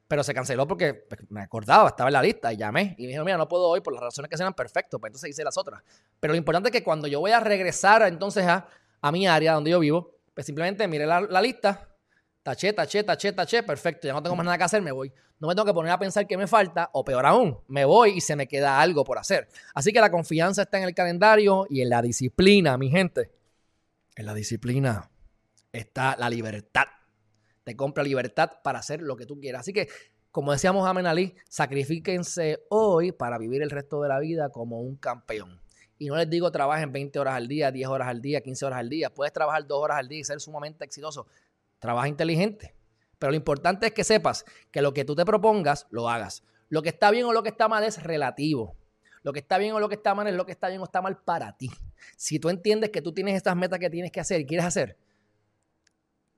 pero 0.08 0.24
se 0.24 0.34
canceló 0.34 0.66
porque 0.66 0.94
pues, 0.94 1.20
me 1.30 1.40
acordaba, 1.40 1.88
estaba 1.88 2.08
en 2.08 2.14
la 2.14 2.22
lista 2.22 2.52
y 2.52 2.56
llamé 2.56 2.96
y 2.98 3.02
me 3.02 3.08
dijeron, 3.08 3.24
mira, 3.24 3.38
no 3.38 3.46
puedo 3.46 3.68
hoy 3.68 3.80
por 3.80 3.92
las 3.92 4.02
razones 4.02 4.28
que 4.28 4.36
sean 4.36 4.54
perfecto, 4.54 4.98
pues 4.98 5.10
entonces 5.10 5.30
hice 5.30 5.44
las 5.44 5.56
otras. 5.56 5.82
Pero 6.18 6.32
lo 6.32 6.36
importante 6.36 6.70
es 6.70 6.72
que 6.72 6.82
cuando 6.82 7.06
yo 7.06 7.20
voy 7.20 7.30
a 7.30 7.38
regresar 7.40 8.02
entonces 8.02 8.44
a, 8.44 8.66
a 9.00 9.12
mi 9.12 9.28
área 9.28 9.52
donde 9.52 9.70
yo 9.70 9.78
vivo, 9.78 10.16
pues 10.34 10.46
simplemente 10.46 10.88
mire 10.88 11.06
la, 11.06 11.20
la 11.20 11.40
lista, 11.40 11.89
taché, 12.50 12.72
taché, 12.72 13.04
taché, 13.04 13.32
taché, 13.32 13.62
perfecto, 13.62 14.08
ya 14.08 14.12
no 14.12 14.22
tengo 14.22 14.34
más 14.34 14.44
nada 14.44 14.58
que 14.58 14.64
hacer, 14.64 14.82
me 14.82 14.90
voy. 14.90 15.12
No 15.38 15.48
me 15.48 15.54
tengo 15.54 15.66
que 15.66 15.72
poner 15.72 15.92
a 15.92 15.98
pensar 15.98 16.26
qué 16.26 16.36
me 16.36 16.46
falta, 16.46 16.90
o 16.92 17.04
peor 17.04 17.24
aún, 17.24 17.58
me 17.68 17.84
voy 17.84 18.16
y 18.16 18.20
se 18.20 18.34
me 18.34 18.48
queda 18.48 18.80
algo 18.80 19.04
por 19.04 19.18
hacer. 19.18 19.48
Así 19.74 19.92
que 19.92 20.00
la 20.00 20.10
confianza 20.10 20.62
está 20.62 20.78
en 20.78 20.84
el 20.84 20.94
calendario 20.94 21.66
y 21.70 21.80
en 21.80 21.88
la 21.88 22.02
disciplina, 22.02 22.76
mi 22.76 22.90
gente. 22.90 23.30
En 24.16 24.26
la 24.26 24.34
disciplina 24.34 25.10
está 25.72 26.16
la 26.16 26.28
libertad. 26.28 26.86
Te 27.62 27.76
compra 27.76 28.02
libertad 28.02 28.50
para 28.64 28.80
hacer 28.80 29.00
lo 29.00 29.16
que 29.16 29.26
tú 29.26 29.38
quieras. 29.38 29.60
Así 29.60 29.72
que, 29.72 29.88
como 30.32 30.50
decíamos 30.52 30.86
a 30.86 30.90
Ali, 30.90 31.36
sacrifíquense 31.48 32.66
hoy 32.68 33.12
para 33.12 33.38
vivir 33.38 33.62
el 33.62 33.70
resto 33.70 34.02
de 34.02 34.08
la 34.08 34.18
vida 34.18 34.50
como 34.50 34.80
un 34.80 34.96
campeón. 34.96 35.60
Y 35.98 36.08
no 36.08 36.16
les 36.16 36.28
digo 36.28 36.50
trabajen 36.50 36.92
20 36.92 37.18
horas 37.18 37.34
al 37.34 37.46
día, 37.46 37.70
10 37.70 37.88
horas 37.88 38.08
al 38.08 38.20
día, 38.20 38.40
15 38.40 38.66
horas 38.66 38.78
al 38.80 38.88
día. 38.88 39.10
Puedes 39.10 39.32
trabajar 39.32 39.66
2 39.66 39.78
horas 39.78 39.98
al 39.98 40.08
día 40.08 40.20
y 40.20 40.24
ser 40.24 40.40
sumamente 40.40 40.84
exitoso. 40.84 41.26
Trabaja 41.80 42.06
inteligente. 42.06 42.76
Pero 43.18 43.32
lo 43.32 43.36
importante 43.36 43.86
es 43.86 43.92
que 43.92 44.04
sepas 44.04 44.44
que 44.70 44.80
lo 44.80 44.94
que 44.94 45.04
tú 45.04 45.16
te 45.16 45.24
propongas, 45.24 45.86
lo 45.90 46.08
hagas. 46.08 46.44
Lo 46.68 46.82
que 46.82 46.90
está 46.90 47.10
bien 47.10 47.26
o 47.26 47.32
lo 47.32 47.42
que 47.42 47.48
está 47.48 47.68
mal 47.68 47.82
es 47.82 48.02
relativo. 48.02 48.76
Lo 49.22 49.32
que 49.32 49.40
está 49.40 49.58
bien 49.58 49.74
o 49.74 49.80
lo 49.80 49.88
que 49.88 49.96
está 49.96 50.14
mal 50.14 50.26
es 50.28 50.34
lo 50.34 50.46
que 50.46 50.52
está 50.52 50.68
bien 50.68 50.80
o 50.80 50.84
está 50.84 51.02
mal 51.02 51.18
para 51.18 51.56
ti. 51.56 51.70
Si 52.16 52.38
tú 52.38 52.48
entiendes 52.48 52.90
que 52.90 53.02
tú 53.02 53.12
tienes 53.12 53.34
estas 53.34 53.56
metas 53.56 53.78
que 53.78 53.90
tienes 53.90 54.10
que 54.10 54.20
hacer 54.20 54.40
y 54.40 54.46
quieres 54.46 54.64
hacer, 54.64 54.96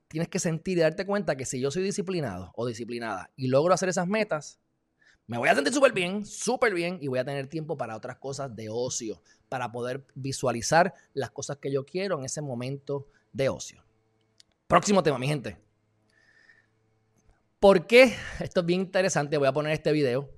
tienes 0.08 0.28
que 0.28 0.40
sentir 0.40 0.78
y 0.78 0.80
darte 0.80 1.06
cuenta 1.06 1.36
que 1.36 1.44
si 1.44 1.60
yo 1.60 1.70
soy 1.70 1.82
disciplinado 1.84 2.50
o 2.56 2.66
disciplinada 2.66 3.30
y 3.36 3.48
logro 3.48 3.74
hacer 3.74 3.88
esas 3.88 4.08
metas, 4.08 4.58
me 5.26 5.38
voy 5.38 5.48
a 5.48 5.54
sentir 5.54 5.72
súper 5.72 5.92
bien, 5.92 6.26
súper 6.26 6.74
bien 6.74 6.98
y 7.00 7.06
voy 7.06 7.20
a 7.20 7.24
tener 7.24 7.46
tiempo 7.46 7.76
para 7.76 7.96
otras 7.96 8.18
cosas 8.18 8.54
de 8.54 8.68
ocio, 8.68 9.22
para 9.48 9.70
poder 9.70 10.04
visualizar 10.14 10.94
las 11.14 11.30
cosas 11.30 11.58
que 11.58 11.72
yo 11.72 11.86
quiero 11.86 12.18
en 12.18 12.24
ese 12.24 12.42
momento 12.42 13.06
de 13.32 13.48
ocio. 13.48 13.84
Próximo 14.72 15.02
tema, 15.02 15.18
mi 15.18 15.26
gente. 15.26 15.58
¿Por 17.60 17.86
qué? 17.86 18.16
Esto 18.40 18.60
es 18.60 18.66
bien 18.66 18.80
interesante, 18.80 19.36
voy 19.36 19.46
a 19.46 19.52
poner 19.52 19.74
este 19.74 19.92
video. 19.92 20.30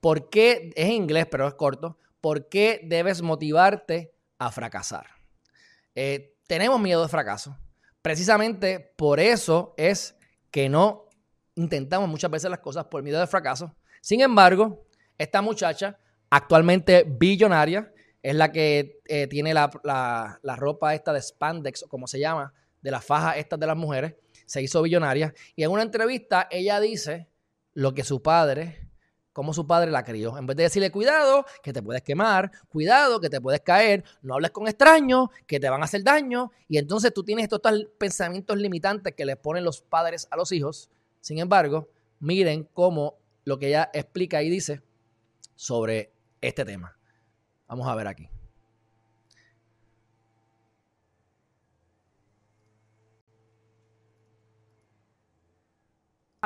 ¿Por 0.00 0.30
qué? 0.30 0.70
Es 0.76 0.86
en 0.86 0.92
inglés, 0.92 1.26
pero 1.28 1.48
es 1.48 1.54
corto. 1.54 1.98
¿Por 2.20 2.48
qué 2.48 2.80
debes 2.84 3.22
motivarte 3.22 4.14
a 4.38 4.52
fracasar? 4.52 5.08
Eh, 5.96 6.36
tenemos 6.46 6.80
miedo 6.80 7.02
de 7.02 7.08
fracaso. 7.08 7.58
Precisamente 8.02 8.94
por 8.96 9.18
eso 9.18 9.74
es 9.76 10.16
que 10.52 10.68
no 10.68 11.08
intentamos 11.56 12.08
muchas 12.08 12.30
veces 12.30 12.48
las 12.48 12.60
cosas 12.60 12.84
por 12.84 13.02
miedo 13.02 13.18
de 13.18 13.26
fracaso. 13.26 13.74
Sin 14.00 14.20
embargo, 14.20 14.86
esta 15.18 15.42
muchacha, 15.42 15.98
actualmente 16.30 17.02
billonaria, 17.04 17.92
es 18.22 18.36
la 18.36 18.52
que 18.52 19.00
eh, 19.06 19.26
tiene 19.26 19.52
la, 19.52 20.38
ropa 20.56 20.94
esta 20.94 21.12
de 21.12 21.20
spandex, 21.20 21.82
o 21.82 21.88
como 21.88 22.06
se 22.06 22.20
llama, 22.20 22.54
de 22.86 22.92
la 22.92 23.00
faja 23.00 23.36
esta 23.36 23.56
de 23.56 23.66
las 23.66 23.76
mujeres, 23.76 24.14
se 24.46 24.62
hizo 24.62 24.80
billonaria. 24.80 25.34
Y 25.56 25.64
en 25.64 25.72
una 25.72 25.82
entrevista 25.82 26.46
ella 26.52 26.78
dice 26.78 27.28
lo 27.74 27.94
que 27.94 28.04
su 28.04 28.22
padre 28.22 28.86
cómo 29.32 29.52
su 29.52 29.66
padre 29.66 29.90
la 29.90 30.02
crió. 30.02 30.38
En 30.38 30.46
vez 30.46 30.56
de 30.56 30.62
decirle, 30.62 30.90
cuidado, 30.90 31.44
que 31.62 31.74
te 31.74 31.82
puedes 31.82 32.00
quemar, 32.00 32.50
cuidado, 32.70 33.20
que 33.20 33.28
te 33.28 33.38
puedes 33.38 33.60
caer, 33.60 34.02
no 34.22 34.32
hables 34.32 34.50
con 34.50 34.66
extraños, 34.66 35.28
que 35.46 35.60
te 35.60 35.68
van 35.68 35.82
a 35.82 35.84
hacer 35.84 36.02
daño. 36.02 36.52
Y 36.68 36.78
entonces 36.78 37.12
tú 37.12 37.22
tienes 37.22 37.42
estos 37.42 37.60
pensamientos 37.98 38.56
limitantes 38.56 39.14
que 39.14 39.26
le 39.26 39.36
ponen 39.36 39.62
los 39.62 39.82
padres 39.82 40.26
a 40.30 40.36
los 40.36 40.52
hijos. 40.52 40.88
Sin 41.20 41.38
embargo, 41.38 41.90
miren 42.18 42.66
cómo 42.72 43.18
lo 43.44 43.58
que 43.58 43.68
ella 43.68 43.90
explica 43.92 44.42
y 44.42 44.48
dice 44.48 44.80
sobre 45.54 46.14
este 46.40 46.64
tema. 46.64 46.96
Vamos 47.68 47.86
a 47.88 47.94
ver 47.94 48.06
aquí. 48.06 48.35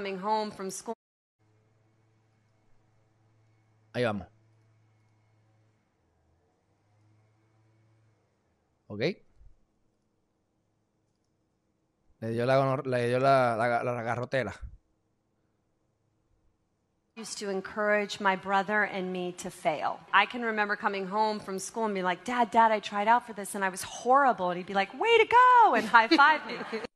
Coming 0.00 0.18
home 0.18 0.50
from 0.50 0.70
school. 0.70 0.94
Ahí 3.92 4.02
vamos. 4.02 4.26
¿Ok? 8.86 9.00
Le 12.20 12.28
dio 12.30 12.46
la, 12.46 12.76
le 12.82 13.08
dio 13.08 13.18
la, 13.18 13.56
la, 13.56 13.82
la 13.82 14.02
garrotera. 14.02 14.54
used 17.16 17.36
to 17.36 17.50
encourage 17.50 18.20
my 18.20 18.36
brother 18.36 18.84
and 18.84 19.12
me 19.12 19.32
to 19.32 19.50
fail. 19.50 20.00
I 20.14 20.24
can 20.24 20.42
remember 20.42 20.76
coming 20.76 21.06
home 21.06 21.38
from 21.38 21.58
school 21.58 21.84
and 21.84 21.94
be 21.94 22.02
like, 22.02 22.24
Dad, 22.24 22.50
Dad, 22.50 22.72
I 22.72 22.80
tried 22.80 23.06
out 23.06 23.26
for 23.26 23.34
this 23.34 23.54
and 23.54 23.62
I 23.62 23.68
was 23.68 23.82
horrible. 23.82 24.48
And 24.48 24.56
he'd 24.56 24.66
be 24.66 24.72
like, 24.72 24.98
way 24.98 25.18
to 25.18 25.26
go, 25.26 25.74
and 25.74 25.86
high 25.86 26.08
five 26.08 26.46
me. 26.46 26.80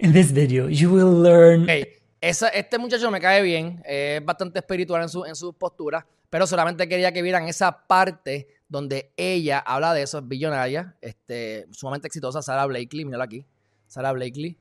In 0.00 0.12
this 0.12 0.32
video, 0.32 0.68
you 0.68 0.92
will 0.92 1.22
learn. 1.24 1.64
Okay. 1.64 1.96
Esa, 2.20 2.50
este 2.50 2.78
muchacho 2.78 3.10
me 3.10 3.20
cae 3.20 3.42
bien, 3.42 3.82
es 3.84 4.24
bastante 4.24 4.60
espiritual 4.60 5.02
en 5.02 5.08
su, 5.08 5.24
en 5.24 5.34
su 5.34 5.52
postura, 5.54 6.06
pero 6.30 6.46
solamente 6.46 6.88
quería 6.88 7.12
que 7.12 7.20
vieran 7.20 7.48
esa 7.48 7.84
parte 7.88 8.46
donde 8.68 9.12
ella 9.16 9.58
habla 9.58 9.92
de 9.94 10.02
eso, 10.02 10.18
es 10.18 10.28
billonaria, 10.28 10.94
este, 11.00 11.66
sumamente 11.72 12.06
exitosa, 12.06 12.42
Sarah 12.42 12.66
Blakely, 12.66 13.04
mírala 13.04 13.24
aquí, 13.24 13.44
Sarah 13.88 14.12
Blakely, 14.12 14.56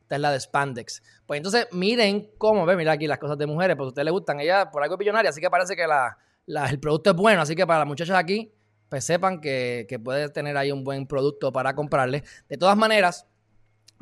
esta 0.00 0.16
es 0.16 0.20
la 0.20 0.32
de 0.32 0.40
Spandex. 0.40 1.02
Pues 1.26 1.38
entonces 1.38 1.68
miren 1.70 2.32
cómo, 2.36 2.66
ve, 2.66 2.74
mira 2.74 2.90
aquí 2.90 3.06
las 3.06 3.18
cosas 3.18 3.38
de 3.38 3.46
mujeres, 3.46 3.76
pues 3.76 3.86
a 3.86 3.88
ustedes 3.88 4.04
les 4.04 4.12
gustan, 4.12 4.40
ella 4.40 4.68
por 4.72 4.82
algo 4.82 4.96
es 4.96 4.98
billonaria, 4.98 5.30
así 5.30 5.40
que 5.40 5.48
parece 5.48 5.76
que 5.76 5.86
la, 5.86 6.16
el 6.68 6.80
producto 6.80 7.10
es 7.10 7.16
bueno, 7.16 7.42
así 7.42 7.54
que 7.54 7.64
para 7.68 7.80
las 7.80 7.88
muchachas 7.88 8.16
aquí, 8.16 8.52
pues 8.88 9.04
sepan 9.04 9.40
que, 9.40 9.86
que 9.88 10.00
puede 10.00 10.28
tener 10.30 10.56
ahí 10.56 10.72
un 10.72 10.82
buen 10.82 11.06
producto 11.06 11.52
para 11.52 11.72
comprarle. 11.76 12.24
De 12.48 12.58
todas 12.58 12.76
maneras, 12.76 13.26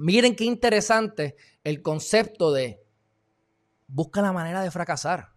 miren 0.00 0.34
qué 0.34 0.44
interesante 0.44 1.36
el 1.62 1.82
concepto 1.82 2.52
de 2.52 2.82
busca 3.86 4.22
la 4.22 4.32
manera 4.32 4.62
de 4.62 4.70
fracasar. 4.70 5.34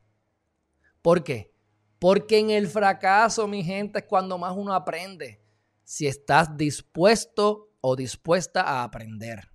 ¿Por 1.02 1.24
qué? 1.24 1.54
Porque 2.00 2.40
en 2.40 2.50
el 2.50 2.68
fracaso, 2.68 3.48
mi 3.48 3.64
gente, 3.64 4.00
es 4.00 4.06
cuando 4.06 4.38
más 4.38 4.56
uno 4.56 4.74
aprende. 4.74 5.42
Si 5.84 6.08
estás 6.08 6.56
dispuesto 6.56 7.72
o 7.82 7.96
dispuesta 7.96 8.62
a 8.62 8.84
aprender. 8.84 9.52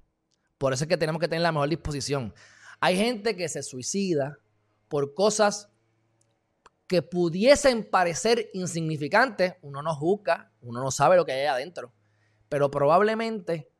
Por 0.58 0.74
eso 0.74 0.84
es 0.84 0.88
que 0.88 0.98
tenemos 0.98 1.20
que 1.20 1.28
tener 1.28 1.42
la 1.42 1.52
mejor 1.52 1.70
disposición. 1.70 2.34
Hay 2.80 2.96
gente 2.96 3.34
que 3.34 3.48
se 3.48 3.62
suicida 3.62 4.38
por 4.88 5.14
cosas 5.14 5.70
que 6.86 7.00
pudiesen 7.00 7.88
parecer 7.88 8.50
insignificantes. 8.52 9.54
Uno 9.62 9.82
no 9.82 9.94
juzga, 9.94 10.52
uno 10.60 10.82
no 10.82 10.90
sabe 10.90 11.16
lo 11.16 11.24
que 11.24 11.32
hay 11.32 11.46
adentro. 11.46 11.94
Pero 12.50 12.70
probablemente 12.70 13.70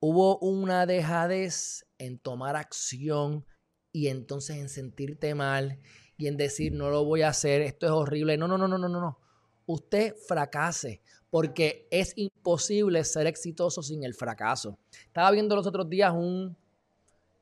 hubo 0.00 0.38
una 0.38 0.86
dejadez 0.86 1.86
en 1.98 2.18
tomar 2.18 2.56
acción 2.56 3.44
y 3.92 4.08
entonces 4.08 4.56
en 4.56 4.68
sentirte 4.68 5.34
mal 5.34 5.78
y 6.16 6.26
en 6.26 6.36
decir 6.36 6.72
no 6.72 6.90
lo 6.90 7.04
voy 7.04 7.22
a 7.22 7.28
hacer, 7.28 7.62
esto 7.62 7.86
es 7.86 7.92
horrible. 7.92 8.36
No, 8.36 8.48
no, 8.48 8.58
no, 8.58 8.68
no, 8.68 8.78
no, 8.78 8.88
no. 8.88 9.18
Usted 9.66 10.14
fracase 10.28 11.02
porque 11.30 11.88
es 11.90 12.12
imposible 12.16 13.02
ser 13.04 13.26
exitoso 13.26 13.82
sin 13.82 14.04
el 14.04 14.14
fracaso. 14.14 14.78
Estaba 15.06 15.30
viendo 15.30 15.56
los 15.56 15.66
otros 15.66 15.88
días 15.88 16.12
un, 16.12 16.56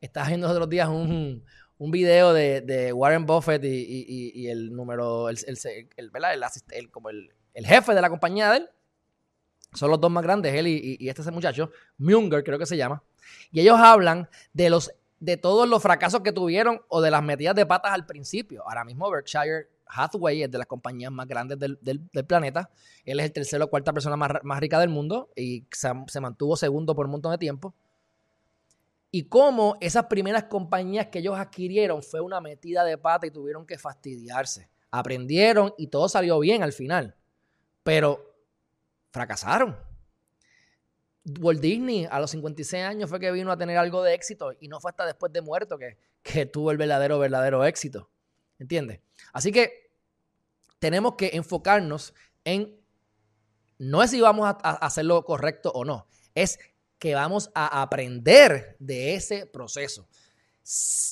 estaba 0.01 0.27
viendo 0.27 0.47
los 0.47 0.55
otros 0.55 0.69
días 0.69 0.89
un, 0.89 1.43
un 1.77 1.91
video 1.91 2.33
de, 2.33 2.93
Warren 2.93 3.25
Buffett 3.25 3.63
y, 3.63 4.47
el 4.47 4.73
número, 4.73 5.29
el, 5.29 5.37
el, 5.45 6.91
como 6.91 7.09
el, 7.09 7.29
jefe 7.65 7.93
de 7.93 8.01
la 8.01 8.09
compañía 8.09 8.51
de 8.51 8.57
él. 8.57 8.69
Son 9.75 9.91
los 9.91 9.99
dos 9.99 10.09
más 10.09 10.23
grandes, 10.23 10.53
él 10.53 10.67
y, 10.67 10.97
y 10.99 11.09
este 11.09 11.29
muchacho, 11.31 11.71
Munger 11.97 12.43
creo 12.43 12.57
que 12.57 12.65
se 12.65 12.77
llama. 12.77 13.03
Y 13.51 13.61
ellos 13.61 13.77
hablan 13.77 14.29
de 14.53 14.69
los 14.69 14.91
de 15.19 15.37
todos 15.37 15.67
los 15.67 15.81
fracasos 15.81 16.21
que 16.21 16.31
tuvieron 16.31 16.81
o 16.87 17.01
de 17.01 17.09
las 17.09 17.23
metidas 17.23 17.55
de 17.55 17.65
patas 17.65 17.93
al 17.93 18.05
principio. 18.05 18.63
Ahora 18.67 18.83
mismo 18.83 19.09
Berkshire 19.09 19.69
Hathaway 19.87 20.43
es 20.43 20.51
de 20.51 20.57
las 20.57 20.67
compañías 20.67 21.11
más 21.11 21.27
grandes 21.27 21.57
del, 21.59 21.77
planeta. 22.27 22.69
Él 23.05 23.19
es 23.19 23.25
el 23.25 23.31
tercero 23.31 23.65
o 23.65 23.69
cuarta 23.69 23.93
persona 23.93 24.15
más, 24.15 24.59
rica 24.59 24.79
del 24.79 24.89
mundo 24.89 25.29
y 25.35 25.65
se, 25.71 26.19
mantuvo 26.19 26.55
segundo 26.55 26.95
por 26.95 27.05
un 27.05 27.13
montón 27.13 27.31
de 27.31 27.37
tiempo. 27.37 27.73
Y 29.11 29.23
cómo 29.23 29.77
esas 29.79 30.05
primeras 30.05 30.45
compañías 30.45 31.07
que 31.07 31.19
ellos 31.19 31.37
adquirieron 31.37 32.03
fue 32.03 32.19
una 32.19 32.41
metida 32.41 32.83
de 32.83 32.97
pata 32.97 33.25
y 33.25 33.31
tuvieron 33.31 33.65
que 33.65 33.77
fastidiarse. 33.77 34.69
Aprendieron 34.91 35.73
y 35.77 35.87
todo 35.87 36.09
salió 36.09 36.39
bien 36.39 36.63
al 36.63 36.73
final. 36.73 37.15
Pero 37.83 38.34
fracasaron. 39.15 39.77
Walt 41.39 41.61
Disney 41.61 42.05
a 42.05 42.19
los 42.19 42.31
56 42.31 42.83
años 42.83 43.09
fue 43.09 43.19
que 43.19 43.31
vino 43.31 43.51
a 43.51 43.57
tener 43.57 43.77
algo 43.77 44.03
de 44.03 44.13
éxito 44.13 44.51
y 44.59 44.67
no 44.67 44.79
fue 44.79 44.91
hasta 44.91 45.05
después 45.05 45.31
de 45.31 45.41
muerto 45.41 45.77
que, 45.77 45.97
que 46.21 46.45
tuvo 46.45 46.69
el 46.69 46.77
verdadero, 46.77 47.17
verdadero 47.17 47.63
éxito. 47.65 48.11
¿Entiendes? 48.59 48.99
Así 49.33 49.51
que 49.51 49.89
tenemos 50.79 51.15
que 51.15 51.31
enfocarnos 51.33 52.13
en, 52.43 52.77
no 53.79 54.03
es 54.03 54.11
si 54.11 54.21
vamos 54.21 54.47
a, 54.47 54.51
hacer 54.51 55.05
lo 55.05 55.23
correcto 55.23 55.71
o 55.71 55.85
no, 55.85 56.07
es 56.35 56.59
que 56.99 57.15
vamos 57.15 57.49
a 57.55 57.81
aprender 57.81 58.75
de 58.79 59.15
ese 59.15 59.45
proceso. 59.47 60.07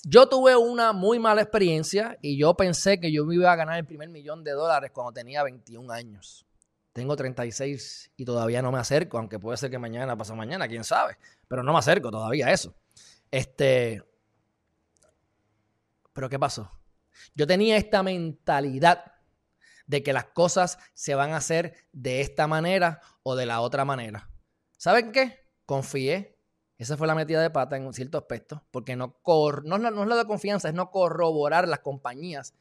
Yo 0.03 0.27
tuve 0.27 0.55
una 0.55 0.93
muy 0.93 1.19
mala 1.19 1.41
experiencia 1.41 2.17
y 2.21 2.37
yo 2.37 2.53
pensé 2.55 2.99
que 2.99 3.11
yo 3.11 3.25
me 3.25 3.35
iba 3.35 3.51
a 3.51 3.55
ganar 3.55 3.77
el 3.77 3.85
primer 3.85 4.09
millón 4.09 4.43
de 4.43 4.51
dólares 4.51 4.91
cuando 4.91 5.13
tenía 5.13 5.43
21 5.43 5.91
años. 5.93 6.45
Tengo 6.93 7.15
36 7.15 8.12
y 8.15 8.23
todavía 8.23 8.62
no 8.62 8.71
me 8.71 8.77
acerco, 8.77 9.17
aunque 9.17 9.39
puede 9.39 9.58
ser 9.58 9.71
que 9.71 9.79
mañana, 9.79 10.15
pasa 10.15 10.36
mañana, 10.36 10.67
quién 10.67 10.84
sabe. 10.84 11.17
Pero 11.47 11.63
no 11.63 11.73
me 11.73 11.79
acerco 11.79 12.12
todavía 12.12 12.47
a 12.47 12.51
eso. 12.51 12.75
Este. 13.32 14.03
Pero 16.13 16.29
¿qué 16.29 16.38
pasó? 16.38 16.71
Yo 17.34 17.47
tenía 17.47 17.77
esta 17.77 18.03
mentalidad 18.03 19.12
de 19.88 20.03
que 20.03 20.13
las 20.13 20.25
cosas 20.25 20.77
se 20.93 21.15
van 21.15 21.34
a 21.34 21.38
hacer 21.38 21.73
de 21.91 22.21
esta 22.21 22.45
manera 22.45 23.01
o 23.23 23.36
de 23.36 23.47
la 23.47 23.62
otra 23.62 23.86
manera. 23.86 24.29
¿Saben 24.77 25.12
qué? 25.12 25.47
Confié. 25.65 26.38
Esa 26.77 26.95
fue 26.95 27.08
la 27.08 27.15
metida 27.15 27.41
de 27.41 27.49
pata 27.49 27.75
en 27.75 27.88
un 27.88 27.93
cierto 27.93 28.19
aspecto, 28.19 28.65
porque 28.69 28.95
no, 28.95 29.19
no, 29.25 29.77
no 29.77 30.01
es 30.03 30.08
lo 30.08 30.17
de 30.17 30.25
confianza, 30.25 30.67
es 30.67 30.75
no 30.75 30.91
corroborar 30.91 31.67
las 31.67 31.79
compañías. 31.79 32.53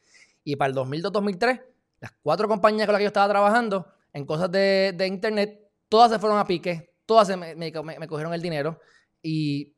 Y 0.43 0.55
para 0.55 0.69
el 0.69 0.75
2002-2003, 0.75 1.63
las 1.99 2.11
cuatro 2.23 2.47
compañías 2.47 2.87
con 2.87 2.93
las 2.93 2.99
que 2.99 3.03
yo 3.03 3.07
estaba 3.07 3.29
trabajando 3.29 3.87
en 4.13 4.25
cosas 4.25 4.51
de, 4.51 4.95
internet, 5.07 5.59
todas 5.89 6.11
se 6.11 6.19
fueron 6.19 6.37
a 6.37 6.45
pique, 6.45 6.93
todas 7.05 7.35
me, 7.37 7.55
me, 7.55 7.71
cogieron 8.07 8.33
el 8.33 8.41
dinero 8.41 8.79
y 9.21 9.75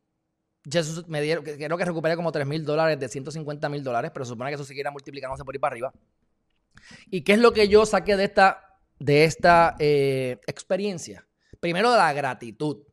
Jesús 0.69 1.07
me 1.07 1.21
dieron, 1.21 1.43
creo 1.43 1.77
que 1.77 1.85
recuperé 1.85 2.15
como 2.15 2.31
3 2.31 2.45
mil 2.45 2.65
dólares 2.65 2.99
de 2.99 3.07
150 3.07 3.69
mil 3.69 3.83
dólares, 3.83 4.11
pero 4.13 4.25
supone 4.25 4.49
que 4.49 4.55
eso 4.55 4.65
siguiera 4.65 4.91
multiplicándose 4.91 5.43
por 5.43 5.55
ahí 5.55 5.59
para 5.59 5.73
arriba. 5.73 5.93
¿Y 7.09 7.21
qué 7.21 7.33
es 7.33 7.39
lo 7.39 7.53
que 7.53 7.67
yo 7.67 7.85
saqué 7.85 8.17
de 8.17 8.25
esta, 8.25 8.79
de 8.99 9.23
esta 9.23 9.75
eh, 9.79 10.39
experiencia? 10.47 11.27
Primero, 11.59 11.95
la 11.95 12.11
gratitud. 12.13 12.83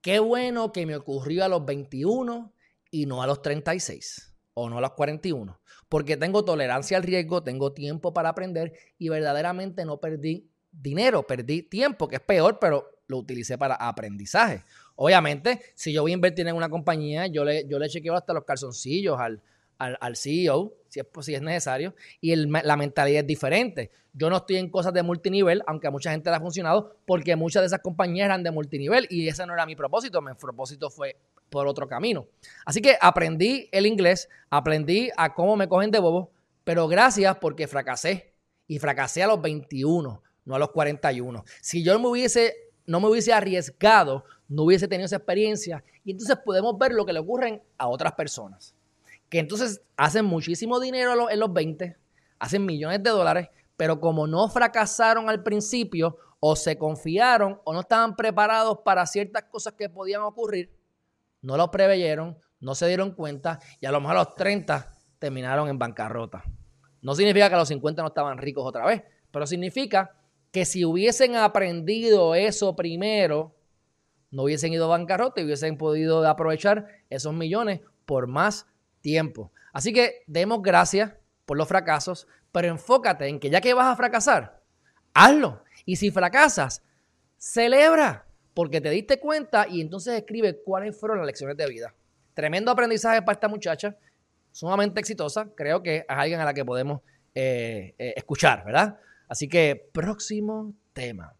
Qué 0.00 0.18
bueno 0.18 0.72
que 0.72 0.86
me 0.86 0.96
ocurrió 0.96 1.44
a 1.44 1.48
los 1.48 1.64
21 1.64 2.54
y 2.90 3.06
no 3.06 3.22
a 3.22 3.26
los 3.26 3.42
36 3.42 4.34
o 4.54 4.68
no 4.68 4.78
a 4.78 4.80
los 4.80 4.92
41, 4.92 5.60
porque 5.88 6.16
tengo 6.16 6.44
tolerancia 6.44 6.96
al 6.96 7.02
riesgo, 7.02 7.42
tengo 7.42 7.72
tiempo 7.72 8.12
para 8.12 8.30
aprender 8.30 8.72
y 8.98 9.08
verdaderamente 9.08 9.84
no 9.84 10.00
perdí 10.00 10.50
dinero, 10.72 11.26
perdí 11.26 11.62
tiempo, 11.62 12.08
que 12.08 12.16
es 12.16 12.22
peor, 12.22 12.58
pero 12.60 13.00
lo 13.06 13.18
utilicé 13.18 13.58
para 13.58 13.74
aprendizaje. 13.74 14.64
Obviamente, 14.96 15.60
si 15.74 15.92
yo 15.92 16.02
voy 16.02 16.12
a 16.12 16.14
invertir 16.14 16.46
en 16.46 16.56
una 16.56 16.68
compañía, 16.68 17.26
yo 17.26 17.44
le, 17.44 17.66
yo 17.66 17.78
le 17.78 17.88
chequeo 17.88 18.14
hasta 18.14 18.32
los 18.32 18.44
calzoncillos 18.44 19.18
al, 19.18 19.42
al, 19.78 20.16
CEO, 20.16 20.74
si 20.88 21.00
es, 21.00 21.06
si 21.20 21.34
es 21.34 21.42
necesario, 21.42 21.94
y 22.20 22.36
la 22.36 22.76
mentalidad 22.76 23.20
es 23.20 23.26
diferente. 23.26 23.90
Yo 24.12 24.28
no 24.28 24.36
estoy 24.36 24.56
en 24.56 24.70
cosas 24.70 24.92
de 24.92 25.02
multinivel, 25.02 25.62
aunque 25.66 25.86
a 25.86 25.90
mucha 25.90 26.10
gente 26.10 26.28
le 26.30 26.36
ha 26.36 26.40
funcionado, 26.40 26.96
porque 27.06 27.34
muchas 27.34 27.62
de 27.62 27.66
esas 27.68 27.80
compañías 27.80 28.26
eran 28.26 28.42
de 28.42 28.50
multinivel 28.50 29.06
y 29.08 29.26
ese 29.28 29.46
no 29.46 29.54
era 29.54 29.64
mi 29.66 29.76
propósito, 29.76 30.20
mi 30.20 30.34
propósito 30.34 30.90
fue 30.90 31.16
por 31.48 31.66
otro 31.66 31.88
camino. 31.88 32.26
Así 32.64 32.82
que 32.82 32.96
aprendí 33.00 33.68
el 33.72 33.86
inglés, 33.86 34.28
aprendí 34.50 35.10
a 35.16 35.34
cómo 35.34 35.56
me 35.56 35.68
cogen 35.68 35.90
de 35.90 35.98
bobo, 35.98 36.30
pero 36.62 36.86
gracias 36.88 37.36
porque 37.38 37.66
fracasé 37.66 38.34
y 38.66 38.78
fracasé 38.78 39.22
a 39.22 39.28
los 39.28 39.40
21 39.40 40.22
no 40.44 40.54
a 40.54 40.58
los 40.58 40.70
41. 40.70 41.44
Si 41.60 41.82
yo 41.82 41.98
me 41.98 42.08
hubiese, 42.08 42.54
no 42.86 43.00
me 43.00 43.08
hubiese 43.08 43.32
arriesgado, 43.32 44.24
no 44.48 44.64
hubiese 44.64 44.88
tenido 44.88 45.06
esa 45.06 45.16
experiencia. 45.16 45.84
Y 46.04 46.12
entonces 46.12 46.36
podemos 46.44 46.76
ver 46.78 46.92
lo 46.92 47.06
que 47.06 47.12
le 47.12 47.20
ocurren 47.20 47.62
a 47.78 47.88
otras 47.88 48.12
personas. 48.14 48.74
que 49.28 49.38
entonces 49.38 49.80
hacen 49.96 50.24
muchísimo 50.24 50.80
dinero 50.80 51.30
en 51.30 51.38
los 51.38 51.52
20, 51.52 51.96
hacen 52.40 52.66
millones 52.66 53.00
de 53.00 53.10
dólares, 53.10 53.48
pero 53.76 54.00
como 54.00 54.26
no 54.26 54.48
fracasaron 54.48 55.30
al 55.30 55.44
principio 55.44 56.16
o 56.40 56.56
se 56.56 56.76
confiaron 56.76 57.60
o 57.62 57.72
no 57.72 57.80
estaban 57.80 58.16
preparados 58.16 58.78
para 58.84 59.06
ciertas 59.06 59.44
cosas 59.44 59.74
que 59.74 59.88
podían 59.88 60.22
ocurrir, 60.22 60.72
no 61.42 61.56
lo 61.56 61.70
preveyeron, 61.70 62.36
no 62.58 62.74
se 62.74 62.88
dieron 62.88 63.12
cuenta 63.12 63.60
y 63.80 63.86
a 63.86 63.92
lo 63.92 64.00
mejor 64.00 64.16
a 64.16 64.24
los 64.24 64.34
30 64.34 64.94
terminaron 65.18 65.68
en 65.68 65.78
bancarrota. 65.78 66.42
No 67.00 67.14
significa 67.14 67.48
que 67.48 67.54
a 67.54 67.58
los 67.58 67.68
50 67.68 68.02
no 68.02 68.08
estaban 68.08 68.36
ricos 68.36 68.66
otra 68.66 68.84
vez, 68.84 69.02
pero 69.30 69.46
significa 69.46 70.14
que 70.50 70.64
si 70.64 70.84
hubiesen 70.84 71.36
aprendido 71.36 72.34
eso 72.34 72.74
primero, 72.74 73.54
no 74.30 74.44
hubiesen 74.44 74.72
ido 74.72 74.86
a 74.86 74.98
bancarrota 74.98 75.40
y 75.40 75.44
hubiesen 75.44 75.76
podido 75.76 76.26
aprovechar 76.26 76.86
esos 77.08 77.34
millones 77.34 77.80
por 78.04 78.26
más 78.26 78.66
tiempo. 79.00 79.52
Así 79.72 79.92
que 79.92 80.22
demos 80.26 80.62
gracias 80.62 81.12
por 81.46 81.56
los 81.56 81.68
fracasos, 81.68 82.26
pero 82.52 82.68
enfócate 82.68 83.26
en 83.26 83.38
que 83.38 83.50
ya 83.50 83.60
que 83.60 83.74
vas 83.74 83.86
a 83.86 83.96
fracasar, 83.96 84.60
hazlo. 85.14 85.62
Y 85.84 85.96
si 85.96 86.10
fracasas, 86.10 86.82
celebra, 87.36 88.26
porque 88.54 88.80
te 88.80 88.90
diste 88.90 89.18
cuenta 89.18 89.66
y 89.68 89.80
entonces 89.80 90.14
escribe 90.14 90.60
cuáles 90.62 90.98
fueron 90.98 91.18
las 91.18 91.26
lecciones 91.26 91.56
de 91.56 91.66
vida. 91.66 91.94
Tremendo 92.34 92.70
aprendizaje 92.70 93.22
para 93.22 93.34
esta 93.34 93.48
muchacha, 93.48 93.96
sumamente 94.52 95.00
exitosa. 95.00 95.48
Creo 95.54 95.82
que 95.82 95.98
es 95.98 96.04
alguien 96.08 96.40
a 96.40 96.44
la 96.44 96.54
que 96.54 96.64
podemos 96.64 97.00
eh, 97.34 97.94
eh, 97.98 98.14
escuchar, 98.16 98.64
¿verdad? 98.64 98.98
Así 99.30 99.48
que 99.48 99.88
próximo 99.92 100.74
tema. 100.92 101.36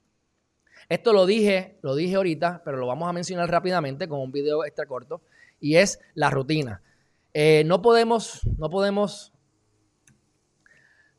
Esto 0.88 1.12
lo 1.12 1.26
dije, 1.26 1.76
lo 1.82 1.96
dije 1.96 2.14
ahorita, 2.14 2.62
pero 2.64 2.76
lo 2.76 2.86
vamos 2.86 3.08
a 3.08 3.12
mencionar 3.12 3.50
rápidamente 3.50 4.06
con 4.06 4.20
un 4.20 4.30
video 4.30 4.64
extra 4.64 4.86
corto 4.86 5.22
y 5.58 5.74
es 5.74 5.98
la 6.14 6.30
rutina. 6.30 6.82
Eh, 7.34 7.64
no 7.66 7.82
podemos, 7.82 8.42
no 8.58 8.70
podemos, 8.70 9.32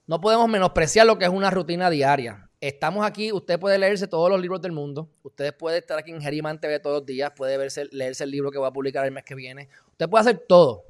no 0.07 0.21
podemos 0.21 0.47
menospreciar 0.47 1.05
lo 1.05 1.17
que 1.17 1.25
es 1.25 1.31
una 1.31 1.51
rutina 1.51 1.89
diaria. 1.89 2.49
Estamos 2.61 3.05
aquí, 3.05 3.33
usted 3.33 3.59
puede 3.59 3.77
leerse 3.77 4.07
todos 4.07 4.29
los 4.29 4.39
libros 4.39 4.61
del 4.61 4.71
mundo, 4.71 5.09
usted 5.23 5.53
puede 5.53 5.79
estar 5.79 5.99
aquí 5.99 6.11
en 6.11 6.21
Geriman 6.21 6.61
TV 6.61 6.79
todos 6.79 6.99
los 6.99 7.05
días, 7.05 7.33
puede 7.35 7.57
verse, 7.57 7.89
leerse 7.91 8.23
el 8.23 8.31
libro 8.31 8.49
que 8.49 8.59
voy 8.59 8.69
a 8.69 8.71
publicar 8.71 9.03
el 9.05 9.11
mes 9.11 9.25
que 9.25 9.35
viene, 9.35 9.67
usted 9.89 10.09
puede 10.09 10.21
hacer 10.21 10.45
todo, 10.47 10.85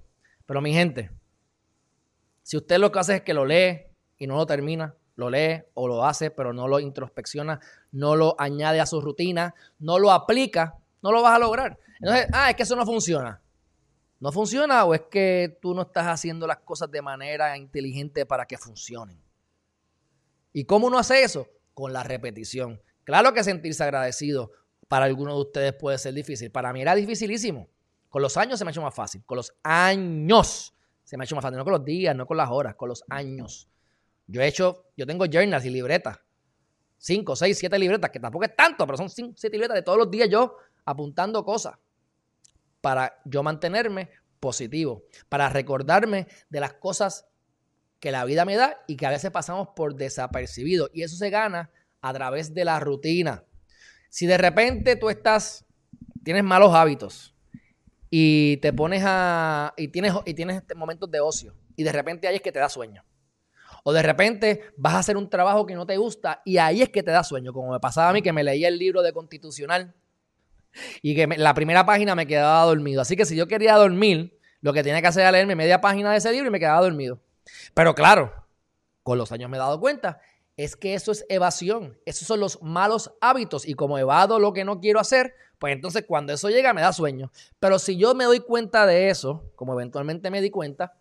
pero 0.45 0.61
mi 0.61 0.73
gente, 0.73 1.09
si 2.43 2.57
usted 2.57 2.77
lo 2.77 2.91
que 2.91 2.99
hace 2.99 3.15
es 3.15 3.21
que 3.21 3.33
lo 3.33 3.45
lee 3.45 3.85
y 4.17 4.27
no 4.27 4.35
lo 4.35 4.45
termina, 4.45 4.95
lo 5.15 5.29
lee 5.29 5.63
o 5.73 5.87
lo 5.87 6.05
hace, 6.05 6.31
pero 6.31 6.53
no 6.53 6.67
lo 6.67 6.79
introspecciona, 6.79 7.59
no 7.91 8.15
lo 8.15 8.35
añade 8.39 8.79
a 8.79 8.85
su 8.85 9.01
rutina, 9.01 9.53
no 9.79 9.99
lo 9.99 10.11
aplica, 10.11 10.77
no 11.01 11.11
lo 11.11 11.21
vas 11.21 11.35
a 11.35 11.39
lograr. 11.39 11.77
Entonces, 11.99 12.27
ah, 12.33 12.49
es 12.49 12.55
que 12.55 12.63
eso 12.63 12.75
no 12.75 12.85
funciona. 12.85 13.41
¿No 14.19 14.31
funciona 14.31 14.85
o 14.85 14.93
es 14.93 15.01
que 15.09 15.57
tú 15.61 15.73
no 15.73 15.81
estás 15.81 16.05
haciendo 16.05 16.45
las 16.45 16.59
cosas 16.59 16.91
de 16.91 17.01
manera 17.01 17.57
inteligente 17.57 18.25
para 18.25 18.45
que 18.45 18.57
funcionen? 18.57 19.19
¿Y 20.53 20.65
cómo 20.65 20.87
uno 20.87 20.99
hace 20.99 21.23
eso? 21.23 21.47
Con 21.73 21.91
la 21.91 22.03
repetición. 22.03 22.81
Claro 23.03 23.33
que 23.33 23.43
sentirse 23.43 23.83
agradecido 23.83 24.51
para 24.87 25.05
algunos 25.05 25.35
de 25.35 25.41
ustedes 25.41 25.73
puede 25.73 25.97
ser 25.97 26.13
difícil. 26.13 26.51
Para 26.51 26.71
mí 26.71 26.81
era 26.81 26.93
dificilísimo. 26.93 27.67
Con 28.09 28.21
los 28.21 28.37
años 28.37 28.59
se 28.59 28.65
me 28.65 28.69
ha 28.69 28.73
hecho 28.73 28.81
más 28.81 28.93
fácil. 28.93 29.23
Con 29.25 29.37
los 29.37 29.53
años 29.63 30.75
se 31.03 31.17
me 31.17 31.23
ha 31.23 31.25
hecho 31.25 31.35
más 31.35 31.41
fácil. 31.41 31.57
No 31.57 31.63
con 31.63 31.73
los 31.73 31.85
días, 31.85 32.15
no 32.15 32.27
con 32.27 32.37
las 32.37 32.49
horas, 32.51 32.75
con 32.75 32.89
los 32.89 33.03
años. 33.09 33.70
Yo 34.31 34.41
he 34.41 34.47
hecho, 34.47 34.85
yo 34.95 35.05
tengo 35.05 35.25
journals 35.25 35.65
y 35.65 35.69
libretas. 35.69 36.19
Cinco, 36.97 37.35
seis, 37.35 37.57
siete 37.57 37.77
libretas, 37.77 38.11
que 38.11 38.19
tampoco 38.19 38.45
es 38.45 38.55
tanto, 38.55 38.85
pero 38.85 38.97
son 38.97 39.09
cinco, 39.09 39.33
siete 39.35 39.57
libretas 39.57 39.75
de 39.75 39.81
todos 39.81 39.97
los 39.97 40.09
días 40.09 40.29
yo 40.29 40.55
apuntando 40.85 41.43
cosas 41.43 41.75
para 42.79 43.19
yo 43.25 43.43
mantenerme 43.43 44.09
positivo, 44.39 45.03
para 45.29 45.49
recordarme 45.49 46.27
de 46.49 46.59
las 46.59 46.73
cosas 46.73 47.27
que 47.99 48.11
la 48.11 48.25
vida 48.25 48.45
me 48.45 48.55
da 48.55 48.81
y 48.87 48.95
que 48.95 49.05
a 49.05 49.11
veces 49.11 49.29
pasamos 49.31 49.69
por 49.75 49.95
desapercibido. 49.95 50.89
Y 50.93 51.03
eso 51.03 51.15
se 51.15 51.29
gana 51.29 51.69
a 52.01 52.13
través 52.13 52.53
de 52.53 52.65
la 52.65 52.79
rutina. 52.79 53.43
Si 54.09 54.25
de 54.25 54.37
repente 54.37 54.95
tú 54.95 55.09
estás, 55.09 55.65
tienes 56.23 56.43
malos 56.43 56.73
hábitos 56.73 57.35
y 58.09 58.57
te 58.57 58.73
pones 58.73 59.03
a, 59.05 59.73
y 59.77 59.89
tienes, 59.89 60.13
y 60.25 60.33
tienes 60.33 60.63
momentos 60.75 61.09
de 61.11 61.19
ocio 61.19 61.55
y 61.75 61.83
de 61.83 61.91
repente 61.91 62.27
ahí 62.27 62.35
es 62.35 62.41
que 62.41 62.51
te 62.51 62.59
da 62.59 62.69
sueño. 62.69 63.03
O 63.83 63.93
de 63.93 64.01
repente 64.01 64.61
vas 64.77 64.93
a 64.93 64.99
hacer 64.99 65.17
un 65.17 65.29
trabajo 65.29 65.65
que 65.65 65.75
no 65.75 65.85
te 65.85 65.97
gusta 65.97 66.41
y 66.45 66.57
ahí 66.57 66.81
es 66.81 66.89
que 66.89 67.03
te 67.03 67.11
da 67.11 67.23
sueño, 67.23 67.53
como 67.53 67.71
me 67.71 67.79
pasaba 67.79 68.09
a 68.09 68.13
mí 68.13 68.21
que 68.21 68.33
me 68.33 68.43
leía 68.43 68.67
el 68.67 68.77
libro 68.77 69.01
de 69.01 69.13
constitucional 69.13 69.93
y 71.01 71.15
que 71.15 71.27
la 71.27 71.53
primera 71.53 71.85
página 71.85 72.15
me 72.15 72.27
quedaba 72.27 72.63
dormido. 72.65 73.01
Así 73.01 73.15
que 73.15 73.25
si 73.25 73.35
yo 73.35 73.47
quería 73.47 73.75
dormir, 73.75 74.37
lo 74.61 74.73
que 74.73 74.83
tenía 74.83 75.01
que 75.01 75.07
hacer 75.07 75.21
era 75.21 75.31
leerme 75.31 75.55
media 75.55 75.81
página 75.81 76.11
de 76.11 76.17
ese 76.17 76.31
libro 76.31 76.47
y 76.47 76.51
me 76.51 76.59
quedaba 76.59 76.81
dormido. 76.81 77.19
Pero 77.73 77.95
claro, 77.95 78.33
con 79.03 79.17
los 79.17 79.31
años 79.31 79.49
me 79.49 79.57
he 79.57 79.59
dado 79.59 79.79
cuenta, 79.79 80.19
es 80.57 80.75
que 80.75 80.93
eso 80.93 81.11
es 81.11 81.25
evasión. 81.29 81.97
Esos 82.05 82.27
son 82.27 82.39
los 82.39 82.61
malos 82.61 83.11
hábitos. 83.21 83.67
Y 83.67 83.73
como 83.73 83.97
evado 83.97 84.39
lo 84.39 84.53
que 84.53 84.63
no 84.63 84.79
quiero 84.79 84.99
hacer, 84.99 85.33
pues 85.57 85.73
entonces 85.73 86.05
cuando 86.07 86.33
eso 86.33 86.49
llega 86.49 86.73
me 86.73 86.81
da 86.81 86.93
sueño. 86.93 87.31
Pero 87.59 87.79
si 87.79 87.97
yo 87.97 88.13
me 88.13 88.25
doy 88.25 88.41
cuenta 88.41 88.85
de 88.85 89.09
eso, 89.09 89.51
como 89.55 89.73
eventualmente 89.73 90.29
me 90.29 90.41
di 90.41 90.51
cuenta, 90.51 90.93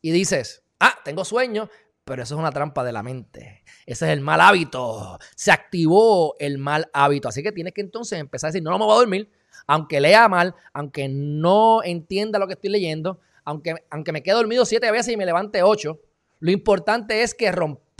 y 0.00 0.10
dices, 0.10 0.64
ah, 0.80 0.98
tengo 1.04 1.24
sueño, 1.24 1.68
pero 2.04 2.22
eso 2.22 2.34
es 2.34 2.38
una 2.38 2.50
trampa 2.50 2.82
de 2.84 2.92
la 2.92 3.02
mente. 3.02 3.62
Ese 3.86 4.06
es 4.06 4.12
el 4.12 4.20
mal 4.20 4.40
hábito. 4.40 5.18
Se 5.36 5.52
activó 5.52 6.34
el 6.38 6.58
mal 6.58 6.90
hábito. 6.92 7.28
Así 7.28 7.42
que 7.42 7.52
tienes 7.52 7.72
que 7.72 7.80
entonces 7.80 8.18
empezar 8.18 8.48
a 8.48 8.50
decir, 8.50 8.62
no, 8.62 8.70
no 8.70 8.78
me 8.78 8.84
voy 8.84 8.94
a 8.94 8.98
dormir, 8.98 9.30
aunque 9.66 10.00
lea 10.00 10.28
mal, 10.28 10.54
aunque 10.72 11.08
no 11.08 11.82
entienda 11.84 12.38
lo 12.38 12.46
que 12.46 12.54
estoy 12.54 12.70
leyendo, 12.70 13.20
aunque, 13.44 13.74
aunque 13.90 14.12
me 14.12 14.22
quede 14.22 14.34
dormido 14.34 14.64
siete 14.64 14.90
veces 14.90 15.14
y 15.14 15.16
me 15.16 15.26
levante 15.26 15.62
ocho. 15.62 16.00
Lo 16.40 16.50
importante 16.50 17.22
es 17.22 17.34
que, 17.34 17.52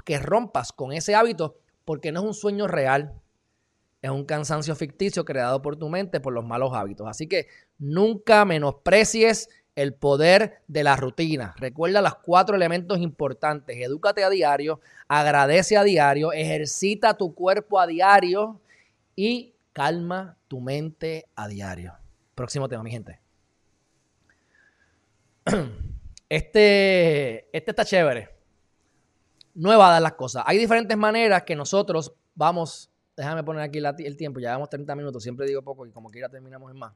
que 0.04 0.18
rompas 0.18 0.72
con 0.72 0.92
ese 0.92 1.14
hábito 1.14 1.58
porque 1.84 2.10
no 2.10 2.20
es 2.20 2.26
un 2.26 2.34
sueño 2.34 2.66
real. 2.66 3.14
Es 4.00 4.10
un 4.10 4.24
cansancio 4.24 4.74
ficticio 4.74 5.24
creado 5.24 5.62
por 5.62 5.76
tu 5.76 5.88
mente 5.88 6.18
por 6.18 6.32
los 6.32 6.44
malos 6.44 6.72
hábitos. 6.74 7.06
Así 7.06 7.28
que 7.28 7.46
nunca 7.78 8.44
menosprecies 8.44 9.48
el 9.74 9.94
poder 9.94 10.62
de 10.68 10.84
la 10.84 10.96
rutina. 10.96 11.54
Recuerda 11.58 12.02
los 12.02 12.16
cuatro 12.16 12.56
elementos 12.56 12.98
importantes. 12.98 13.76
Edúcate 13.78 14.22
a 14.24 14.30
diario, 14.30 14.80
agradece 15.08 15.76
a 15.76 15.84
diario, 15.84 16.32
ejercita 16.32 17.16
tu 17.16 17.34
cuerpo 17.34 17.80
a 17.80 17.86
diario 17.86 18.60
y 19.16 19.54
calma 19.72 20.36
tu 20.48 20.60
mente 20.60 21.26
a 21.34 21.48
diario. 21.48 21.94
Próximo 22.34 22.68
tema, 22.68 22.82
mi 22.82 22.90
gente. 22.90 23.20
Este, 26.28 27.54
este 27.54 27.72
está 27.72 27.84
chévere. 27.84 28.30
No 29.54 29.68
dar 29.78 30.00
las 30.00 30.14
las 30.18 30.44
Hay 30.46 30.56
diferentes 30.56 30.96
maneras 30.96 31.42
que 31.42 31.54
nosotros 31.54 32.14
vamos. 32.34 32.90
Déjame 33.14 33.44
poner 33.44 33.62
aquí 33.62 33.78
el 33.78 34.16
tiempo. 34.16 34.40
Ya 34.40 34.48
llevamos 34.48 34.70
30 34.70 34.96
minutos. 34.96 35.22
Siempre 35.22 35.46
digo 35.46 35.60
poco 35.60 35.84
y 35.84 35.90
como 35.90 36.10
que 36.10 36.20
ya 36.20 36.30
terminamos 36.30 36.70
en 36.70 36.78
más. 36.78 36.94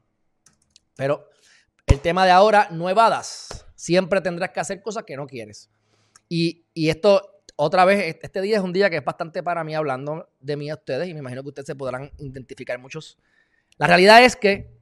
Pero 0.95 1.29
el 1.87 2.01
tema 2.01 2.25
de 2.25 2.31
ahora, 2.31 2.67
nuevadas. 2.69 3.65
Siempre 3.75 4.21
tendrás 4.21 4.51
que 4.51 4.59
hacer 4.59 4.81
cosas 4.81 5.03
que 5.05 5.15
no 5.15 5.25
quieres. 5.25 5.69
Y, 6.29 6.65
esto, 6.75 7.41
otra 7.55 7.85
vez, 7.85 8.17
este 8.21 8.41
día 8.41 8.57
es 8.57 8.63
un 8.63 8.73
día 8.73 8.89
que 8.89 8.97
es 8.97 9.05
bastante 9.05 9.41
para 9.41 9.63
mí 9.63 9.73
hablando 9.73 10.29
de 10.39 10.57
mí 10.57 10.69
a 10.69 10.75
ustedes 10.75 11.07
y 11.07 11.13
me 11.13 11.19
imagino 11.19 11.41
que 11.41 11.49
ustedes 11.49 11.67
se 11.67 11.75
podrán 11.75 12.11
identificar 12.17 12.77
muchos. 12.79 13.17
La 13.77 13.87
realidad 13.87 14.23
es 14.23 14.35
que 14.35 14.77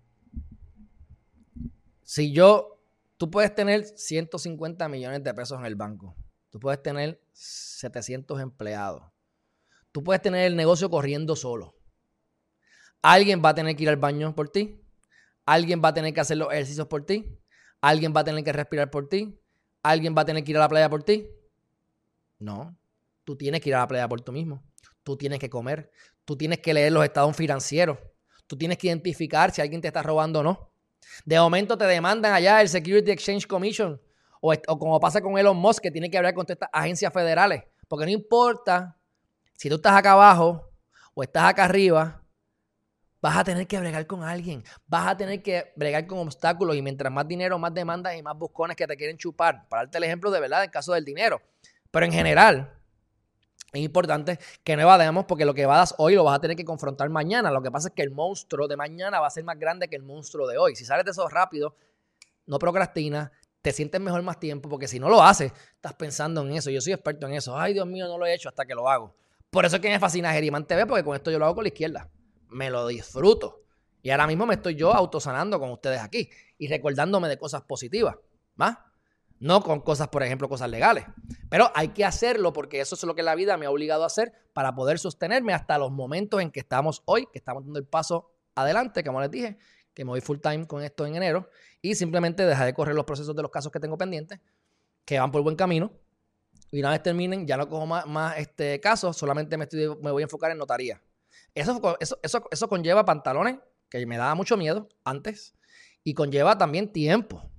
si 2.02 2.32
yo, 2.32 2.82
tú 3.18 3.30
puedes 3.30 3.54
tener 3.54 3.86
150 3.86 4.90
millones 4.90 5.24
de 5.24 5.34
pesos 5.34 5.60
en 5.60 5.66
el 5.66 5.76
banco, 5.76 6.16
tú 6.50 6.60
puedes 6.60 6.82
tener 6.82 7.22
700 7.34 8.42
empleados, 8.42 9.04
tú 9.92 10.04
puedes 10.04 10.22
tener 10.22 10.46
el 10.46 10.56
negocio 10.56 10.90
corriendo 10.90 11.36
solo. 11.36 11.76
Alguien 13.02 13.42
va 13.44 13.50
a 13.50 13.56
tener 13.56 13.76
que 13.76 13.84
ir 13.84 13.90
al 13.90 13.98
baño 13.98 14.34
por 14.34 14.50
ti, 14.50 14.82
Alguien 15.46 15.82
va 15.84 15.90
a 15.90 15.94
tener 15.94 16.14
que 16.14 16.22
hacer 16.22 16.38
los 16.38 16.52
ejercicios 16.52 16.88
por 16.88 17.06
ti. 17.06 17.38
Alguien 17.82 18.14
va 18.16 18.22
a 18.22 18.24
tener 18.24 18.44
que 18.44 18.52
respirar 18.52 18.90
por 18.90 19.08
ti. 19.08 19.40
Alguien 19.84 20.16
va 20.18 20.24
a 20.24 20.26
tener 20.26 20.44
que 20.44 20.52
ir 20.52 20.58
a 20.58 20.62
la 20.62 20.70
playa 20.70 20.90
por 20.90 21.04
ti. 21.04 21.28
No, 22.40 22.78
tú 23.24 23.36
tienes 23.36 23.62
que 23.62 23.70
ir 23.70 23.76
a 23.76 23.80
la 23.80 23.88
playa 23.88 24.08
por 24.08 24.22
tú 24.22 24.32
mismo. 24.32 24.64
Tú 25.04 25.16
tienes 25.16 25.40
que 25.40 25.50
comer. 25.50 25.92
Tú 26.26 26.36
tienes 26.36 26.60
que 26.60 26.74
leer 26.74 26.92
los 26.92 27.04
estados 27.04 27.36
financieros. 27.36 28.00
Tú 28.48 28.58
tienes 28.58 28.78
que 28.78 28.88
identificar 28.88 29.52
si 29.52 29.62
alguien 29.62 29.82
te 29.82 29.88
está 29.88 30.02
robando 30.02 30.40
o 30.40 30.44
no. 30.44 30.72
De 31.24 31.40
momento 31.40 31.78
te 31.78 31.86
demandan 31.86 32.34
allá 32.34 32.62
el 32.62 32.70
Security 32.70 33.12
Exchange 33.12 33.46
Commission 33.46 34.02
o, 34.42 34.78
como 34.78 35.00
pasa 35.00 35.22
con 35.22 35.38
Elon 35.38 35.58
Musk 35.58 35.82
que 35.82 35.92
tiene 35.92 36.10
que 36.10 36.18
hablar 36.18 36.34
con 36.34 36.46
estas 36.48 36.70
agencias 36.72 37.12
federales. 37.14 37.64
Porque 37.88 38.06
no 38.06 38.12
importa 38.12 38.98
si 39.56 39.70
tú 39.70 39.76
estás 39.76 39.94
acá 39.94 40.14
abajo 40.14 40.70
o 41.14 41.24
estás 41.24 41.46
acá 41.46 41.66
arriba, 41.66 42.22
vas 43.26 43.38
a 43.38 43.44
tener 43.44 43.66
que 43.66 43.80
bregar 43.80 44.06
con 44.06 44.22
alguien, 44.22 44.64
vas 44.86 45.08
a 45.08 45.18
tener 45.18 45.42
que 45.42 45.74
bregar 45.76 46.06
con 46.06 46.20
obstáculos 46.20 46.76
y 46.76 46.84
mientras 46.84 47.12
más 47.12 47.28
dinero, 47.28 47.58
más 47.58 47.74
demandas 47.74 48.16
y 48.16 48.22
más 48.22 48.38
buscones 48.38 48.78
que 48.78 48.86
te 48.86 48.96
quieren 48.96 49.18
chupar. 49.18 49.68
Para 49.68 49.82
darte 49.82 49.98
el 49.98 50.04
ejemplo 50.04 50.30
de 50.30 50.40
verdad 50.40 50.64
en 50.64 50.70
caso 50.70 50.94
del 50.94 51.04
dinero. 51.04 51.42
Pero 51.90 52.06
en 52.06 52.12
general, 52.12 52.72
es 53.74 53.82
importante 53.82 54.38
que 54.64 54.76
no 54.76 54.84
evademos 54.84 55.26
porque 55.26 55.44
lo 55.44 55.56
que 55.56 55.64
evadas 55.64 55.96
hoy 55.98 56.14
lo 56.14 56.24
vas 56.24 56.38
a 56.38 56.40
tener 56.40 56.56
que 56.56 56.64
confrontar 56.64 57.10
mañana. 57.10 57.50
Lo 57.50 57.64
que 57.64 57.72
pasa 57.72 57.88
es 57.88 57.96
que 57.96 58.04
el 58.04 58.12
monstruo 58.12 58.68
de 58.68 58.78
mañana 58.78 59.20
va 59.20 59.26
a 59.26 59.32
ser 59.32 59.44
más 59.44 59.58
grande 59.58 59.88
que 59.88 59.96
el 59.96 60.04
monstruo 60.04 60.48
de 60.48 60.60
hoy. 60.60 60.76
Si 60.76 60.86
sales 60.86 61.04
de 61.04 61.10
eso 61.10 61.28
rápido, 61.28 61.76
no 62.46 62.60
procrastinas, 62.60 63.32
te 63.64 63.72
sientes 63.72 64.00
mejor 64.00 64.22
más 64.22 64.40
tiempo, 64.40 64.70
porque 64.70 64.88
si 64.88 65.00
no 65.00 65.10
lo 65.10 65.24
haces, 65.24 65.52
estás 65.74 65.96
pensando 65.96 66.42
en 66.42 66.54
eso. 66.54 66.70
Yo 66.70 66.80
soy 66.80 66.94
experto 66.94 67.26
en 67.26 67.34
eso. 67.34 67.58
Ay, 67.58 67.74
Dios 67.74 67.88
mío, 67.88 68.08
no 68.08 68.20
lo 68.20 68.28
he 68.28 68.36
hecho 68.36 68.50
hasta 68.50 68.66
que 68.66 68.76
lo 68.76 68.88
hago. 68.88 69.16
Por 69.50 69.66
eso 69.66 69.78
es 69.78 69.82
que 69.82 69.90
me 69.90 70.00
fascina 70.00 70.32
Geriman 70.32 70.68
TV, 70.68 70.86
porque 70.86 71.04
con 71.04 71.16
esto 71.16 71.32
yo 71.32 71.40
lo 71.40 71.46
hago 71.46 71.56
con 71.56 71.64
la 71.64 71.70
izquierda. 71.70 72.08
Me 72.50 72.70
lo 72.70 72.88
disfruto. 72.88 73.64
Y 74.02 74.12
ahora 74.12 74.28
mismo 74.28 74.46
me 74.46 74.54
estoy 74.54 74.76
yo 74.76 74.94
autosanando 74.94 75.60
con 75.60 75.72
ustedes 75.72 76.00
aquí 76.00 76.30
y 76.58 76.68
recordándome 76.68 77.28
de 77.28 77.38
cosas 77.38 77.64
positivas. 77.64 78.16
¿Va? 78.62 78.92
No 79.40 79.62
con 79.62 79.82
cosas, 79.82 80.08
por 80.08 80.24
ejemplo, 80.24 80.48
cosas 80.48 80.70
legales. 80.70 81.06
Pero 81.50 81.72
hay 81.76 81.90
que 81.90 82.06
hacerlo 82.06 82.54
porque 82.54 82.80
eso 82.80 82.96
es 82.96 83.04
lo 83.04 83.16
que 83.16 83.24
la 83.24 83.36
vida 83.36 83.58
me 83.58 83.66
ha 83.66 83.72
obligado 83.72 84.04
a 84.04 84.08
hacer 84.08 84.32
para 84.54 84.76
poder 84.76 85.00
sostenerme 85.00 85.54
hasta 85.54 85.78
los 85.78 85.92
momentos 85.92 86.42
en 86.42 86.52
que 86.52 86.60
estamos 86.60 87.02
hoy, 87.06 87.28
que 87.34 87.40
estamos 87.40 87.66
dando 87.66 87.80
el 87.80 87.86
paso 87.86 88.32
adelante, 88.56 89.04
como 89.04 89.20
les 89.22 89.32
dije, 89.32 89.58
que 89.94 90.06
me 90.06 90.10
voy 90.10 90.22
full 90.22 90.38
time 90.40 90.68
con 90.68 90.84
esto 90.84 91.06
en 91.06 91.16
enero 91.16 91.50
y 91.82 91.96
simplemente 91.96 92.46
dejar 92.46 92.66
de 92.66 92.74
correr 92.74 92.96
los 92.96 93.06
procesos 93.06 93.36
de 93.36 93.42
los 93.42 93.52
casos 93.52 93.72
que 93.72 93.80
tengo 93.80 93.98
pendientes, 93.98 94.40
que 95.04 95.20
van 95.20 95.32
por 95.32 95.42
buen 95.42 95.56
camino. 95.56 95.92
Y 96.72 96.80
una 96.80 96.92
vez 96.92 97.04
terminen, 97.04 97.48
ya 97.48 97.58
no 97.58 97.68
cojo 97.70 97.86
más, 97.86 98.38
este, 98.38 98.80
casos, 98.80 99.18
solamente 99.18 99.58
me, 99.58 99.64
estoy, 99.64 99.88
me 100.02 100.12
voy 100.12 100.24
a 100.24 100.26
enfocar 100.26 100.52
en 100.52 100.58
notaría. 100.58 101.02
Eso, 101.56 101.98
eso, 102.00 102.20
eso, 102.22 102.48
eso 102.52 102.70
conlleva 102.70 103.06
pantalones, 103.06 103.58
que 103.90 104.06
me 104.06 104.18
daba 104.18 104.36
mucho 104.36 104.58
miedo 104.58 104.90
antes, 105.04 105.56
y 106.04 106.14
conlleva 106.14 106.58
también 106.58 106.92
tiempo 106.92 107.50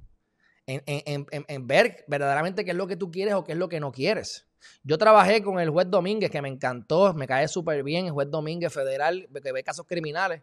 en, 0.67 1.67
ver 1.67 2.05
verdaderamente 2.09 2.65
qué 2.65 2.73
es 2.73 2.77
lo 2.77 2.87
que 2.87 2.97
tú 2.97 3.11
quieres 3.11 3.35
o 3.35 3.45
qué 3.45 3.53
es 3.53 3.59
lo 3.59 3.69
que 3.69 3.81
no 3.81 3.93
quieres. 3.93 4.49
Yo 4.83 4.99
trabajé 4.99 5.43
con 5.43 5.61
el 5.61 5.71
juez 5.71 5.89
Domínguez, 5.89 6.31
que 6.31 6.43
me 6.43 6.49
encantó, 6.49 7.15
me 7.15 7.27
cae 7.27 7.47
súper 7.47 7.83
bien, 7.83 8.07
el 8.07 8.13
juez 8.13 8.31
Domínguez 8.31 8.73
federal, 8.73 9.29
que 9.43 9.53
ve 9.53 9.63
casos 9.63 9.87
criminales. 9.87 10.43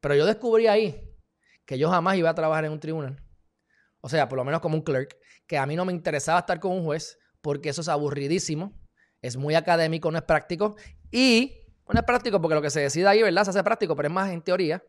Pero 0.00 0.14
yo 0.14 0.26
descubrí 0.26 0.66
ahí 0.66 1.10
que 1.66 1.78
yo 1.78 1.90
jamás 1.90 2.16
iba 2.16 2.30
a 2.30 2.34
trabajar 2.34 2.64
en 2.64 2.72
un 2.72 2.80
tribunal. 2.80 3.22
O 4.00 4.08
sea, 4.08 4.28
por 4.28 4.36
lo 4.36 4.44
menos 4.44 4.60
como 4.60 4.76
un 4.76 4.82
clerk, 4.82 5.16
que 5.46 5.58
a 5.58 5.66
mí 5.66 5.76
no 5.76 5.84
me 5.84 5.92
interesaba 5.92 6.40
estar 6.40 6.60
con 6.60 6.72
un 6.72 6.84
juez 6.84 7.18
porque 7.40 7.68
eso 7.68 7.80
es 7.80 7.88
aburridísimo, 7.88 8.78
es 9.20 9.36
muy 9.36 9.54
académico, 9.54 10.10
no 10.10 10.18
es 10.18 10.24
práctico. 10.24 10.76
Y 11.10 11.63
no 11.92 12.00
es 12.00 12.06
práctico 12.06 12.40
porque 12.40 12.54
lo 12.54 12.62
que 12.62 12.70
se 12.70 12.80
decide 12.80 13.06
ahí, 13.06 13.22
¿verdad? 13.22 13.44
Se 13.44 13.50
hace 13.50 13.62
práctico, 13.62 13.94
pero 13.94 14.08
es 14.08 14.14
más 14.14 14.30
en 14.30 14.42
teoría. 14.42 14.82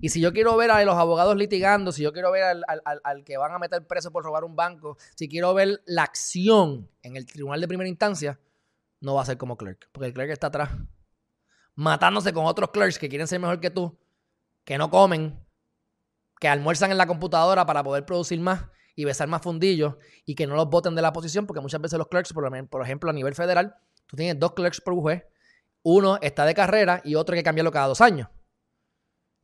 Y 0.00 0.10
si 0.10 0.20
yo 0.20 0.32
quiero 0.32 0.56
ver 0.56 0.70
a 0.70 0.84
los 0.84 0.96
abogados 0.96 1.36
litigando, 1.36 1.92
si 1.92 2.02
yo 2.02 2.12
quiero 2.12 2.30
ver 2.30 2.44
al, 2.44 3.24
que 3.24 3.36
van 3.36 3.52
a 3.52 3.58
meter 3.58 3.86
preso 3.86 4.10
por 4.10 4.24
robar 4.24 4.44
un 4.44 4.56
banco, 4.56 4.96
si 5.14 5.28
quiero 5.28 5.54
ver 5.54 5.82
la 5.86 6.02
acción 6.02 6.90
en 7.02 7.16
el 7.16 7.26
tribunal 7.26 7.60
de 7.60 7.68
primera 7.68 7.88
instancia, 7.88 8.38
no 9.00 9.14
va 9.14 9.22
a 9.22 9.26
ser 9.26 9.38
como 9.38 9.56
clerk, 9.56 9.88
porque 9.92 10.06
el 10.06 10.14
clerk 10.14 10.30
está 10.30 10.48
atrás, 10.48 10.70
matándose 11.74 12.32
con 12.32 12.46
otros 12.46 12.70
clerks 12.70 12.98
que 12.98 13.08
quieren 13.08 13.26
ser 13.26 13.40
mejor 13.40 13.60
que 13.60 13.70
tú, 13.70 13.96
que 14.64 14.76
no 14.76 14.90
comen, 14.90 15.38
que 16.40 16.48
almuerzan 16.48 16.90
en 16.90 16.98
la 16.98 17.06
computadora 17.06 17.64
para 17.64 17.82
poder 17.82 18.04
producir 18.04 18.40
más 18.40 18.66
y 18.96 19.04
besar 19.04 19.28
más 19.28 19.42
fundillos 19.42 19.96
y 20.24 20.34
que 20.34 20.46
no 20.46 20.54
los 20.56 20.68
voten 20.68 20.94
de 20.94 21.02
la 21.02 21.12
posición, 21.12 21.46
porque 21.46 21.60
muchas 21.60 21.80
veces 21.80 21.98
los 21.98 22.08
clerks, 22.08 22.32
por 22.32 22.82
ejemplo, 22.82 23.10
a 23.10 23.12
nivel 23.12 23.34
federal, 23.34 23.76
tú 24.06 24.16
tienes 24.16 24.38
dos 24.38 24.52
clerks 24.52 24.80
por 24.80 24.94
juez, 24.94 25.24
uno 25.84 26.18
está 26.22 26.46
de 26.46 26.54
carrera 26.54 27.00
y 27.04 27.14
otro 27.14 27.34
hay 27.34 27.40
que 27.40 27.44
cambiarlo 27.44 27.70
cada 27.70 27.86
dos 27.86 28.00
años. 28.00 28.28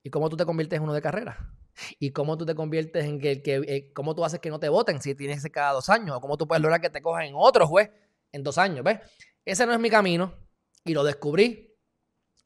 ¿Y 0.02 0.10
cómo 0.10 0.28
tú 0.30 0.36
te 0.36 0.46
conviertes 0.46 0.78
en 0.78 0.82
uno 0.82 0.94
de 0.94 1.02
carrera? 1.02 1.54
¿Y 1.98 2.12
cómo 2.12 2.36
tú 2.36 2.46
te 2.46 2.54
conviertes 2.54 3.04
en 3.04 3.20
que, 3.20 3.42
que 3.42 3.56
eh, 3.56 3.92
cómo 3.92 4.14
tú 4.14 4.24
haces 4.24 4.40
que 4.40 4.50
no 4.50 4.58
te 4.58 4.68
voten 4.70 5.00
si 5.00 5.14
tienes 5.14 5.38
ese 5.38 5.50
cada 5.50 5.72
dos 5.72 5.90
años? 5.90 6.16
¿O 6.16 6.20
cómo 6.20 6.38
tú 6.38 6.48
puedes 6.48 6.62
lograr 6.62 6.80
que 6.80 6.88
te 6.88 7.02
cojan 7.02 7.24
en 7.24 7.34
otro 7.36 7.66
juez 7.66 7.90
en 8.32 8.42
dos 8.42 8.56
años? 8.56 8.82
¿Ves? 8.82 9.00
Ese 9.44 9.66
no 9.66 9.74
es 9.74 9.78
mi 9.78 9.90
camino 9.90 10.34
y 10.82 10.94
lo 10.94 11.04
descubrí 11.04 11.76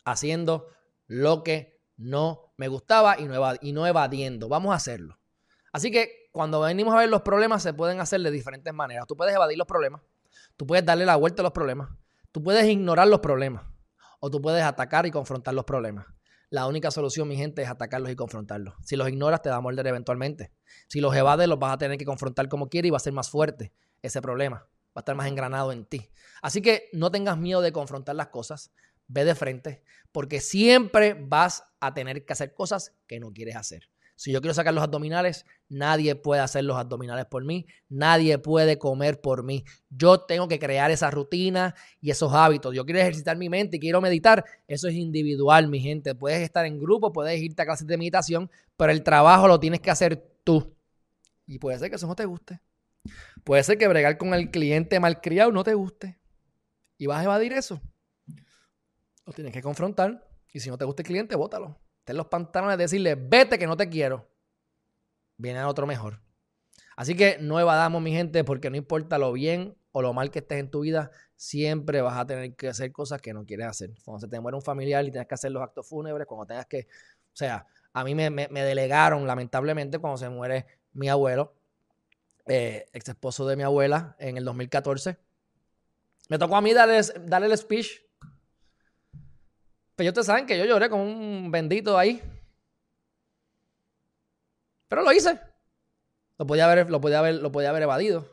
haciendo 0.05 0.69
lo 1.07 1.45
que 1.45 1.81
no 1.97 2.53
me 2.57 2.67
gustaba 2.67 3.19
y 3.19 3.27
no, 3.27 3.41
y 3.61 3.73
no 3.73 3.87
evadiendo. 3.87 4.49
Vamos 4.49 4.73
a 4.73 4.77
hacerlo. 4.77 5.21
Así 5.73 5.93
que 5.93 6.29
cuando 6.33 6.61
venimos 6.61 6.95
a 6.95 6.99
ver 6.99 7.09
los 7.09 7.23
problemas 7.23 7.63
se 7.63 7.73
pueden 7.73 8.01
hacer 8.01 8.21
de 8.23 8.33
diferentes 8.33 8.75
maneras. 8.75 9.07
Tú 9.07 9.17
puedes 9.17 9.35
evadir 9.35 9.57
los 9.57 9.69
problemas, 9.69 10.03
tú 10.57 10.67
puedes 10.67 10.85
darle 10.85 11.07
la 11.07 11.15
vuelta 11.15 11.43
a 11.43 11.45
los 11.45 11.53
problemas, 11.53 11.91
tú 12.33 12.43
puedes 12.43 12.67
ignorar 12.67 13.07
los 13.07 13.21
problemas 13.21 13.74
o 14.25 14.31
tú 14.31 14.41
puedes 14.41 14.63
atacar 14.63 15.05
y 15.05 15.11
confrontar 15.11 15.53
los 15.53 15.67
problemas. 15.67 16.07
La 16.49 16.67
única 16.67 16.91
solución, 16.91 17.29
mi 17.29 17.37
gente, 17.37 17.61
es 17.61 17.69
atacarlos 17.69 18.11
y 18.11 18.17
confrontarlos. 18.17 18.75
Si 18.83 18.97
los 18.97 19.07
ignoras, 19.07 19.43
te 19.43 19.51
va 19.51 19.57
a 19.57 19.61
morder 19.61 19.87
eventualmente. 19.87 20.51
Si 20.89 21.03
los 21.03 21.15
evades, 21.15 21.47
los 21.47 21.59
vas 21.59 21.75
a 21.75 21.77
tener 21.77 21.99
que 21.99 22.07
confrontar 22.07 22.49
como 22.49 22.71
quieras 22.71 22.87
y 22.87 22.91
va 22.91 22.97
a 22.97 23.01
ser 23.01 23.13
más 23.13 23.29
fuerte 23.29 23.75
ese 24.01 24.23
problema. 24.23 24.61
Va 24.61 24.93
a 24.95 25.01
estar 25.01 25.15
más 25.15 25.27
engranado 25.27 25.73
en 25.73 25.85
ti. 25.85 26.09
Así 26.41 26.63
que 26.63 26.89
no 26.95 27.11
tengas 27.11 27.37
miedo 27.37 27.61
de 27.61 27.73
confrontar 27.73 28.17
las 28.17 28.29
cosas. 28.29 28.73
Ve 29.09 29.27
de 29.27 29.35
frente, 29.35 29.83
porque 30.11 30.41
siempre 30.41 31.15
vas 31.21 31.63
a 31.81 31.93
tener 31.93 32.25
que 32.25 32.33
hacer 32.33 32.55
cosas 32.55 32.97
que 33.07 33.21
no 33.21 33.31
quieres 33.31 33.57
hacer. 33.57 33.91
Si 34.17 34.31
yo 34.33 34.41
quiero 34.41 34.55
sacar 34.55 34.73
los 34.73 34.85
abdominales, 34.85 35.45
nadie 35.69 36.15
puede 36.15 36.41
hacer 36.41 36.65
los 36.65 36.77
abdominales 36.77 37.27
por 37.27 37.45
mí, 37.45 37.67
nadie 37.89 38.39
puede 38.39 38.79
comer 38.79 39.21
por 39.21 39.43
mí. 39.43 39.65
Yo 39.91 40.21
tengo 40.21 40.47
que 40.47 40.61
crear 40.61 40.91
esa 40.91 41.11
rutina 41.11 41.75
y 42.01 42.11
esos 42.11 42.33
hábitos. 42.33 42.75
Yo 42.75 42.85
quiero 42.85 43.01
ejercitar 43.01 43.37
mi 43.37 43.49
mente 43.49 43.77
y 43.77 43.81
quiero 43.81 44.01
meditar. 44.01 44.45
Eso 44.69 44.87
es 44.87 44.95
individual, 44.95 45.69
mi 45.69 45.81
gente. 45.81 46.15
Puedes 46.15 46.43
estar 46.43 46.65
en 46.65 46.79
grupo, 46.79 47.13
puedes 47.13 47.41
irte 47.43 47.63
a 47.63 47.65
clases 47.65 47.87
de 47.89 47.99
meditación, 47.99 48.51
pero 48.77 48.93
el 48.93 49.03
trabajo 49.03 49.49
lo 49.49 49.59
tienes 49.59 49.81
que 49.81 49.91
hacer 49.91 50.39
tú. 50.45 50.77
Y 51.47 51.59
puede 51.59 51.79
ser 51.79 51.91
que 51.91 51.97
eso 51.97 52.07
no 52.07 52.15
te 52.15 52.25
guste. 52.25 52.61
Puede 53.43 53.65
ser 53.65 53.79
que 53.79 53.89
bregar 53.89 54.17
con 54.17 54.33
el 54.33 54.51
cliente 54.51 55.01
malcriado 55.01 55.51
no 55.51 55.65
te 55.65 55.75
guste. 55.75 56.19
Y 56.97 57.07
vas 57.07 57.21
a 57.21 57.25
evadir 57.25 57.53
eso. 57.53 57.81
Lo 59.27 59.33
tienes 59.33 59.53
que 59.53 59.61
confrontar. 59.61 60.29
Y 60.53 60.61
si 60.61 60.71
no 60.71 60.79
te 60.79 60.85
gusta 60.85 61.03
el 61.03 61.09
cliente, 61.09 61.35
bótalo 61.35 61.84
ten 62.05 62.17
los 62.17 62.27
pantalones 62.27 62.79
de 62.79 62.85
decirle, 62.85 63.15
vete 63.15 63.59
que 63.59 63.67
no 63.67 63.77
te 63.77 63.89
quiero. 63.89 64.29
Viene 65.37 65.65
otro 65.65 65.87
mejor. 65.87 66.21
Así 66.97 67.17
que 67.17 67.39
no 67.41 67.59
evadamos, 67.59 68.01
mi 68.01 68.13
gente, 68.13 68.45
porque 68.45 68.71
no 68.71 68.77
importa 68.77 69.19
lo 69.19 69.33
bien 69.33 69.77
o 69.93 70.03
lo 70.03 70.13
mal 70.13 70.31
que 70.31 70.41
estés 70.41 70.59
en 70.59 70.71
tu 70.71 70.81
vida, 70.81 71.11
siempre 71.37 72.01
vas 72.01 72.19
a 72.19 72.27
tener 72.27 72.55
que 72.55 72.69
hacer 72.69 72.93
cosas 72.93 73.21
que 73.21 73.33
no 73.33 73.45
quieres 73.45 73.67
hacer. 73.67 73.91
Cuando 74.05 74.21
se 74.21 74.29
te 74.29 74.41
muere 74.41 74.57
un 74.57 74.63
familiar 74.63 75.05
y 75.05 75.11
tienes 75.11 75.29
que 75.29 75.35
hacer 75.35 75.51
los 75.53 75.63
actos 75.63 75.89
fúnebres, 75.89 76.27
cuando 76.27 76.47
tengas 76.47 76.67
que, 76.67 76.87
o 77.33 77.37
sea, 77.37 77.67
a 77.93 78.05
mí 78.05 78.15
me, 78.15 78.31
delegaron 78.31 79.27
lamentablemente 79.27 79.99
cuando 79.99 80.19
se 80.19 80.29
muere 80.29 80.67
mi 80.93 81.09
abuelo, 81.09 81.55
eh, 82.47 82.87
ex 82.93 83.09
esposo 83.09 83.47
de 83.47 83.57
mi 83.57 83.63
abuela, 83.63 84.17
en 84.19 84.37
el 84.37 84.45
2014. 84.45 85.17
Me 86.29 86.39
tocó 86.39 86.57
a 86.57 86.61
mí 86.61 86.73
darle, 86.73 87.01
darle 87.27 87.47
el 87.49 87.57
speech 87.57 88.03
pero 89.97 90.11
ustedes 90.11 90.27
saben 90.27 90.47
que 90.47 90.59
yo 90.59 90.65
lloré 90.65 90.89
con 90.91 91.01
un 91.01 91.51
bendito 91.51 91.97
ahí. 91.97 92.21
Pero 94.89 95.03
lo 95.03 95.13
hice. 95.13 95.41
Lo 96.37 96.47
podía 96.47 96.65
haber, 96.65 96.91
lo 96.91 97.01
podía 97.01 97.21
haber, 97.21 97.37
lo 97.37 97.53
podía 97.53 97.71
haber 97.71 97.85
evadido. 97.85 98.29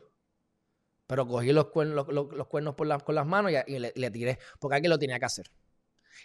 Pero 1.06 1.26
cogí 1.26 1.52
los 1.52 1.66
cuernos, 1.66 2.06
con 2.06 3.14
las 3.14 3.26
manos 3.26 3.52
y, 3.66 3.78
le, 3.78 4.10
tiré. 4.10 4.38
Porque 4.58 4.76
alguien 4.76 4.90
lo 4.90 4.98
tenía 4.98 5.18
que 5.18 5.24
hacer. 5.24 5.50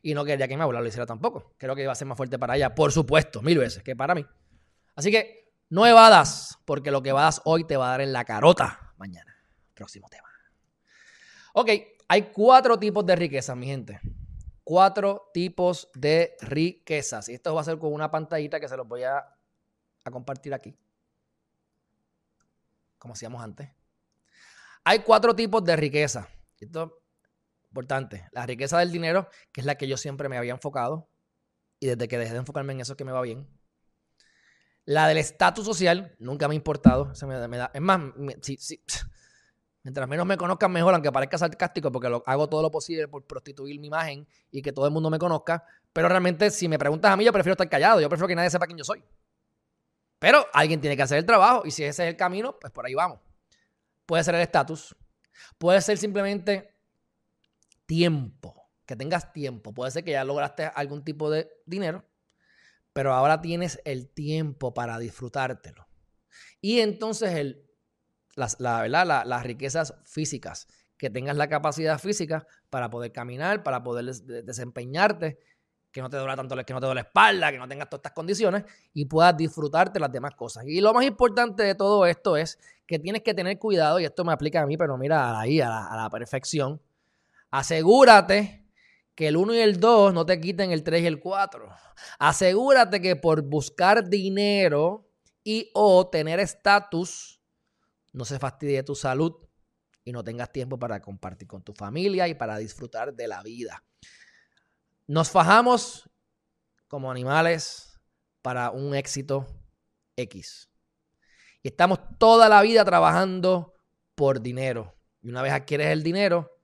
Y 0.02 0.14
no 0.14 0.26
quería 0.26 0.48
que 0.48 0.56
mi 0.56 0.64
abuela 0.64 0.82
lo 0.82 0.88
hiciera 0.88 1.06
tampoco. 1.06 1.56
Creo 1.58 1.76
que 1.76 1.84
iba 1.84 1.92
a 1.92 1.96
ser 1.96 2.08
más 2.08 2.18
fuerte 2.18 2.40
para 2.40 2.56
ella, 2.56 2.74
por 2.74 2.92
supuesto, 2.92 3.42
mil 3.42 3.58
veces, 3.58 3.84
que 3.84 3.96
para 3.96 4.16
mí. 4.16 4.26
Así 4.96 5.12
que 5.12 5.54
no 5.70 5.86
evadas, 5.86 6.58
porque 6.66 6.92
lo 6.92 7.04
que 7.04 7.10
evadas 7.10 7.42
hoy 7.46 7.66
te 7.66 7.78
va 7.78 7.88
a 7.88 7.92
dar 7.92 8.02
en 8.02 8.14
la 8.14 8.26
carota 8.26 8.94
mañana. 8.98 9.36
Próximo 9.74 10.08
tema. 10.10 10.28
Ok, 11.54 11.70
hay 12.08 12.22
cuatro 12.34 12.78
tipos 12.80 13.06
de 13.06 13.16
riqueza, 13.16 13.56
mi 13.56 13.68
gente 13.68 14.00
cuatro 14.68 15.32
tipos 15.34 15.90
de 15.94 16.36
riquezas. 16.42 17.30
Y 17.30 17.36
esto 17.36 17.56
va 17.56 17.62
a 17.62 17.64
ser 17.64 17.78
con 17.80 17.94
una 17.94 18.12
pantallita 18.12 18.60
que 18.60 18.68
se 18.68 18.76
los 18.76 18.86
voy 18.86 19.02
a, 19.04 19.26
compartir 20.12 20.54
aquí. 20.54 20.78
Como 22.98 23.14
hacíamos 23.14 23.42
antes. 23.42 23.70
Hay 24.84 25.00
cuatro 25.00 25.34
tipos 25.34 25.64
de 25.64 25.78
riqueza. 25.78 26.28
Esto 26.60 26.84
es 26.84 27.70
importante. 27.70 28.28
La 28.34 28.46
riqueza 28.46 28.80
del 28.80 28.92
dinero, 28.92 29.30
que 29.54 29.62
es 29.62 29.66
la 29.66 29.76
que 29.76 29.88
yo 29.88 29.96
siempre 29.96 30.28
me 30.28 30.38
había 30.38 30.52
enfocado. 30.52 31.10
Y 31.80 31.88
desde 31.88 32.10
que 32.10 32.18
dejé 32.18 32.34
de 32.34 32.40
enfocarme 32.40 32.74
en 32.74 32.82
eso 32.82 32.92
es 32.92 32.98
que 32.98 33.06
me 33.06 33.14
va 33.14 33.22
bien. 33.22 33.48
La 34.84 35.08
del 35.08 35.18
estatus 35.18 35.64
social, 35.64 36.14
nunca 36.20 36.50
me 36.50 36.56
ha 36.56 36.58
importado. 36.58 37.14
es 37.14 37.82
más, 37.82 38.02
si, 38.42 38.84
Mientras 39.88 40.06
menos 40.10 40.26
me 40.26 40.36
conozcan 40.36 40.70
mejor, 40.70 40.94
aunque 40.94 41.10
parezca 41.14 41.38
sarcástico, 41.38 41.90
porque 41.94 42.10
lo, 42.10 42.22
hago 42.26 42.50
todo 42.50 42.62
lo 42.62 42.70
posible 42.70 43.08
por 43.08 43.26
prostituir 43.26 43.80
mi 43.80 43.88
imagen 43.88 44.28
y 44.52 44.62
que 44.62 44.74
todo 44.74 44.86
el 44.86 44.92
mundo 44.92 45.10
me 45.10 45.18
conozca. 45.18 45.64
Pero 45.94 46.10
realmente, 46.10 46.52
si 46.52 46.68
me 46.68 46.78
preguntas 46.78 47.10
a 47.10 47.16
mí, 47.16 47.24
yo 47.24 47.32
prefiero 47.32 47.54
estar 47.54 47.70
callado. 47.70 48.02
Yo 48.02 48.10
prefiero 48.10 48.28
que 48.28 48.36
nadie 48.36 48.50
sepa 48.50 48.66
quién 48.66 48.78
yo 48.78 48.84
soy. 48.84 49.02
Pero 50.20 50.46
alguien 50.52 50.82
tiene 50.82 50.98
que 50.98 51.04
hacer 51.04 51.20
el 51.20 51.26
trabajo 51.26 51.62
y 51.64 51.72
si 51.72 51.86
ese 51.86 52.04
es 52.04 52.10
el 52.10 52.18
camino, 52.18 52.60
pues 52.60 52.74
por 52.74 52.86
ahí 52.86 52.96
vamos. 52.96 53.22
Puede 54.06 54.26
ser 54.26 54.36
el 54.36 54.42
estatus. 54.42 54.94
Puede 55.58 55.80
ser 55.80 55.98
simplemente 55.98 56.76
tiempo. 57.86 58.70
Que 58.86 58.98
tengas 58.98 59.32
tiempo. 59.32 59.74
Puede 59.74 59.92
ser 59.92 60.04
que 60.04 60.12
ya 60.12 60.26
lograste 60.26 60.66
algún 60.66 61.02
tipo 61.02 61.30
de 61.30 61.50
dinero, 61.66 62.04
pero 62.92 63.14
ahora 63.14 63.40
tienes 63.40 63.80
el 63.86 64.10
tiempo 64.10 64.74
para 64.74 65.00
disfrutártelo. 65.00 65.88
Y 66.60 66.82
entonces 66.82 67.32
el 67.36 67.67
las, 68.38 68.60
la, 68.60 68.88
las 68.88 69.44
riquezas 69.44 69.96
físicas, 70.06 70.68
que 70.98 71.10
tengas 71.10 71.36
la 71.36 71.50
capacidad 71.50 72.00
física 72.00 72.48
para 72.70 72.90
poder 72.90 73.12
caminar, 73.12 73.64
para 73.64 73.84
poder 73.84 74.06
desempeñarte, 74.06 75.40
que 75.92 76.02
no 76.02 76.10
te 76.10 76.18
duele 76.18 76.36
tanto, 76.36 76.56
que 76.56 76.74
no 76.74 76.80
te 76.80 76.86
duele 76.86 77.02
la 77.02 77.08
espalda, 77.08 77.52
que 77.52 77.58
no 77.58 77.68
tengas 77.68 77.90
todas 77.90 78.00
estas 78.00 78.14
condiciones 78.14 78.64
y 78.94 79.06
puedas 79.06 79.36
disfrutarte 79.36 80.00
las 80.00 80.12
demás 80.12 80.36
cosas. 80.36 80.66
Y 80.68 80.80
lo 80.82 80.94
más 80.94 81.06
importante 81.06 81.64
de 81.64 81.76
todo 81.76 82.06
esto 82.06 82.38
es 82.38 82.60
que 82.86 83.00
tienes 83.00 83.24
que 83.24 83.34
tener 83.34 83.58
cuidado, 83.58 84.00
y 84.00 84.06
esto 84.06 84.24
me 84.24 84.32
aplica 84.32 84.62
a 84.62 84.68
mí, 84.68 84.78
pero 84.78 84.98
mira 84.98 85.40
ahí, 85.40 85.60
a 85.60 85.70
la, 85.70 85.88
a 85.88 85.98
la 85.98 86.10
perfección. 86.10 86.80
Asegúrate 87.50 88.64
que 89.16 89.30
el 89.30 89.38
1 89.38 89.56
y 89.56 89.60
el 89.60 89.80
2 89.80 90.14
no 90.14 90.28
te 90.28 90.40
quiten 90.40 90.72
el 90.72 90.84
3 90.84 91.02
y 91.02 91.08
el 91.08 91.20
4. 91.20 91.70
Asegúrate 92.20 93.02
que 93.02 93.16
por 93.16 93.42
buscar 93.42 94.08
dinero 94.08 95.10
y 95.44 95.72
o 95.74 96.08
tener 96.08 96.40
estatus, 96.40 97.37
no 98.14 98.26
se 98.26 98.40
fastidie 98.40 98.84
tu 98.84 98.96
salud 98.96 99.36
y 100.04 100.12
no 100.12 100.24
tengas 100.24 100.52
tiempo 100.52 100.80
para 100.80 101.02
compartir 101.02 101.48
con 101.48 101.64
tu 101.64 101.74
familia 101.74 102.28
y 102.28 102.36
para 102.36 102.58
disfrutar 102.58 103.14
de 103.14 103.28
la 103.28 103.44
vida. 103.44 103.84
Nos 105.06 105.30
fajamos 105.30 106.10
como 106.88 107.12
animales 107.12 108.00
para 108.42 108.72
un 108.72 108.96
éxito 108.96 109.46
X. 110.16 110.70
Y 111.62 111.70
estamos 111.70 112.00
toda 112.18 112.50
la 112.50 112.62
vida 112.62 112.86
trabajando 112.86 113.76
por 114.16 114.42
dinero. 114.42 114.96
Y 115.22 115.30
una 115.30 115.42
vez 115.42 115.54
adquieres 115.54 115.88
el 115.88 116.04
dinero, 116.04 116.58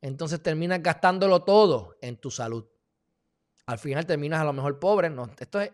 entonces 0.00 0.42
terminas 0.42 0.82
gastándolo 0.82 1.44
todo 1.44 1.96
en 2.00 2.16
tu 2.16 2.30
salud. 2.30 2.66
Al 3.66 3.78
final 3.78 4.06
terminas 4.06 4.40
a 4.40 4.44
lo 4.44 4.52
mejor 4.52 4.78
pobre. 4.78 5.10
No, 5.10 5.30
esto 5.38 5.60
es, 5.60 5.70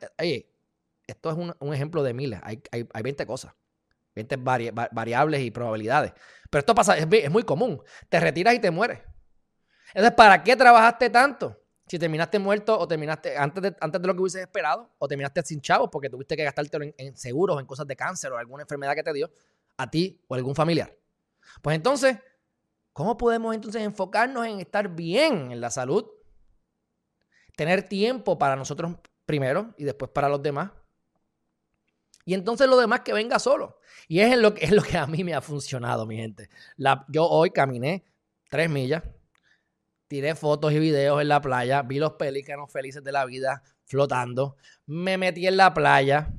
esto 1.06 1.30
es 1.30 1.36
un, 1.60 1.74
ejemplo 1.74 2.02
de 2.02 2.14
miles. 2.14 2.40
Hay, 2.42 2.62
hay, 2.70 3.02
20 3.02 3.26
cosas, 3.26 3.54
20 4.14 4.36
variables 4.92 5.40
y 5.40 5.50
probabilidades. 5.50 6.12
Pero 6.50 6.60
esto 6.60 6.74
pasa, 6.74 6.96
es, 6.96 7.06
es 7.10 7.30
muy 7.30 7.42
común. 7.44 7.82
Te 8.08 8.20
retiras 8.20 8.54
y 8.54 8.58
te 8.58 8.70
mueres. 8.70 9.00
Entonces, 9.88 10.14
¿para 10.14 10.42
qué 10.42 10.56
trabajaste 10.56 11.10
tanto? 11.10 11.62
si 11.92 11.98
terminaste 11.98 12.38
muerto 12.38 12.78
o 12.78 12.88
terminaste 12.88 13.36
antes 13.36 13.62
de, 13.62 13.76
antes 13.78 14.00
de 14.00 14.06
lo 14.06 14.14
que 14.14 14.20
hubieses 14.22 14.40
esperado 14.40 14.90
o 14.98 15.06
terminaste 15.06 15.42
sin 15.42 15.60
chavos 15.60 15.90
porque 15.90 16.08
tuviste 16.08 16.36
que 16.36 16.44
gastártelo 16.44 16.84
en, 16.84 16.94
en 16.96 17.16
seguros, 17.18 17.60
en 17.60 17.66
cosas 17.66 17.86
de 17.86 17.94
cáncer 17.96 18.32
o 18.32 18.38
alguna 18.38 18.62
enfermedad 18.62 18.94
que 18.94 19.02
te 19.02 19.12
dio 19.12 19.30
a 19.76 19.90
ti 19.90 20.24
o 20.26 20.34
algún 20.34 20.54
familiar. 20.54 20.96
Pues 21.60 21.76
entonces, 21.76 22.18
¿cómo 22.92 23.18
podemos 23.18 23.54
entonces 23.54 23.82
enfocarnos 23.82 24.46
en 24.46 24.60
estar 24.60 24.88
bien 24.88 25.52
en 25.52 25.60
la 25.60 25.70
salud? 25.70 26.06
Tener 27.56 27.82
tiempo 27.82 28.38
para 28.38 28.56
nosotros 28.56 28.96
primero 29.26 29.74
y 29.76 29.84
después 29.84 30.10
para 30.10 30.28
los 30.28 30.42
demás. 30.42 30.70
Y 32.24 32.34
entonces 32.34 32.68
lo 32.68 32.76
demás 32.76 33.00
que 33.00 33.12
venga 33.12 33.38
solo. 33.38 33.78
Y 34.08 34.20
es 34.20 34.36
lo, 34.38 34.54
es 34.56 34.70
lo 34.70 34.82
que 34.82 34.96
a 34.96 35.06
mí 35.06 35.24
me 35.24 35.34
ha 35.34 35.40
funcionado, 35.40 36.06
mi 36.06 36.16
gente. 36.16 36.48
La, 36.76 37.04
yo 37.08 37.26
hoy 37.26 37.50
caminé 37.50 38.04
tres 38.48 38.68
millas 38.68 39.02
tiré 40.12 40.34
fotos 40.34 40.70
y 40.74 40.78
videos 40.78 41.22
en 41.22 41.28
la 41.28 41.40
playa, 41.40 41.80
vi 41.80 41.98
los 41.98 42.12
pelícanos 42.12 42.70
felices 42.70 43.02
de 43.02 43.12
la 43.12 43.24
vida 43.24 43.62
flotando, 43.86 44.58
me 44.84 45.16
metí 45.16 45.46
en 45.46 45.56
la 45.56 45.72
playa, 45.72 46.30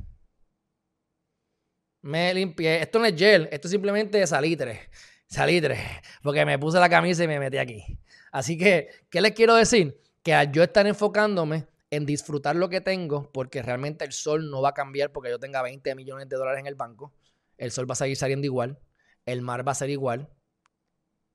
me 2.04 2.32
limpié. 2.36 2.84
Esto 2.84 3.00
no 3.00 3.06
es 3.06 3.16
gel, 3.16 3.50
esto 3.52 3.68
es 3.68 3.72
simplemente 3.72 4.28
salitre, 4.28 4.92
salitre, 5.26 5.80
porque 6.22 6.46
me 6.46 6.60
puse 6.60 6.80
la 6.80 6.88
camisa 6.88 7.24
y 7.24 7.28
me 7.28 7.40
metí 7.40 7.58
aquí. 7.58 7.84
Así 8.32 8.60
que, 8.60 8.90
¿qué 9.10 9.22
les 9.22 9.32
quiero 9.32 9.56
decir? 9.56 10.00
Que 10.22 10.36
al 10.36 10.52
yo 10.52 10.62
estar 10.62 10.86
enfocándome 10.86 11.66
en 11.96 12.06
disfrutar 12.06 12.56
lo 12.56 12.70
que 12.70 12.82
tengo, 12.82 13.32
porque 13.32 13.62
realmente 13.62 14.06
el 14.06 14.12
sol 14.12 14.50
no 14.50 14.62
va 14.62 14.70
a 14.70 14.74
cambiar 14.74 15.12
porque 15.12 15.30
yo 15.30 15.40
tenga 15.40 15.62
20 15.62 15.96
millones 15.96 16.30
de 16.30 16.36
dólares 16.38 16.60
en 16.60 16.68
el 16.68 16.76
banco, 16.76 17.14
el 17.58 17.72
sol 17.72 17.90
va 17.90 17.94
a 17.94 17.98
seguir 17.98 18.18
saliendo 18.18 18.46
igual, 18.46 18.80
el 19.26 19.42
mar 19.42 19.68
va 19.68 19.74
a 19.74 19.76
ser 19.76 19.90
igual, 19.90 20.30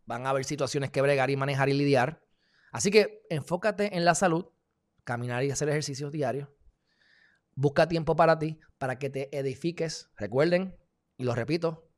van 0.05 0.27
a 0.27 0.31
haber 0.31 0.45
situaciones 0.45 0.91
que 0.91 1.03
bregar 1.03 1.31
y 1.31 1.37
manejar 1.37 1.69
y 1.69 1.75
lidiar, 1.75 2.23
Así 2.71 2.91
que 2.91 3.23
enfócate 3.31 3.97
en 3.97 4.05
la 4.05 4.15
salud, 4.15 4.47
caminar 5.05 5.45
y 5.45 5.51
hacer 5.51 5.69
ejercicios 5.69 6.13
diarios. 6.13 6.49
Busca 7.55 7.89
tiempo 7.89 8.15
para 8.15 8.39
ti, 8.39 8.61
para 8.79 8.99
que 8.99 9.11
te 9.11 9.37
edifiques. 9.37 10.11
Recuerden, 10.17 10.77
y 11.17 11.25
lo 11.25 11.35
repito, 11.35 11.91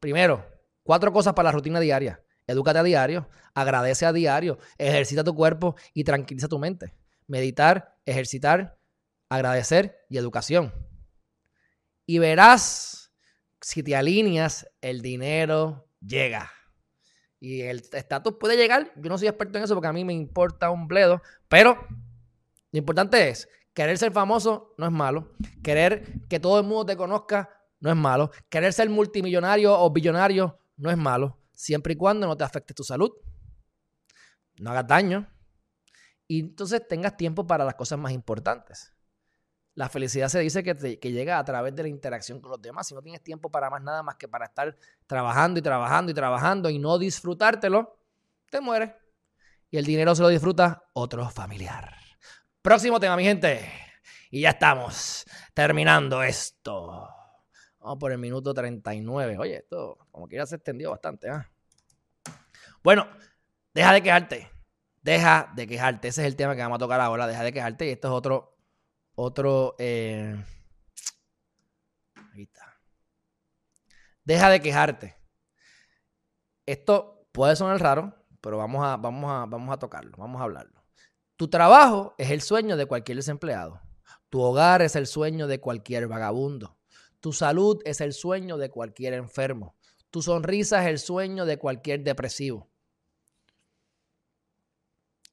primero, 0.00 0.44
cuatro 0.82 1.12
cosas 1.12 1.34
para 1.34 1.48
la 1.48 1.52
rutina 1.52 1.80
diaria. 1.80 2.22
Edúcate 2.46 2.78
a 2.78 2.82
diario, 2.82 3.28
agradece 3.54 4.06
a 4.06 4.12
diario, 4.12 4.58
ejercita 4.78 5.24
tu 5.24 5.34
cuerpo 5.34 5.76
y 5.92 6.04
tranquiliza 6.04 6.48
tu 6.48 6.58
mente. 6.58 6.94
Meditar, 7.26 7.98
ejercitar, 8.04 8.78
agradecer 9.28 10.04
y 10.08 10.18
educación. 10.18 10.72
Y 12.06 12.18
verás, 12.18 13.12
si 13.60 13.82
te 13.82 13.96
alineas, 13.96 14.68
el 14.80 15.02
dinero 15.02 15.88
llega. 16.00 16.50
Y 17.40 17.62
el 17.62 17.82
estatus 17.92 18.34
puede 18.38 18.56
llegar. 18.56 18.92
Yo 18.96 19.10
no 19.10 19.18
soy 19.18 19.28
experto 19.28 19.58
en 19.58 19.64
eso 19.64 19.74
porque 19.74 19.88
a 19.88 19.92
mí 19.92 20.04
me 20.04 20.12
importa 20.14 20.70
un 20.70 20.86
bledo. 20.86 21.20
Pero 21.48 21.86
lo 22.72 22.78
importante 22.78 23.28
es, 23.28 23.48
querer 23.74 23.98
ser 23.98 24.12
famoso 24.12 24.74
no 24.78 24.86
es 24.86 24.92
malo. 24.92 25.32
Querer 25.62 26.26
que 26.28 26.40
todo 26.40 26.60
el 26.60 26.66
mundo 26.66 26.86
te 26.86 26.96
conozca 26.96 27.50
no 27.80 27.90
es 27.90 27.96
malo. 27.96 28.30
Querer 28.48 28.72
ser 28.72 28.88
multimillonario 28.88 29.78
o 29.78 29.90
billonario 29.90 30.58
no 30.76 30.90
es 30.90 30.96
malo. 30.96 31.38
Siempre 31.52 31.94
y 31.94 31.96
cuando 31.96 32.26
no 32.26 32.36
te 32.36 32.44
afecte 32.44 32.74
tu 32.74 32.84
salud. 32.84 33.10
No 34.58 34.70
hagas 34.70 34.86
daño. 34.86 35.28
Y 36.28 36.40
entonces 36.40 36.86
tengas 36.86 37.16
tiempo 37.16 37.46
para 37.46 37.64
las 37.64 37.74
cosas 37.74 37.98
más 37.98 38.12
importantes. 38.12 38.92
La 39.74 39.88
felicidad 39.88 40.28
se 40.28 40.40
dice 40.40 40.62
que, 40.62 41.12
llega 41.12 41.38
a 41.38 41.44
través 41.44 41.74
de 41.76 41.82
la 41.82 41.88
interacción 41.88 42.40
con 42.40 42.50
los 42.50 42.62
demás. 42.62 42.86
Si 42.86 42.94
no 42.94 43.02
tienes 43.02 43.22
tiempo 43.22 43.50
para 43.50 43.68
más 43.68 43.82
nada 43.82 44.02
más 44.02 44.16
que 44.16 44.26
para 44.26 44.46
estar 44.46 44.74
trabajando 45.06 45.60
y 45.60 45.62
trabajando 45.62 46.10
y 46.10 46.14
trabajando 46.14 46.70
y 46.70 46.78
no 46.78 46.98
disfrutártelo, 46.98 47.98
te 48.50 48.60
mueres. 48.60 48.92
Y 49.70 49.76
el 49.76 49.84
dinero 49.84 50.14
se 50.14 50.22
lo 50.22 50.28
disfruta 50.28 50.88
otro 50.94 51.28
familiar. 51.28 51.94
Próximo 52.62 52.98
tema, 52.98 53.16
mi 53.16 53.24
gente. 53.24 53.70
Y 54.30 54.40
ya 54.40 54.50
estamos 54.50 55.26
terminando 55.52 56.22
esto. 56.22 57.08
Vamos 57.78 57.98
por 58.00 58.12
el 58.12 58.18
minuto 58.18 58.54
39. 58.54 59.36
Oye, 59.38 59.56
esto 59.58 59.98
como 60.10 60.26
que 60.26 60.36
ya 60.36 60.46
se 60.46 60.56
extendió 60.56 60.90
bastante. 60.90 61.28
¿ah? 61.28 61.48
Bueno, 62.82 63.06
deja 63.74 63.92
de 63.92 64.02
quejarte. 64.02 64.55
Deja 65.06 65.52
de 65.54 65.68
quejarte. 65.68 66.08
Ese 66.08 66.22
es 66.22 66.26
el 66.26 66.34
tema 66.34 66.56
que 66.56 66.62
vamos 66.62 66.76
a 66.76 66.78
tocar 66.80 67.00
ahora. 67.00 67.28
Deja 67.28 67.44
de 67.44 67.52
quejarte. 67.52 67.86
Y 67.86 67.90
esto 67.90 68.08
es 68.08 68.12
otro 68.12 68.56
otro. 69.14 69.76
Eh, 69.78 70.36
ahí 72.34 72.42
está. 72.42 72.76
Deja 74.24 74.50
de 74.50 74.60
quejarte. 74.60 75.16
Esto 76.66 77.28
puede 77.30 77.54
sonar 77.54 77.80
raro, 77.80 78.16
pero 78.40 78.58
vamos 78.58 78.84
a, 78.84 78.96
vamos 78.96 79.30
a, 79.30 79.46
vamos 79.46 79.72
a 79.72 79.78
tocarlo, 79.78 80.10
vamos 80.16 80.40
a 80.40 80.44
hablarlo. 80.44 80.82
Tu 81.36 81.46
trabajo 81.46 82.16
es 82.18 82.32
el 82.32 82.42
sueño 82.42 82.76
de 82.76 82.86
cualquier 82.86 83.18
desempleado. 83.18 83.80
Tu 84.28 84.40
hogar 84.40 84.82
es 84.82 84.96
el 84.96 85.06
sueño 85.06 85.46
de 85.46 85.60
cualquier 85.60 86.08
vagabundo. 86.08 86.80
Tu 87.20 87.32
salud 87.32 87.80
es 87.84 88.00
el 88.00 88.12
sueño 88.12 88.56
de 88.56 88.70
cualquier 88.70 89.14
enfermo. 89.14 89.76
Tu 90.10 90.20
sonrisa 90.20 90.82
es 90.82 90.88
el 90.88 90.98
sueño 90.98 91.46
de 91.46 91.58
cualquier 91.58 92.02
depresivo. 92.02 92.72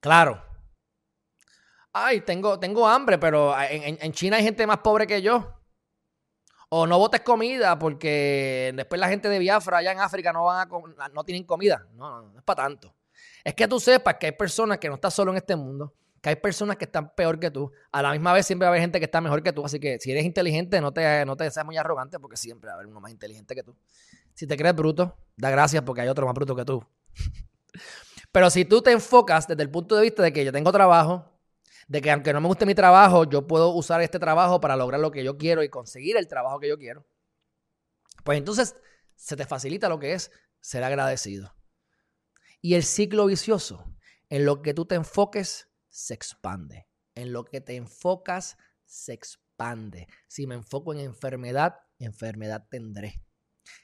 Claro, 0.04 0.43
ay, 1.93 2.20
tengo, 2.20 2.60
tengo 2.60 2.86
hambre, 2.86 3.18
pero 3.18 3.56
en, 3.58 4.12
China 4.12 4.36
hay 4.36 4.43
gente 4.43 4.68
más 4.68 4.80
pobre 4.80 5.08
que 5.08 5.22
yo. 5.22 5.62
O 6.68 6.86
no 6.86 6.97
botes 6.97 7.22
comida 7.22 7.80
porque 7.80 8.74
después 8.76 8.99
la 8.99 9.08
gente 9.08 9.30
de 9.30 9.39
Biafra 9.39 9.78
allá 9.78 9.93
en 9.93 10.01
África 10.01 10.34
no, 10.34 10.43
van 10.43 10.68
a, 10.97 11.10
no 11.10 11.24
tienen 11.24 11.45
comida. 11.45 11.88
No, 11.93 12.10
no, 12.10 12.32
no 12.34 12.39
es 12.39 12.43
para 12.43 12.64
tanto. 12.64 12.93
Es 13.45 13.54
que 13.54 13.66
tú 13.66 13.80
sepas 13.80 14.16
que 14.16 14.26
hay 14.26 14.32
personas 14.34 14.78
que 14.78 14.89
no 14.89 14.95
están 14.95 15.12
solo 15.12 15.32
en 15.32 15.38
este 15.38 15.56
mundo, 15.56 15.93
que 16.20 16.30
hay 16.30 16.36
personas 16.36 16.76
que 16.76 16.84
están 16.84 17.16
peor 17.16 17.39
que 17.39 17.49
tú. 17.49 17.72
A 17.89 18.01
la 18.01 18.12
misma 18.12 18.34
vez 18.34 18.45
siempre 18.45 18.66
va 18.66 18.70
a 18.70 18.72
haber 18.72 18.82
gente 18.82 18.99
que 18.99 19.06
está 19.06 19.22
mejor 19.22 19.41
que 19.41 19.54
tú. 19.54 19.64
Así 19.64 19.80
que 19.80 19.99
si 20.01 20.12
eres 20.12 20.26
inteligente, 20.26 20.82
no 20.82 20.91
te, 20.91 21.26
no 21.26 21.38
te 21.38 21.49
seas 21.49 21.66
muy 21.66 21.78
arrogante 21.78 22.20
porque 22.20 22.36
siempre 22.36 22.68
va 22.68 22.74
a 22.74 22.76
haber 22.76 22.88
uno 22.88 22.99
más 22.99 23.12
inteligente 23.12 23.56
que 23.56 23.64
tú. 23.64 23.74
Si 24.34 24.47
te 24.47 24.58
crees 24.58 24.76
bruto, 24.76 25.16
da 25.38 25.49
gracias 25.49 25.84
porque 25.84 26.01
hay 26.01 26.10
otro 26.10 26.26
más 26.26 26.36
bruto 26.36 26.56
que 26.56 26.66
tú. 26.66 26.84
Pero 28.34 28.50
si 28.50 28.66
tú 28.66 28.82
te 28.82 28.92
enfocas 28.92 29.48
desde 29.48 29.62
el 29.62 29.70
punto 29.70 29.96
de 29.96 30.02
vista 30.02 30.24
de 30.24 30.34
que 30.34 30.44
yo 30.44 30.52
tengo 30.52 30.72
trabajo, 30.72 31.40
de 31.88 32.02
que 32.02 32.10
aunque 32.10 32.34
no 32.34 32.42
me 32.42 32.48
guste 32.48 32.66
mi 32.66 32.74
trabajo, 32.74 33.26
yo 33.26 33.46
puedo 33.46 33.70
usar 33.70 34.02
este 34.02 34.18
trabajo 34.18 34.60
para 34.60 34.76
lograr 34.76 35.00
lo 35.00 35.12
que 35.12 35.24
yo 35.24 35.38
quiero 35.38 35.62
y 35.62 35.70
conseguir 35.70 36.18
el 36.18 36.28
trabajo 36.28 36.60
que 36.60 36.68
yo 36.68 36.80
quiero. 36.80 37.06
Pues 38.24 38.40
entonces 38.40 38.76
se 39.16 39.36
te 39.36 39.46
facilita 39.46 39.88
lo 39.88 40.00
que 40.00 40.14
es 40.14 40.32
ser 40.62 40.84
agradecido. 40.84 41.56
Y 42.60 42.74
el 42.74 42.84
ciclo 42.84 43.28
vicioso, 43.28 43.86
en 44.30 44.46
lo 44.46 44.64
que 44.64 44.74
tú 44.74 44.86
te 44.88 44.96
enfoques, 44.96 45.70
se 45.90 46.16
expande. 46.16 46.88
En 47.14 47.34
lo 47.34 47.46
que 47.46 47.62
te 47.62 47.76
enfocas, 47.76 48.58
se 48.84 49.14
expande. 49.14 50.08
Si 50.28 50.48
me 50.48 50.56
enfoco 50.56 50.92
en 50.92 51.02
enfermedad, 51.02 51.76
enfermedad 52.00 52.66
tendré. 52.68 53.22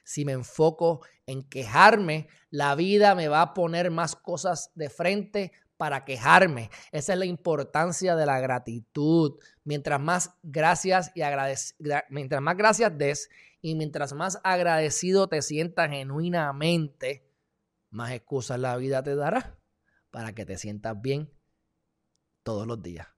Si 0.04 0.24
me 0.24 0.32
enfoco 0.32 1.04
en 1.26 1.42
quejarme, 1.48 2.28
la 2.50 2.74
vida 2.74 3.14
me 3.14 3.28
va 3.28 3.42
a 3.42 3.54
poner 3.54 3.90
más 3.90 4.16
cosas 4.16 4.70
de 4.74 4.90
frente 4.90 5.52
para 5.76 6.04
quejarme. 6.04 6.70
Esa 6.92 7.14
es 7.14 7.18
la 7.18 7.24
importancia 7.24 8.14
de 8.14 8.26
la 8.26 8.38
gratitud. 8.38 9.38
Mientras 9.64 9.98
más 9.98 10.34
gracias 10.42 11.10
y 11.14 11.22
mientras 12.10 12.42
más 12.42 12.56
gracias 12.56 12.98
des 12.98 13.30
y 13.62 13.74
mientras 13.74 14.12
más 14.12 14.40
agradecido 14.44 15.28
te 15.28 15.40
sientas 15.40 15.90
genuinamente, 15.90 17.26
más 17.90 18.12
excusas 18.12 18.58
la 18.58 18.76
vida 18.76 19.02
te 19.02 19.14
dará 19.14 19.58
para 20.10 20.34
que 20.34 20.44
te 20.44 20.58
sientas 20.58 21.00
bien 21.00 21.32
todos 22.42 22.66
los 22.66 22.82
días. 22.82 23.08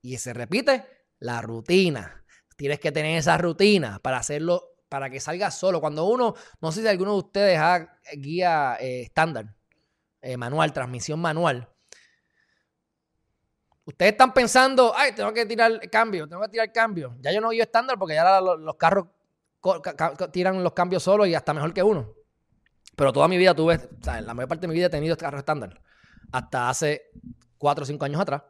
Y 0.00 0.18
se 0.18 0.32
repite 0.32 0.84
la 1.18 1.40
rutina. 1.42 2.24
Tienes 2.56 2.80
que 2.80 2.92
tener 2.92 3.18
esa 3.18 3.38
rutina 3.38 3.98
para 4.00 4.18
hacerlo, 4.18 4.76
para 4.88 5.10
que 5.10 5.20
salga 5.20 5.50
solo. 5.50 5.80
Cuando 5.80 6.04
uno, 6.06 6.34
no 6.60 6.72
sé 6.72 6.82
si 6.82 6.88
alguno 6.88 7.12
de 7.12 7.18
ustedes 7.18 7.58
ha 7.58 7.98
guía 8.14 8.76
eh, 8.80 9.02
estándar, 9.02 9.54
eh, 10.20 10.36
manual, 10.36 10.72
transmisión 10.72 11.20
manual. 11.20 11.68
Ustedes 13.84 14.12
están 14.12 14.34
pensando, 14.34 14.92
ay, 14.94 15.12
tengo 15.12 15.32
que 15.32 15.46
tirar 15.46 15.88
cambio, 15.90 16.28
tengo 16.28 16.42
que 16.42 16.48
tirar 16.48 16.70
cambio. 16.72 17.16
Ya 17.20 17.32
yo 17.32 17.40
no 17.40 17.50
guío 17.50 17.62
estándar 17.62 17.98
porque 17.98 18.14
ya 18.14 18.40
los, 18.40 18.76
carros 18.76 19.06
tiran 20.30 20.62
los 20.62 20.72
cambios 20.72 21.02
solos 21.02 21.26
y 21.26 21.34
hasta 21.34 21.54
mejor 21.54 21.72
que 21.72 21.82
uno. 21.82 22.14
Pero 22.96 23.12
toda 23.12 23.28
mi 23.28 23.38
vida 23.38 23.54
tuve, 23.54 23.76
o 23.76 24.04
sea, 24.04 24.20
la 24.20 24.34
mayor 24.34 24.48
parte 24.48 24.62
de 24.62 24.68
mi 24.68 24.74
vida 24.74 24.86
he 24.86 24.90
tenido 24.90 25.16
carro 25.16 25.38
estándar. 25.38 25.80
Hasta 26.32 26.68
hace 26.68 27.10
4 27.56 27.82
o 27.82 27.86
5 27.86 28.04
años 28.04 28.20
atrás. 28.20 28.42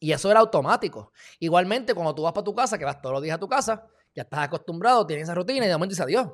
Y 0.00 0.12
eso 0.12 0.30
era 0.30 0.40
automático. 0.40 1.12
Igualmente, 1.38 1.94
cuando 1.94 2.14
tú 2.14 2.22
vas 2.22 2.32
para 2.32 2.44
tu 2.44 2.54
casa, 2.54 2.76
que 2.76 2.84
vas 2.84 3.00
todos 3.00 3.14
los 3.14 3.22
días 3.22 3.36
a 3.36 3.38
tu 3.38 3.48
casa, 3.48 3.86
ya 4.14 4.22
estás 4.22 4.40
acostumbrado, 4.40 5.06
tienes 5.06 5.24
esa 5.24 5.34
rutina 5.34 5.66
y 5.66 5.68
de 5.68 5.74
momento 5.74 5.90
dices 5.90 6.04
adiós. 6.04 6.30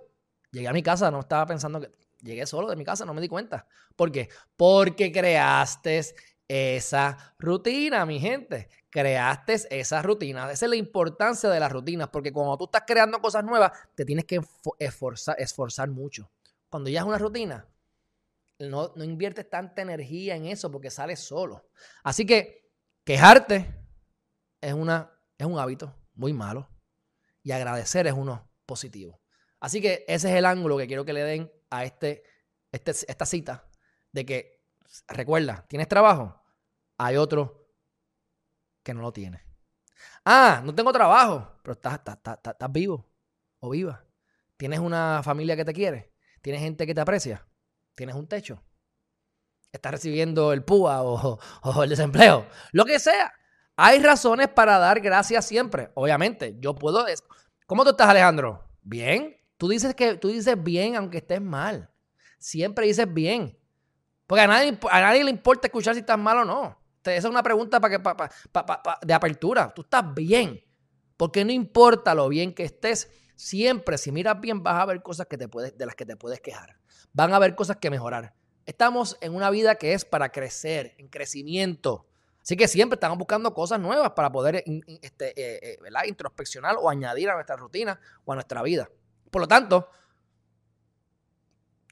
Llegué 0.53 0.69
a 0.69 0.73
mi 0.73 0.83
casa, 0.83 1.11
no 1.11 1.21
estaba 1.21 1.47
pensando 1.47 1.81
que. 1.81 1.91
Llegué 2.23 2.45
solo 2.45 2.69
de 2.69 2.77
mi 2.77 2.85
casa, 2.85 3.07
no 3.07 3.15
me 3.15 3.21
di 3.23 3.29
cuenta. 3.29 3.67
¿Por 3.97 4.13
qué? 4.13 4.29
Porque 4.55 5.11
creaste 5.11 6.05
esa 6.47 7.35
rutina, 7.39 8.05
mi 8.05 8.21
gente. 8.21 8.69
Creaste 8.91 9.55
esa 9.71 10.03
rutina. 10.03 10.51
Esa 10.51 10.67
es 10.67 10.71
la 10.71 10.77
importancia 10.77 11.49
de 11.49 11.59
las 11.59 11.73
rutinas, 11.73 12.09
porque 12.09 12.31
cuando 12.31 12.59
tú 12.59 12.65
estás 12.65 12.83
creando 12.87 13.23
cosas 13.23 13.43
nuevas, 13.43 13.73
te 13.95 14.05
tienes 14.05 14.27
que 14.27 14.41
esforzar, 14.79 15.37
esforzar 15.39 15.89
mucho. 15.89 16.31
Cuando 16.69 16.91
ya 16.91 17.01
es 17.01 17.07
una 17.07 17.17
rutina, 17.17 17.67
no, 18.59 18.93
no 18.95 19.05
inviertes 19.05 19.49
tanta 19.49 19.81
energía 19.81 20.37
en 20.37 20.45
eso 20.45 20.71
porque 20.71 20.91
sales 20.91 21.21
solo. 21.21 21.71
Así 22.03 22.27
que 22.27 22.71
quejarte 23.03 23.75
es, 24.61 24.75
una, 24.75 25.11
es 25.39 25.47
un 25.47 25.59
hábito 25.59 25.97
muy 26.15 26.35
malo 26.35 26.69
y 27.43 27.53
agradecer 27.53 28.07
es 28.07 28.13
uno 28.13 28.51
positivo. 28.67 29.21
Así 29.61 29.81
que 29.81 30.05
ese 30.09 30.31
es 30.31 30.37
el 30.37 30.47
ángulo 30.47 30.77
que 30.77 30.87
quiero 30.87 31.05
que 31.05 31.13
le 31.13 31.23
den 31.23 31.53
a 31.71 31.85
este, 31.85 32.23
este 32.73 32.91
esta 32.91 33.27
cita 33.27 33.69
de 34.13 34.27
que, 34.27 34.65
recuerda, 35.09 35.67
¿tienes 35.69 35.89
trabajo? 35.89 36.41
hay 37.01 37.17
otro 37.17 37.67
que 38.83 38.93
no 38.93 39.01
lo 39.01 39.11
tiene. 39.11 39.43
Ah, 40.23 40.61
no 40.63 40.75
tengo 40.75 40.93
trabajo, 40.93 41.51
pero 41.63 41.73
estás, 41.73 42.01
vivo 42.71 43.11
o 43.61 43.71
viva. 43.71 44.05
Tienes 44.59 44.81
una 44.81 45.23
familia 45.25 45.57
que 45.57 45.65
te 45.65 45.73
quiere. 45.73 46.13
Tienes 46.43 46.61
gente 46.61 46.87
que 46.87 46.95
te 46.95 47.01
aprecia. 47.01 47.47
Tienes 47.95 48.15
un 48.15 48.27
techo. 48.27 48.63
Estás 49.73 49.93
recibiendo 49.93 50.53
el 50.53 50.63
PUA 50.63 51.03
o 51.03 51.83
el 51.83 51.89
desempleo. 51.89 52.47
Lo 52.73 52.85
que 52.85 52.99
sea. 52.99 53.33
Hay 53.83 53.99
razones 54.03 54.49
para 54.49 54.77
dar 54.79 55.01
gracias 55.01 55.47
siempre. 55.47 55.91
Obviamente, 55.95 56.55
yo 56.61 56.75
puedo. 56.75 57.07
¿Cómo 57.65 57.83
tú 57.83 57.93
estás, 57.93 58.11
Alejandro? 58.11 58.63
Bien. 58.83 59.35
Tú 59.57 59.71
dices 59.71 59.95
que 59.95 60.17
tú 60.17 60.29
dices 60.29 60.63
bien 60.63 60.97
aunque 60.97 61.17
estés 61.17 61.41
mal. 61.41 61.91
Siempre 62.39 62.87
dices 62.87 63.11
bien. 63.11 63.59
Porque 64.27 64.43
a 64.43 64.47
nadie, 64.47 64.79
a 64.91 65.01
nadie 65.01 65.25
le 65.25 65.31
importa 65.31 65.67
escuchar 65.67 65.95
si 65.95 66.01
estás 66.01 66.19
mal 66.19 66.37
o 66.41 66.45
no. 66.45 66.79
Esa 67.01 67.15
es 67.15 67.25
una 67.25 67.43
pregunta 67.43 67.81
para 67.81 67.97
que, 67.97 69.07
de 69.07 69.15
apertura. 69.15 69.73
Tú 69.75 69.81
estás 69.81 70.13
bien. 70.15 70.63
Porque 71.17 71.43
no 71.43 71.51
importa 71.51 72.15
lo 72.15 72.29
bien 72.29 72.53
que 72.53 72.65
estés, 72.65 73.11
siempre 73.35 73.97
si 73.97 74.13
miras 74.13 74.39
bien 74.43 74.63
vas 74.63 74.75
a 74.75 74.85
ver 74.85 75.01
cosas 75.03 75.27
que 75.27 75.39
te 75.39 75.49
puedes, 75.49 75.79
de 75.79 75.87
las 75.87 75.95
que 75.95 76.05
te 76.05 76.17
puedes 76.17 76.43
quejar. 76.43 76.77
Van 77.15 77.33
a 77.33 77.37
haber 77.37 77.55
cosas 77.55 77.79
que 77.79 77.89
mejorar. 77.89 78.35
Estamos 78.67 79.17
en 79.23 79.35
una 79.35 79.49
vida 79.49 79.77
que 79.77 79.95
es 79.95 80.05
para 80.05 80.33
crecer, 80.33 80.95
en 80.99 81.09
crecimiento. 81.09 82.10
Así 82.43 82.57
que 82.57 82.69
siempre 82.69 82.97
estamos 82.97 83.19
buscando 83.19 83.53
cosas 83.53 83.79
nuevas 83.79 84.13
para 84.13 84.33
poder 84.33 84.65
este, 85.03 85.29
eh, 85.41 85.79
eh, 85.85 86.09
introspeccionar 86.09 86.77
o 86.81 86.89
añadir 86.89 87.29
a 87.31 87.35
nuestra 87.35 87.57
rutina 87.57 88.01
o 88.25 88.33
a 88.33 88.35
nuestra 88.35 88.63
vida. 88.63 88.91
Por 89.31 89.43
lo 89.43 89.49
tanto, 89.49 89.89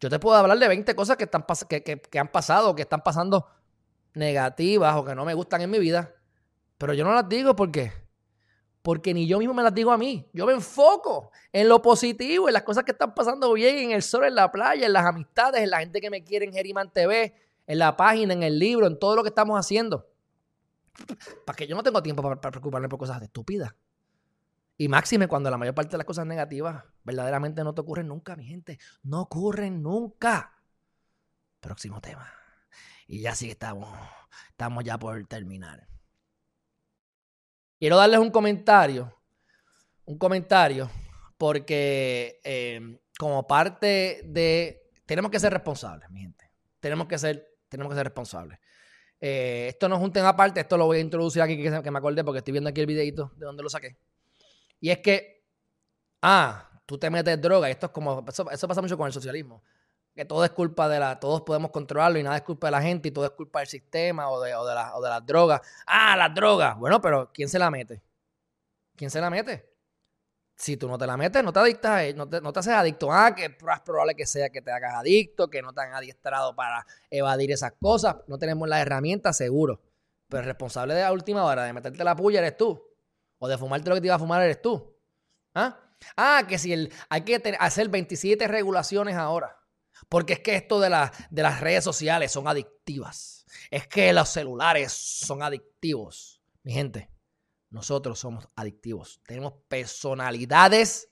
yo 0.00 0.08
te 0.08 0.18
puedo 0.18 0.36
hablar 0.36 0.58
de 0.58 0.68
20 0.68 0.94
cosas 0.94 1.16
que, 1.16 1.24
están, 1.24 1.44
que, 1.68 1.82
que 1.82 2.18
han 2.18 2.28
pasado, 2.28 2.74
que 2.74 2.82
están 2.82 3.02
pasando 3.02 3.46
negativas 4.14 4.96
o 4.96 5.04
que 5.04 5.14
no 5.14 5.24
me 5.24 5.34
gustan 5.34 5.60
en 5.60 5.70
mi 5.70 5.78
vida, 5.78 6.14
pero 6.78 6.94
yo 6.94 7.04
no 7.04 7.12
las 7.12 7.28
digo 7.28 7.54
porque 7.54 7.92
porque 8.88 9.12
ni 9.12 9.26
yo 9.26 9.38
mismo 9.38 9.52
me 9.52 9.62
las 9.62 9.74
digo 9.74 9.90
a 9.90 9.98
mí. 9.98 10.26
Yo 10.32 10.46
me 10.46 10.54
enfoco 10.54 11.30
en 11.52 11.68
lo 11.68 11.82
positivo, 11.82 12.48
en 12.48 12.54
las 12.54 12.62
cosas 12.62 12.84
que 12.84 12.92
están 12.92 13.14
pasando 13.14 13.52
bien, 13.52 13.76
en 13.78 13.90
el 13.90 14.02
sol, 14.02 14.24
en 14.24 14.34
la 14.34 14.50
playa, 14.50 14.86
en 14.86 14.94
las 14.94 15.04
amistades, 15.04 15.62
en 15.62 15.68
la 15.68 15.80
gente 15.80 16.00
que 16.00 16.08
me 16.08 16.24
quiere 16.24 16.46
en 16.46 16.54
Geriman 16.54 16.90
TV, 16.90 17.34
en 17.66 17.78
la 17.78 17.98
página, 17.98 18.32
en 18.32 18.42
el 18.42 18.58
libro, 18.58 18.86
en 18.86 18.98
todo 18.98 19.14
lo 19.14 19.22
que 19.22 19.28
estamos 19.28 19.58
haciendo. 19.58 20.06
Para 21.44 21.56
que 21.56 21.66
yo 21.66 21.76
no 21.76 21.82
tengo 21.82 22.02
tiempo 22.02 22.22
para, 22.22 22.50
preocuparme 22.50 22.88
por 22.88 22.98
cosas 22.98 23.22
estúpidas. 23.22 23.74
Y 24.76 24.88
máxime 24.88 25.26
cuando 25.26 25.50
la 25.50 25.58
mayor 25.58 25.74
parte 25.74 25.92
de 25.92 25.98
las 25.98 26.06
cosas 26.06 26.26
negativas 26.26 26.84
verdaderamente 27.02 27.64
no 27.64 27.74
te 27.74 27.80
ocurren 27.80 28.08
nunca, 28.08 28.36
mi 28.36 28.44
gente. 28.44 28.78
No 29.02 29.22
ocurren 29.22 29.82
nunca. 29.82 30.54
Próximo 31.60 32.00
tema. 32.00 32.32
Y 33.06 33.20
ya 33.20 33.34
sí 33.34 33.50
estamos, 33.50 33.88
estamos 34.50 34.84
ya 34.84 34.98
por 34.98 35.26
terminar. 35.26 35.88
Quiero 37.78 37.96
darles 37.96 38.20
un 38.20 38.30
comentario. 38.30 39.16
Un 40.04 40.18
comentario. 40.18 40.90
Porque 41.36 42.40
eh, 42.44 43.00
como 43.18 43.46
parte 43.46 44.22
de. 44.24 44.90
Tenemos 45.06 45.30
que 45.30 45.40
ser 45.40 45.52
responsables, 45.52 46.08
mi 46.10 46.20
gente. 46.20 46.50
Tenemos 46.80 47.08
que 47.08 47.18
ser, 47.18 47.56
tenemos 47.68 47.90
que 47.90 47.96
ser 47.96 48.04
responsables. 48.04 48.58
Eh, 49.20 49.66
esto 49.68 49.88
no 49.88 49.96
es 49.96 50.02
un 50.02 50.12
tema 50.12 50.30
aparte, 50.30 50.60
esto 50.60 50.76
lo 50.76 50.86
voy 50.86 50.98
a 50.98 51.00
introducir 51.00 51.42
aquí 51.42 51.60
que, 51.60 51.90
me 51.90 51.98
acordé 51.98 52.22
porque 52.22 52.38
estoy 52.38 52.52
viendo 52.52 52.70
aquí 52.70 52.80
el 52.80 52.86
videito 52.86 53.32
de 53.36 53.46
donde 53.46 53.62
lo 53.62 53.68
saqué. 53.68 53.96
Y 54.80 54.90
es 54.90 54.98
que, 54.98 55.44
ah, 56.22 56.82
tú 56.86 56.98
te 56.98 57.10
metes 57.10 57.40
droga, 57.40 57.68
esto 57.68 57.86
es 57.86 57.92
como, 57.92 58.24
eso 58.28 58.68
pasa 58.68 58.80
mucho 58.80 58.96
con 58.96 59.06
el 59.06 59.12
socialismo 59.12 59.62
que 60.18 60.24
todo 60.24 60.44
es 60.44 60.50
culpa 60.50 60.88
de 60.88 60.98
la, 60.98 61.20
todos 61.20 61.42
podemos 61.42 61.70
controlarlo 61.70 62.18
y 62.18 62.24
nada 62.24 62.38
es 62.38 62.42
culpa 62.42 62.66
de 62.66 62.70
la 62.72 62.82
gente 62.82 63.06
y 63.06 63.12
todo 63.12 63.24
es 63.24 63.30
culpa 63.30 63.60
del 63.60 63.68
sistema 63.68 64.28
o 64.28 64.40
de, 64.40 64.52
o 64.52 64.66
de, 64.66 64.74
o 64.94 65.00
de 65.00 65.10
las 65.10 65.24
drogas. 65.24 65.60
Ah, 65.86 66.16
las 66.16 66.34
drogas. 66.34 66.76
Bueno, 66.76 67.00
pero 67.00 67.30
¿quién 67.32 67.48
se 67.48 67.56
la 67.56 67.70
mete? 67.70 68.02
¿Quién 68.96 69.12
se 69.12 69.20
la 69.20 69.30
mete? 69.30 69.77
Si 70.58 70.76
tú 70.76 70.88
no 70.88 70.98
te 70.98 71.06
la 71.06 71.16
metes, 71.16 71.44
no 71.44 71.52
te 71.52 71.60
adictas, 71.60 72.16
no 72.16 72.28
te, 72.28 72.40
no 72.40 72.52
te 72.52 72.58
haces 72.58 72.72
adicto. 72.72 73.12
Ah, 73.12 73.32
que 73.32 73.44
es 73.44 73.80
probable 73.84 74.16
que 74.16 74.26
sea 74.26 74.50
que 74.50 74.60
te 74.60 74.72
hagas 74.72 74.92
adicto, 74.96 75.48
que 75.48 75.62
no 75.62 75.72
te 75.72 75.82
han 75.82 75.94
adiestrado 75.94 76.56
para 76.56 76.84
evadir 77.10 77.52
esas 77.52 77.74
cosas. 77.80 78.16
No 78.26 78.38
tenemos 78.38 78.68
las 78.68 78.80
herramientas, 78.80 79.36
seguro. 79.36 79.80
Pero 80.28 80.40
el 80.40 80.46
responsable 80.46 80.94
de 80.94 81.02
la 81.02 81.12
última 81.12 81.44
hora 81.44 81.62
de 81.62 81.72
meterte 81.72 82.02
la 82.02 82.16
puya 82.16 82.40
eres 82.40 82.56
tú. 82.56 82.84
O 83.38 83.46
de 83.46 83.56
fumarte 83.56 83.88
lo 83.88 83.94
que 83.94 84.00
te 84.00 84.08
iba 84.08 84.16
a 84.16 84.18
fumar 84.18 84.42
eres 84.42 84.60
tú. 84.60 84.96
¿Ah? 85.54 85.78
Ah, 86.16 86.42
que 86.48 86.58
si 86.58 86.72
el, 86.72 86.92
hay 87.08 87.20
que 87.20 87.40
hacer 87.60 87.88
27 87.88 88.48
regulaciones 88.48 89.14
ahora. 89.14 89.56
Porque 90.08 90.32
es 90.32 90.40
que 90.40 90.56
esto 90.56 90.80
de, 90.80 90.88
de 91.30 91.42
las 91.42 91.60
redes 91.60 91.84
sociales 91.84 92.32
son 92.32 92.48
adictivas. 92.48 93.46
Es 93.70 93.86
que 93.86 94.12
los 94.12 94.28
celulares 94.28 94.92
son 94.92 95.40
adictivos. 95.40 96.42
Mi 96.64 96.72
gente, 96.72 97.10
nosotros 97.70 98.18
somos 98.18 98.48
adictivos. 98.56 99.20
Tenemos 99.26 99.54
personalidades 99.68 101.08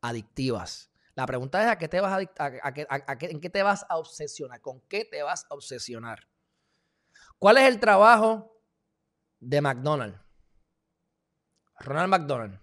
adictivas. 0.00 0.90
La 1.14 1.26
pregunta 1.26 1.62
es 1.62 1.68
a 1.68 1.78
qué 1.78 1.88
te 1.88 2.00
vas 2.00 2.12
a, 2.38 2.74
en 3.20 3.40
qué 3.40 3.50
te 3.50 3.62
vas 3.62 3.86
a 3.88 3.96
obsesionar, 3.96 4.60
con 4.60 4.80
qué 4.82 5.04
te 5.04 5.22
vas 5.22 5.46
a 5.48 5.54
obsesionar. 5.54 6.28
¿Cuál 7.38 7.58
es 7.58 7.64
el 7.64 7.80
trabajo 7.80 8.60
de 9.40 9.60
McDonald's? 9.60 10.20
Ronald 11.78 12.10
McDonald. 12.10 12.60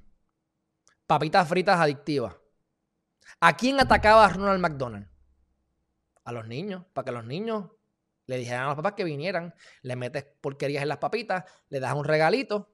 Papitas 1.08 1.48
fritas 1.48 1.80
adictivas. 1.80 2.36
¿A 3.40 3.56
quién 3.56 3.80
atacaba 3.80 4.28
Ronald 4.30 4.60
McDonald? 4.60 5.14
a 6.24 6.32
los 6.32 6.48
niños, 6.48 6.86
para 6.94 7.06
que 7.06 7.12
los 7.12 7.26
niños 7.26 7.70
le 8.26 8.38
dijeran 8.38 8.64
a 8.64 8.68
los 8.68 8.76
papás 8.76 8.94
que 8.94 9.04
vinieran, 9.04 9.54
le 9.82 9.96
metes 9.96 10.26
porquerías 10.42 10.84
en 10.84 10.90
las 10.90 10.98
papitas, 10.98 11.44
le 11.70 11.80
das 11.80 11.94
un 11.94 12.06
regalito 12.06 12.73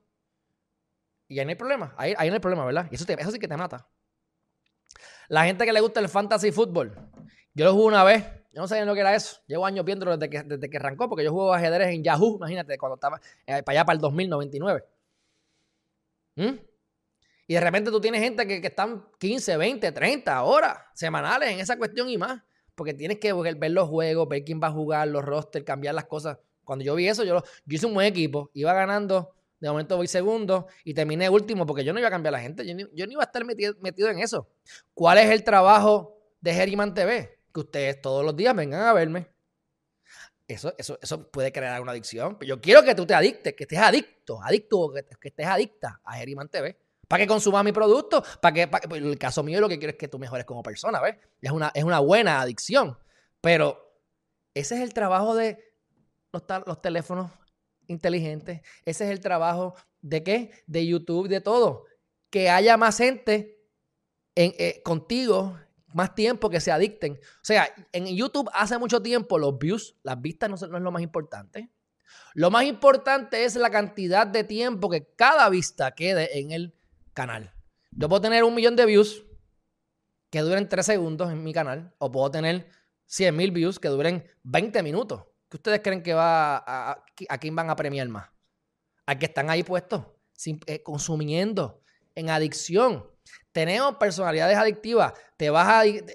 y 1.30 1.40
ahí 1.40 1.46
no 1.46 1.52
hay 1.52 1.56
problema. 1.56 1.94
Ahí, 1.98 2.14
no 2.28 2.34
hay 2.34 2.40
problema, 2.40 2.66
¿verdad? 2.66 2.88
Y 2.92 2.96
eso, 2.96 3.06
eso 3.08 3.32
sí 3.32 3.40
que 3.40 3.48
te 3.48 3.56
mata. 3.56 3.88
La 5.30 5.46
gente 5.46 5.66
que 5.66 5.72
le 5.72 5.80
gusta 5.80 6.02
el 6.02 6.10
fantasy 6.10 6.52
fútbol, 6.52 6.94
yo 7.54 7.66
lo 7.66 7.74
jugué 7.74 7.86
una 7.86 8.04
vez, 8.04 8.26
yo 8.52 8.62
no 8.62 8.68
sabía 8.68 8.84
lo 8.84 8.94
que 8.94 9.00
era 9.00 9.16
eso. 9.16 9.38
Llevo 9.48 9.66
años 9.66 9.86
viéndolo 9.86 10.18
desde 10.18 10.30
que, 10.30 10.44
desde 10.44 10.70
que 10.70 10.78
arrancó, 10.78 11.08
porque 11.08 11.24
yo 11.24 11.32
juego 11.32 11.54
ajedrez 11.54 11.90
en 11.90 12.04
Yahoo, 12.04 12.36
imagínate, 12.36 12.78
cuando 12.78 12.96
estaba 12.96 13.22
eh, 13.46 13.64
para 13.64 13.80
allá 13.80 13.86
para 13.86 13.96
el 13.96 14.02
2099. 14.02 14.84
¿Mm? 16.36 16.58
Y 17.48 17.54
de 17.54 17.62
repente 17.62 17.90
tú 17.90 18.02
tienes 18.02 18.22
gente 18.22 18.46
que, 18.46 18.60
que, 18.60 18.68
están 18.68 19.06
15, 19.20 19.58
20, 19.58 19.92
30 19.92 20.44
horas 20.44 20.78
semanales 20.94 21.50
en 21.52 21.60
esa 21.60 21.78
cuestión 21.78 22.10
y 22.10 22.18
más 22.18 22.42
porque 22.80 22.94
tienes 22.94 23.20
que 23.20 23.34
ver 23.34 23.72
los 23.72 23.90
juegos, 23.90 24.30
ver 24.30 24.46
quién 24.46 24.62
va 24.64 24.68
a 24.68 24.72
jugar, 24.72 25.10
los 25.10 25.26
rosters, 25.26 25.66
cambiar 25.66 25.94
las 25.96 26.06
cosas. 26.06 26.38
Cuando 26.64 26.86
yo 26.86 26.96
vi 26.96 27.10
eso, 27.10 27.26
yo, 27.26 27.44
yo 27.66 27.76
hice 27.76 27.86
un 27.86 27.94
buen 27.94 28.08
equipo, 28.08 28.52
iba 28.54 28.72
ganando, 28.72 29.36
de 29.60 29.70
momento 29.70 29.98
voy 29.98 30.08
segundo 30.08 30.68
y 30.84 30.94
terminé 30.94 31.30
último 31.30 31.66
porque 31.66 31.84
yo 31.84 31.94
no 31.94 32.00
iba 32.00 32.08
a 32.08 32.12
cambiar 32.12 32.34
a 32.34 32.38
la 32.38 32.44
gente, 32.44 32.66
yo, 32.66 33.06
no 33.06 33.12
iba 33.12 33.22
a 33.22 33.26
estar 33.26 33.44
metido, 33.46 33.76
en 34.10 34.20
eso. 34.20 34.48
¿Cuál 34.94 35.18
es 35.18 35.30
el 35.30 35.44
trabajo 35.44 36.18
de 36.40 36.54
Geriman 36.54 36.94
TV? 36.94 37.40
Que 37.54 37.60
ustedes 37.60 38.02
todos 38.02 38.24
los 38.24 38.36
días 38.36 38.56
vengan 38.56 38.82
a 38.84 38.94
verme. 38.94 39.28
eso, 40.48 40.74
eso, 40.78 40.98
eso 41.02 41.30
puede 41.30 41.52
crear 41.52 41.82
una 41.82 41.92
adicción. 41.92 42.38
Yo 42.42 42.62
quiero 42.62 42.84
que 42.84 42.96
tú 42.96 43.06
te 43.06 43.14
adictes, 43.14 43.54
que 43.54 43.64
estés 43.64 43.80
adicto, 43.80 44.42
adicto, 44.42 44.94
que, 44.94 45.04
que 45.04 45.28
estés 45.28 45.48
adicta 45.48 46.00
a 46.04 46.16
Geriman 46.16 46.48
TV. 46.48 46.80
Para 47.08 47.24
que 47.24 47.28
consumas 47.28 47.66
mi 47.66 47.72
producto, 47.72 48.24
para 48.40 48.54
que, 48.54 48.68
para, 48.68 48.88
pues, 48.88 49.02
el 49.02 49.18
caso 49.18 49.42
mío 49.42 49.60
lo 49.60 49.68
que 49.68 49.80
quiero 49.80 49.92
es 49.92 49.98
que 49.98 50.08
tú 50.08 50.20
mejores 50.20 50.46
como 50.46 50.62
persona, 50.62 51.02
¿ves? 51.02 51.18
Es 51.42 51.52
una, 51.52 51.72
es 51.74 51.84
una 51.84 52.00
buena 52.00 52.40
adicción. 52.40 52.98
Pero 53.42 54.00
ese 54.54 54.76
es 54.76 54.82
el 54.82 54.94
trabajo 54.94 55.36
de 55.36 55.74
los, 56.32 56.44
los 56.68 56.82
teléfonos 56.82 57.32
inteligentes. 57.90 58.62
Ese 58.86 59.06
es 59.06 59.12
el 59.12 59.20
trabajo 59.20 59.76
de 60.02 60.24
qué? 60.24 60.52
De 60.68 60.86
YouTube, 60.86 61.28
de 61.28 61.42
todo. 61.42 61.86
Que 62.30 62.50
haya 62.50 62.78
más 62.78 62.98
gente 62.98 63.60
en, 64.36 64.54
eh, 64.58 64.82
contigo 64.84 65.58
más 65.94 66.16
tiempo 66.16 66.50
que 66.50 66.60
se 66.60 66.72
adicten. 66.72 67.14
O 67.14 67.44
sea, 67.44 67.68
en 67.92 68.06
YouTube 68.08 68.50
hace 68.54 68.78
mucho 68.78 69.02
tiempo 69.02 69.38
los 69.38 69.58
views, 69.58 69.96
las 70.04 70.22
vistas 70.22 70.50
no, 70.50 70.56
es 70.56 70.62
lo 70.62 70.92
más 70.92 71.02
importante. 71.02 71.70
Lo 72.34 72.52
más 72.52 72.66
importante 72.66 73.44
es 73.44 73.56
la 73.56 73.70
cantidad 73.70 74.28
de 74.28 74.44
tiempo 74.44 74.90
que 74.90 75.14
cada 75.16 75.50
vista 75.50 75.92
quede 75.92 76.40
en 76.40 76.52
el 76.52 76.76
canal. 77.14 77.54
Yo 77.92 78.08
puedo 78.08 78.22
tener 78.22 78.44
un 78.44 78.54
millón 78.54 78.76
de 78.76 78.86
views 78.86 79.26
que 80.30 80.42
duren 80.42 80.70
tres 80.70 80.86
segundos 80.86 81.32
en 81.32 81.44
mi 81.44 81.54
canal, 81.54 81.94
o 81.98 82.12
puedo 82.12 82.30
tener 82.30 82.70
100 83.08 83.36
mil 83.36 83.52
views 83.52 83.80
que 83.80 83.88
duren 83.88 84.24
20 84.44 84.84
minutos. 84.84 85.24
¿Qué 85.50 85.58
ustedes 85.58 85.82
creen 85.84 86.04
que 86.04 86.14
va 86.14 86.58
a, 86.58 87.04
a, 87.30 87.38
quién 87.40 87.56
van 87.56 87.70
a 87.70 87.76
premiar 87.76 88.08
más? 88.08 88.30
A 89.06 89.18
que 89.18 89.26
están 89.26 89.50
ahí 89.50 89.64
puestos, 89.64 90.06
eh, 90.68 90.84
consumiendo, 90.84 91.82
en 92.14 92.30
adicción. 92.30 93.06
Tenemos 93.52 93.96
personalidades 93.96 94.58
adictivas. 94.58 95.14
Te 95.38 95.50
vas 95.50 95.68
a. 95.68 95.86
Eh, 95.86 96.06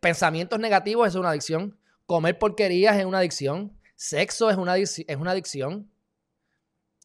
pensamientos 0.00 0.58
negativos 0.60 1.08
es 1.08 1.16
una 1.16 1.30
adicción. 1.30 1.76
Comer 2.06 2.38
porquerías 2.38 2.96
es 2.96 3.04
una 3.04 3.18
adicción. 3.18 3.76
Sexo 3.96 4.48
es 4.50 4.56
una, 4.56 4.76
es 4.76 5.16
una 5.18 5.32
adicción. 5.32 5.90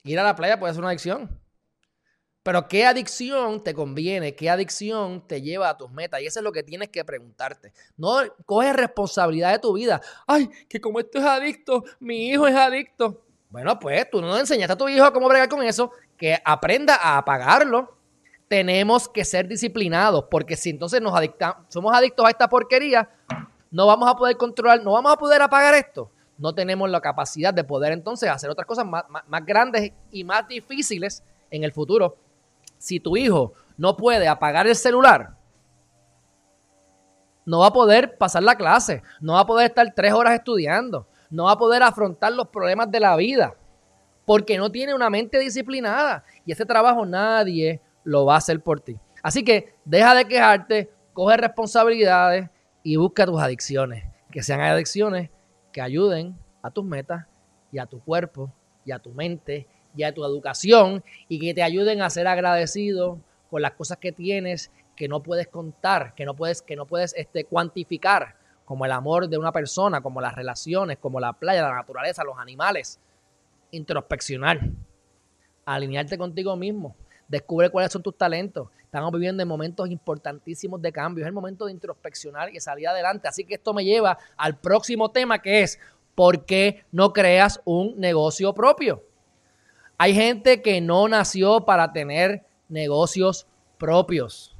Ir 0.03 0.19
a 0.19 0.23
la 0.23 0.35
playa 0.35 0.59
puede 0.59 0.73
ser 0.73 0.81
una 0.81 0.89
adicción. 0.89 1.41
Pero 2.49 2.67
¿qué 2.67 2.83
adicción 2.83 3.63
te 3.63 3.75
conviene? 3.75 4.33
¿Qué 4.33 4.49
adicción 4.49 5.21
te 5.27 5.39
lleva 5.39 5.69
a 5.69 5.77
tus 5.77 5.91
metas? 5.91 6.19
Y 6.19 6.25
eso 6.25 6.39
es 6.39 6.43
lo 6.43 6.51
que 6.51 6.63
tienes 6.63 6.89
que 6.89 7.05
preguntarte. 7.05 7.73
No 7.95 8.21
coges 8.47 8.75
responsabilidad 8.75 9.51
de 9.51 9.59
tu 9.59 9.73
vida. 9.73 10.01
Ay, 10.25 10.49
que 10.67 10.81
como 10.81 10.99
esto 10.99 11.19
es 11.19 11.25
adicto, 11.25 11.83
mi 11.99 12.29
hijo 12.29 12.47
es 12.47 12.55
adicto. 12.55 13.21
Bueno, 13.51 13.77
pues 13.77 14.09
tú 14.09 14.19
no 14.19 14.35
enseñaste 14.35 14.73
a 14.73 14.75
tu 14.75 14.89
hijo 14.89 15.13
cómo 15.13 15.29
bregar 15.29 15.47
con 15.47 15.61
eso, 15.61 15.91
que 16.17 16.39
aprenda 16.43 16.95
a 16.95 17.19
apagarlo 17.19 17.95
tenemos 18.47 19.07
que 19.07 19.23
ser 19.25 19.47
disciplinados, 19.47 20.25
porque 20.31 20.55
si 20.55 20.71
entonces 20.71 21.03
nos 21.03 21.15
adictamos, 21.15 21.67
somos 21.67 21.95
adictos 21.95 22.25
a 22.25 22.31
esta 22.31 22.49
porquería, 22.49 23.11
no 23.69 23.85
vamos 23.85 24.09
a 24.09 24.15
poder 24.15 24.37
controlar, 24.37 24.83
no 24.83 24.93
vamos 24.93 25.13
a 25.13 25.17
poder 25.17 25.39
apagar 25.43 25.75
esto. 25.75 26.09
No 26.35 26.55
tenemos 26.55 26.89
la 26.89 26.99
capacidad 26.99 27.53
de 27.53 27.63
poder 27.63 27.93
entonces 27.93 28.27
hacer 28.27 28.49
otras 28.49 28.65
cosas 28.65 28.87
más, 28.87 29.03
más 29.07 29.45
grandes 29.45 29.91
y 30.09 30.23
más 30.23 30.47
difíciles 30.47 31.21
en 31.51 31.63
el 31.63 31.71
futuro. 31.71 32.17
Si 32.79 32.99
tu 32.99 33.15
hijo 33.15 33.53
no 33.77 33.95
puede 33.95 34.27
apagar 34.27 34.65
el 34.65 34.75
celular, 34.75 35.37
no 37.45 37.59
va 37.59 37.67
a 37.67 37.73
poder 37.73 38.17
pasar 38.17 38.43
la 38.43 38.55
clase, 38.55 39.03
no 39.21 39.33
va 39.33 39.41
a 39.41 39.45
poder 39.45 39.67
estar 39.67 39.93
tres 39.95 40.13
horas 40.13 40.33
estudiando, 40.33 41.07
no 41.29 41.45
va 41.45 41.51
a 41.51 41.57
poder 41.57 41.83
afrontar 41.83 42.33
los 42.33 42.47
problemas 42.47 42.89
de 42.89 42.99
la 42.99 43.15
vida, 43.15 43.55
porque 44.25 44.57
no 44.57 44.71
tiene 44.71 44.93
una 44.93 45.09
mente 45.09 45.39
disciplinada. 45.39 46.23
Y 46.45 46.51
ese 46.51 46.65
trabajo 46.65 47.05
nadie 47.05 47.81
lo 48.03 48.25
va 48.25 48.35
a 48.35 48.37
hacer 48.37 48.61
por 48.61 48.79
ti. 48.79 48.97
Así 49.23 49.43
que 49.43 49.75
deja 49.85 50.15
de 50.15 50.25
quejarte, 50.25 50.91
coge 51.13 51.37
responsabilidades 51.37 52.49
y 52.83 52.95
busca 52.95 53.25
tus 53.25 53.41
adicciones. 53.41 54.03
Que 54.31 54.43
sean 54.43 54.61
adicciones 54.61 55.31
que 55.73 55.81
ayuden 55.81 56.37
a 56.61 56.69
tus 56.69 56.85
metas 56.85 57.25
y 57.71 57.79
a 57.79 57.87
tu 57.87 57.99
cuerpo 57.99 58.53
y 58.85 58.91
a 58.91 58.99
tu 58.99 59.11
mente 59.11 59.67
y 59.95 60.03
a 60.03 60.13
tu 60.13 60.23
educación 60.23 61.03
y 61.27 61.39
que 61.39 61.53
te 61.53 61.63
ayuden 61.63 62.01
a 62.01 62.09
ser 62.09 62.27
agradecido 62.27 63.19
con 63.49 63.61
las 63.61 63.71
cosas 63.71 63.97
que 63.97 64.11
tienes 64.11 64.71
que 64.95 65.07
no 65.07 65.23
puedes 65.23 65.47
contar, 65.47 66.13
que 66.13 66.25
no 66.25 66.35
puedes, 66.35 66.61
que 66.61 66.75
no 66.75 66.85
puedes 66.85 67.13
este, 67.15 67.45
cuantificar, 67.45 68.35
como 68.65 68.85
el 68.85 68.91
amor 68.91 69.29
de 69.29 69.37
una 69.37 69.51
persona, 69.51 70.01
como 70.01 70.21
las 70.21 70.35
relaciones, 70.35 70.97
como 70.97 71.19
la 71.19 71.33
playa, 71.33 71.63
la 71.63 71.73
naturaleza, 71.73 72.23
los 72.23 72.37
animales. 72.37 72.99
Introspeccionar, 73.71 74.59
alinearte 75.65 76.17
contigo 76.17 76.55
mismo, 76.55 76.95
Descubre 77.29 77.69
cuáles 77.69 77.91
son 77.91 78.01
tus 78.01 78.17
talentos. 78.17 78.69
Estamos 78.83 79.11
viviendo 79.11 79.43
en 79.43 79.47
momentos 79.47 79.87
importantísimos 79.87 80.81
de 80.81 80.91
cambio. 80.91 81.23
Es 81.23 81.27
el 81.27 81.33
momento 81.33 81.67
de 81.67 81.71
introspeccionar 81.71 82.53
y 82.53 82.59
salir 82.59 82.87
adelante. 82.87 83.27
Así 83.27 83.45
que 83.45 83.53
esto 83.53 83.71
me 83.71 83.85
lleva 83.85 84.17
al 84.35 84.59
próximo 84.59 85.11
tema 85.11 85.39
que 85.39 85.61
es, 85.61 85.79
¿por 86.15 86.43
qué 86.45 86.83
no 86.91 87.13
creas 87.13 87.61
un 87.65 87.99
negocio 87.99 88.51
propio? 88.51 89.03
Hay 90.01 90.13
gente 90.15 90.61
que 90.61 90.79
no 90.79 91.09
nació 91.09 91.65
para 91.65 91.91
tener 91.91 92.45
negocios 92.69 93.45
propios. 93.77 94.55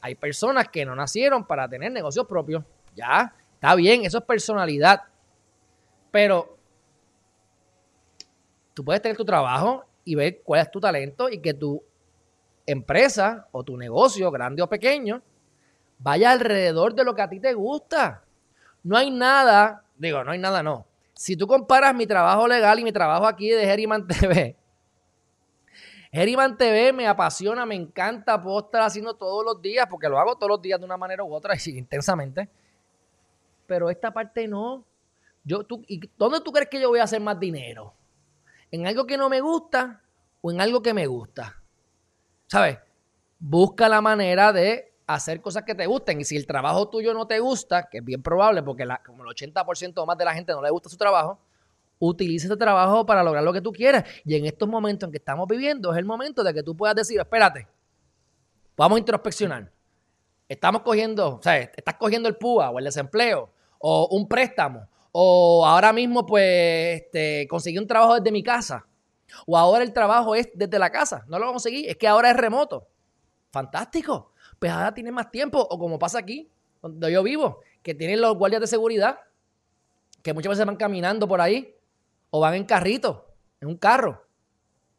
Hay 0.00 0.14
personas 0.14 0.66
que 0.70 0.86
no 0.86 0.96
nacieron 0.96 1.44
para 1.44 1.68
tener 1.68 1.92
negocios 1.92 2.26
propios. 2.26 2.64
Ya, 2.96 3.34
está 3.52 3.74
bien, 3.74 4.06
eso 4.06 4.16
es 4.16 4.24
personalidad. 4.24 5.02
Pero 6.10 6.56
tú 8.72 8.82
puedes 8.82 9.02
tener 9.02 9.14
tu 9.14 9.26
trabajo 9.26 9.84
y 10.06 10.14
ver 10.14 10.40
cuál 10.42 10.62
es 10.62 10.70
tu 10.70 10.80
talento 10.80 11.28
y 11.28 11.38
que 11.42 11.52
tú 11.52 11.82
empresa 12.64 13.46
o 13.52 13.62
tu 13.62 13.76
negocio, 13.76 14.30
grande 14.30 14.62
o 14.62 14.70
pequeño, 14.70 15.22
vaya 15.98 16.30
alrededor 16.30 16.94
de 16.94 17.04
lo 17.04 17.14
que 17.14 17.20
a 17.20 17.28
ti 17.28 17.40
te 17.40 17.52
gusta. 17.52 18.24
No 18.82 18.96
hay 18.96 19.10
nada, 19.10 19.84
digo, 19.98 20.24
no 20.24 20.30
hay 20.30 20.38
nada, 20.38 20.62
no. 20.62 20.86
Si 21.12 21.36
tú 21.36 21.46
comparas 21.46 21.94
mi 21.94 22.06
trabajo 22.06 22.48
legal 22.48 22.78
y 22.78 22.84
mi 22.84 22.92
trabajo 22.92 23.26
aquí 23.26 23.50
de 23.50 23.66
Geriman 23.66 24.06
TV, 24.06 24.56
Geriman 26.12 26.56
TV 26.56 26.92
me 26.92 27.06
apasiona, 27.06 27.66
me 27.66 27.74
encanta, 27.74 28.40
puedo 28.42 28.60
estar 28.60 28.82
haciendo 28.82 29.14
todos 29.14 29.44
los 29.44 29.60
días, 29.60 29.86
porque 29.90 30.08
lo 30.08 30.18
hago 30.18 30.36
todos 30.36 30.50
los 30.50 30.62
días 30.62 30.78
de 30.78 30.86
una 30.86 30.96
manera 30.96 31.22
u 31.24 31.34
otra 31.34 31.54
intensamente. 31.66 32.48
Pero 33.66 33.90
esta 33.90 34.12
parte 34.12 34.48
no. 34.48 34.84
Yo, 35.44 35.64
tú, 35.64 35.84
¿y 35.86 36.00
¿Dónde 36.16 36.40
tú 36.40 36.52
crees 36.52 36.68
que 36.68 36.80
yo 36.80 36.88
voy 36.88 37.00
a 37.00 37.04
hacer 37.04 37.20
más 37.20 37.38
dinero? 37.38 37.94
¿En 38.70 38.86
algo 38.86 39.06
que 39.06 39.16
no 39.16 39.28
me 39.28 39.40
gusta 39.40 40.02
o 40.40 40.50
en 40.50 40.60
algo 40.60 40.82
que 40.82 40.92
me 40.92 41.06
gusta? 41.06 41.58
¿sabes? 42.48 42.78
Busca 43.38 43.88
la 43.88 44.00
manera 44.00 44.52
de 44.52 44.92
hacer 45.06 45.40
cosas 45.40 45.62
que 45.62 45.74
te 45.74 45.86
gusten. 45.86 46.20
Y 46.20 46.24
si 46.24 46.36
el 46.36 46.46
trabajo 46.46 46.88
tuyo 46.88 47.14
no 47.14 47.26
te 47.26 47.38
gusta, 47.38 47.88
que 47.88 47.98
es 47.98 48.04
bien 48.04 48.22
probable 48.22 48.62
porque 48.62 48.86
como 49.06 49.22
el 49.22 49.30
80% 49.30 49.92
o 49.96 50.06
más 50.06 50.18
de 50.18 50.24
la 50.24 50.34
gente 50.34 50.52
no 50.52 50.62
le 50.62 50.70
gusta 50.70 50.88
su 50.88 50.96
trabajo, 50.96 51.38
utiliza 51.98 52.46
ese 52.46 52.56
trabajo 52.56 53.04
para 53.06 53.22
lograr 53.22 53.42
lo 53.42 53.52
que 53.52 53.60
tú 53.60 53.72
quieras. 53.72 54.04
Y 54.24 54.34
en 54.36 54.46
estos 54.46 54.68
momentos 54.68 55.06
en 55.06 55.12
que 55.12 55.18
estamos 55.18 55.46
viviendo 55.48 55.92
es 55.92 55.98
el 55.98 56.04
momento 56.04 56.42
de 56.42 56.54
que 56.54 56.62
tú 56.62 56.76
puedas 56.76 56.96
decir, 56.96 57.18
espérate, 57.18 57.66
vamos 58.76 58.96
a 58.96 59.00
introspeccionar. 59.00 59.70
Estamos 60.48 60.82
cogiendo, 60.82 61.36
o 61.36 61.42
sea, 61.42 61.58
estás 61.58 61.94
cogiendo 61.94 62.28
el 62.28 62.36
PUA 62.36 62.70
o 62.70 62.78
el 62.78 62.84
desempleo 62.84 63.50
o 63.78 64.08
un 64.10 64.26
préstamo 64.26 64.88
o 65.12 65.66
ahora 65.66 65.92
mismo 65.92 66.26
pues 66.26 67.02
este, 67.02 67.46
conseguí 67.48 67.78
un 67.78 67.86
trabajo 67.86 68.14
desde 68.14 68.30
mi 68.30 68.42
casa 68.42 68.86
o 69.46 69.56
ahora 69.56 69.84
el 69.84 69.92
trabajo 69.92 70.34
es 70.34 70.48
desde 70.54 70.78
la 70.78 70.90
casa. 70.90 71.24
No 71.28 71.38
lo 71.38 71.50
conseguí. 71.52 71.86
Es 71.86 71.96
que 71.96 72.08
ahora 72.08 72.30
es 72.30 72.36
remoto. 72.36 72.88
Fantástico. 73.50 74.32
Pues 74.58 74.72
ahora 74.72 74.92
tienes 74.94 75.12
más 75.12 75.30
tiempo. 75.30 75.60
O 75.60 75.78
como 75.78 75.98
pasa 75.98 76.18
aquí, 76.18 76.50
donde 76.82 77.12
yo 77.12 77.22
vivo, 77.22 77.60
que 77.82 77.94
tienen 77.94 78.20
los 78.20 78.36
guardias 78.36 78.60
de 78.60 78.66
seguridad, 78.66 79.20
que 80.22 80.32
muchas 80.32 80.50
veces 80.50 80.66
van 80.66 80.76
caminando 80.76 81.28
por 81.28 81.40
ahí, 81.40 81.74
o 82.30 82.40
van 82.40 82.54
en 82.54 82.64
carrito, 82.64 83.34
en 83.60 83.68
un 83.68 83.76
carro. 83.76 84.26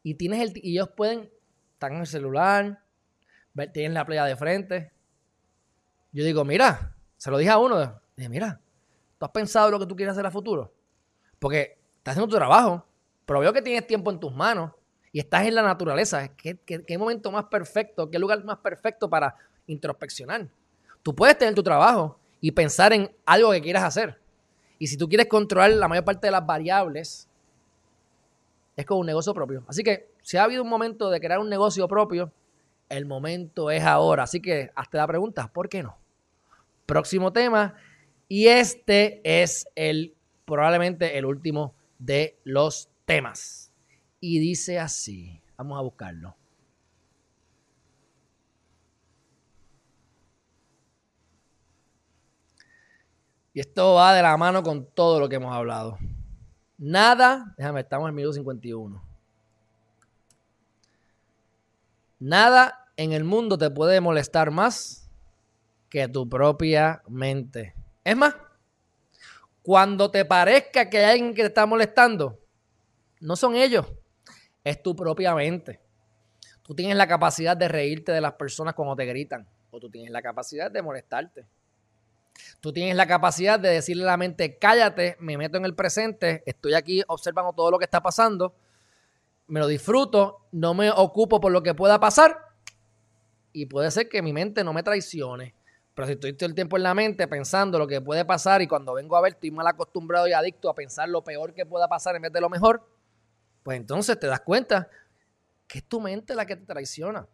Y 0.02 0.14
tienes 0.14 0.40
el, 0.40 0.52
y 0.62 0.72
ellos 0.72 0.90
pueden, 0.96 1.30
están 1.72 1.94
en 1.94 2.00
el 2.00 2.06
celular, 2.06 2.82
tienen 3.72 3.94
la 3.94 4.04
playa 4.04 4.24
de 4.24 4.36
frente. 4.36 4.92
Yo 6.12 6.24
digo, 6.24 6.44
mira, 6.44 6.96
se 7.16 7.30
lo 7.30 7.38
dije 7.38 7.50
a 7.50 7.58
uno, 7.58 8.00
dije, 8.16 8.28
mira, 8.28 8.60
¿tú 9.18 9.24
has 9.24 9.30
pensado 9.30 9.70
lo 9.70 9.78
que 9.78 9.86
tú 9.86 9.96
quieres 9.96 10.12
hacer 10.12 10.26
a 10.26 10.30
futuro? 10.30 10.72
Porque 11.38 11.78
estás 11.98 12.12
haciendo 12.12 12.28
tu 12.28 12.36
trabajo, 12.36 12.86
pero 13.26 13.40
veo 13.40 13.52
que 13.52 13.62
tienes 13.62 13.86
tiempo 13.86 14.10
en 14.10 14.18
tus 14.18 14.34
manos 14.34 14.72
y 15.12 15.20
estás 15.20 15.46
en 15.46 15.54
la 15.54 15.62
naturaleza. 15.62 16.28
¿Qué, 16.36 16.58
qué, 16.58 16.98
momento 16.98 17.30
más 17.30 17.44
perfecto, 17.44 18.10
qué 18.10 18.18
lugar 18.18 18.44
más 18.44 18.58
perfecto 18.58 19.08
para 19.08 19.34
introspeccionar? 19.66 20.48
Tú 21.02 21.14
puedes 21.14 21.36
tener 21.38 21.54
tu 21.54 21.62
trabajo 21.62 22.18
y 22.40 22.50
pensar 22.52 22.92
en 22.92 23.14
algo 23.24 23.52
que 23.52 23.62
quieras 23.62 23.84
hacer. 23.84 24.19
Y 24.80 24.86
si 24.86 24.96
tú 24.96 25.08
quieres 25.10 25.26
controlar 25.26 25.70
la 25.72 25.88
mayor 25.88 26.06
parte 26.06 26.26
de 26.26 26.30
las 26.30 26.44
variables, 26.44 27.28
es 28.74 28.86
con 28.86 28.98
un 28.98 29.06
negocio 29.06 29.34
propio. 29.34 29.62
Así 29.68 29.84
que 29.84 30.08
si 30.22 30.38
ha 30.38 30.44
habido 30.44 30.62
un 30.62 30.70
momento 30.70 31.10
de 31.10 31.20
crear 31.20 31.38
un 31.38 31.50
negocio 31.50 31.86
propio, 31.86 32.32
el 32.88 33.04
momento 33.04 33.70
es 33.70 33.84
ahora. 33.84 34.22
Así 34.22 34.40
que 34.40 34.70
hazte 34.74 34.96
la 34.96 35.06
pregunta, 35.06 35.52
¿por 35.52 35.68
qué 35.68 35.82
no? 35.82 35.98
Próximo 36.86 37.30
tema. 37.30 37.74
Y 38.26 38.46
este 38.46 39.20
es 39.22 39.68
el 39.74 40.14
probablemente 40.46 41.18
el 41.18 41.26
último 41.26 41.74
de 41.98 42.38
los 42.44 42.88
temas. 43.04 43.70
Y 44.18 44.38
dice 44.38 44.78
así, 44.78 45.42
vamos 45.58 45.78
a 45.78 45.82
buscarlo. 45.82 46.39
Esto 53.60 53.92
va 53.92 54.14
de 54.14 54.22
la 54.22 54.38
mano 54.38 54.62
con 54.62 54.86
todo 54.86 55.20
lo 55.20 55.28
que 55.28 55.36
hemos 55.36 55.54
hablado. 55.54 55.98
Nada, 56.78 57.52
déjame, 57.58 57.80
estamos 57.80 58.06
en 58.06 58.08
el 58.08 58.14
minuto 58.14 58.32
51. 58.32 59.04
Nada 62.20 62.90
en 62.96 63.12
el 63.12 63.22
mundo 63.22 63.58
te 63.58 63.68
puede 63.68 64.00
molestar 64.00 64.50
más 64.50 65.10
que 65.90 66.08
tu 66.08 66.26
propia 66.26 67.02
mente. 67.06 67.74
Es 68.02 68.16
más, 68.16 68.34
cuando 69.60 70.10
te 70.10 70.24
parezca 70.24 70.88
que 70.88 70.96
hay 70.96 71.10
alguien 71.10 71.34
que 71.34 71.42
te 71.42 71.48
está 71.48 71.66
molestando, 71.66 72.40
no 73.20 73.36
son 73.36 73.56
ellos, 73.56 73.84
es 74.64 74.82
tu 74.82 74.96
propia 74.96 75.34
mente. 75.34 75.82
Tú 76.62 76.74
tienes 76.74 76.96
la 76.96 77.06
capacidad 77.06 77.58
de 77.58 77.68
reírte 77.68 78.10
de 78.10 78.22
las 78.22 78.32
personas 78.32 78.72
cuando 78.72 78.96
te 78.96 79.04
gritan, 79.04 79.46
o 79.70 79.78
tú 79.78 79.90
tienes 79.90 80.10
la 80.10 80.22
capacidad 80.22 80.70
de 80.70 80.80
molestarte. 80.80 81.46
Tú 82.60 82.72
tienes 82.72 82.96
la 82.96 83.06
capacidad 83.06 83.58
de 83.58 83.70
decirle 83.70 84.04
a 84.04 84.06
la 84.06 84.16
mente, 84.16 84.58
cállate, 84.58 85.16
me 85.20 85.38
meto 85.38 85.56
en 85.56 85.64
el 85.64 85.74
presente, 85.74 86.42
estoy 86.46 86.74
aquí 86.74 87.02
observando 87.08 87.52
todo 87.52 87.70
lo 87.70 87.78
que 87.78 87.84
está 87.84 88.02
pasando, 88.02 88.54
me 89.46 89.60
lo 89.60 89.66
disfruto, 89.66 90.46
no 90.52 90.74
me 90.74 90.90
ocupo 90.90 91.40
por 91.40 91.52
lo 91.52 91.62
que 91.62 91.74
pueda 91.74 91.98
pasar 91.98 92.38
y 93.52 93.66
puede 93.66 93.90
ser 93.90 94.08
que 94.08 94.22
mi 94.22 94.32
mente 94.32 94.62
no 94.62 94.72
me 94.72 94.82
traicione. 94.82 95.54
Pero 95.94 96.06
si 96.06 96.12
estoy 96.12 96.32
todo 96.34 96.48
el 96.48 96.54
tiempo 96.54 96.76
en 96.76 96.84
la 96.84 96.94
mente 96.94 97.26
pensando 97.26 97.78
lo 97.78 97.86
que 97.86 98.00
puede 98.00 98.24
pasar 98.24 98.62
y 98.62 98.68
cuando 98.68 98.94
vengo 98.94 99.16
a 99.16 99.20
ver 99.20 99.32
estoy 99.32 99.50
mal 99.50 99.66
acostumbrado 99.66 100.28
y 100.28 100.32
adicto 100.32 100.70
a 100.70 100.74
pensar 100.74 101.08
lo 101.08 101.22
peor 101.24 101.52
que 101.52 101.66
pueda 101.66 101.88
pasar 101.88 102.14
en 102.16 102.22
vez 102.22 102.32
de 102.32 102.40
lo 102.40 102.48
mejor, 102.48 102.86
pues 103.62 103.76
entonces 103.76 104.18
te 104.18 104.26
das 104.26 104.40
cuenta 104.40 104.88
que 105.66 105.78
es 105.78 105.84
tu 105.84 106.00
mente 106.00 106.34
la 106.34 106.46
que 106.46 106.56
te 106.56 106.64
traiciona. 106.64 107.26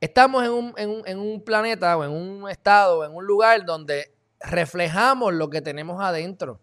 Estamos 0.00 0.44
en 0.44 0.50
un, 0.50 0.74
en, 0.76 1.18
un, 1.18 1.42
planeta 1.42 1.96
o 1.96 2.04
en 2.04 2.10
un 2.10 2.50
estado, 2.50 2.98
o 2.98 3.04
en 3.04 3.14
un 3.14 3.26
lugar 3.26 3.64
donde 3.64 4.14
reflejamos 4.40 5.32
lo 5.32 5.48
que 5.48 5.62
tenemos 5.62 6.02
adentro. 6.02 6.60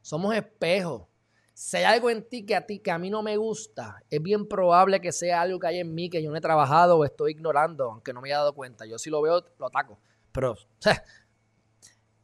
Somos 0.00 0.34
espejos. 0.34 1.06
Si 1.52 1.76
hay 1.76 1.84
algo 1.84 2.08
en 2.08 2.26
ti 2.26 2.46
que 2.46 2.56
a 2.56 2.64
ti, 2.64 2.78
que 2.78 2.90
a 2.90 2.98
mí 2.98 3.10
no 3.10 3.22
me 3.22 3.36
gusta, 3.36 4.02
es 4.08 4.22
bien 4.22 4.48
probable 4.48 5.00
que 5.00 5.12
sea 5.12 5.42
algo 5.42 5.60
que 5.60 5.66
hay 5.66 5.80
en 5.80 5.94
mí 5.94 6.08
que 6.08 6.22
yo 6.22 6.30
no 6.30 6.36
he 6.36 6.40
trabajado 6.40 6.96
o 6.96 7.04
estoy 7.04 7.32
ignorando, 7.32 7.90
aunque 7.90 8.14
no 8.14 8.22
me 8.22 8.28
haya 8.28 8.38
dado 8.38 8.54
cuenta. 8.54 8.86
Yo 8.86 8.98
si 8.98 9.10
lo 9.10 9.20
veo, 9.20 9.44
lo 9.58 9.66
ataco. 9.66 9.98
Pero, 10.32 10.52
o 10.52 10.56
sea, 10.78 11.04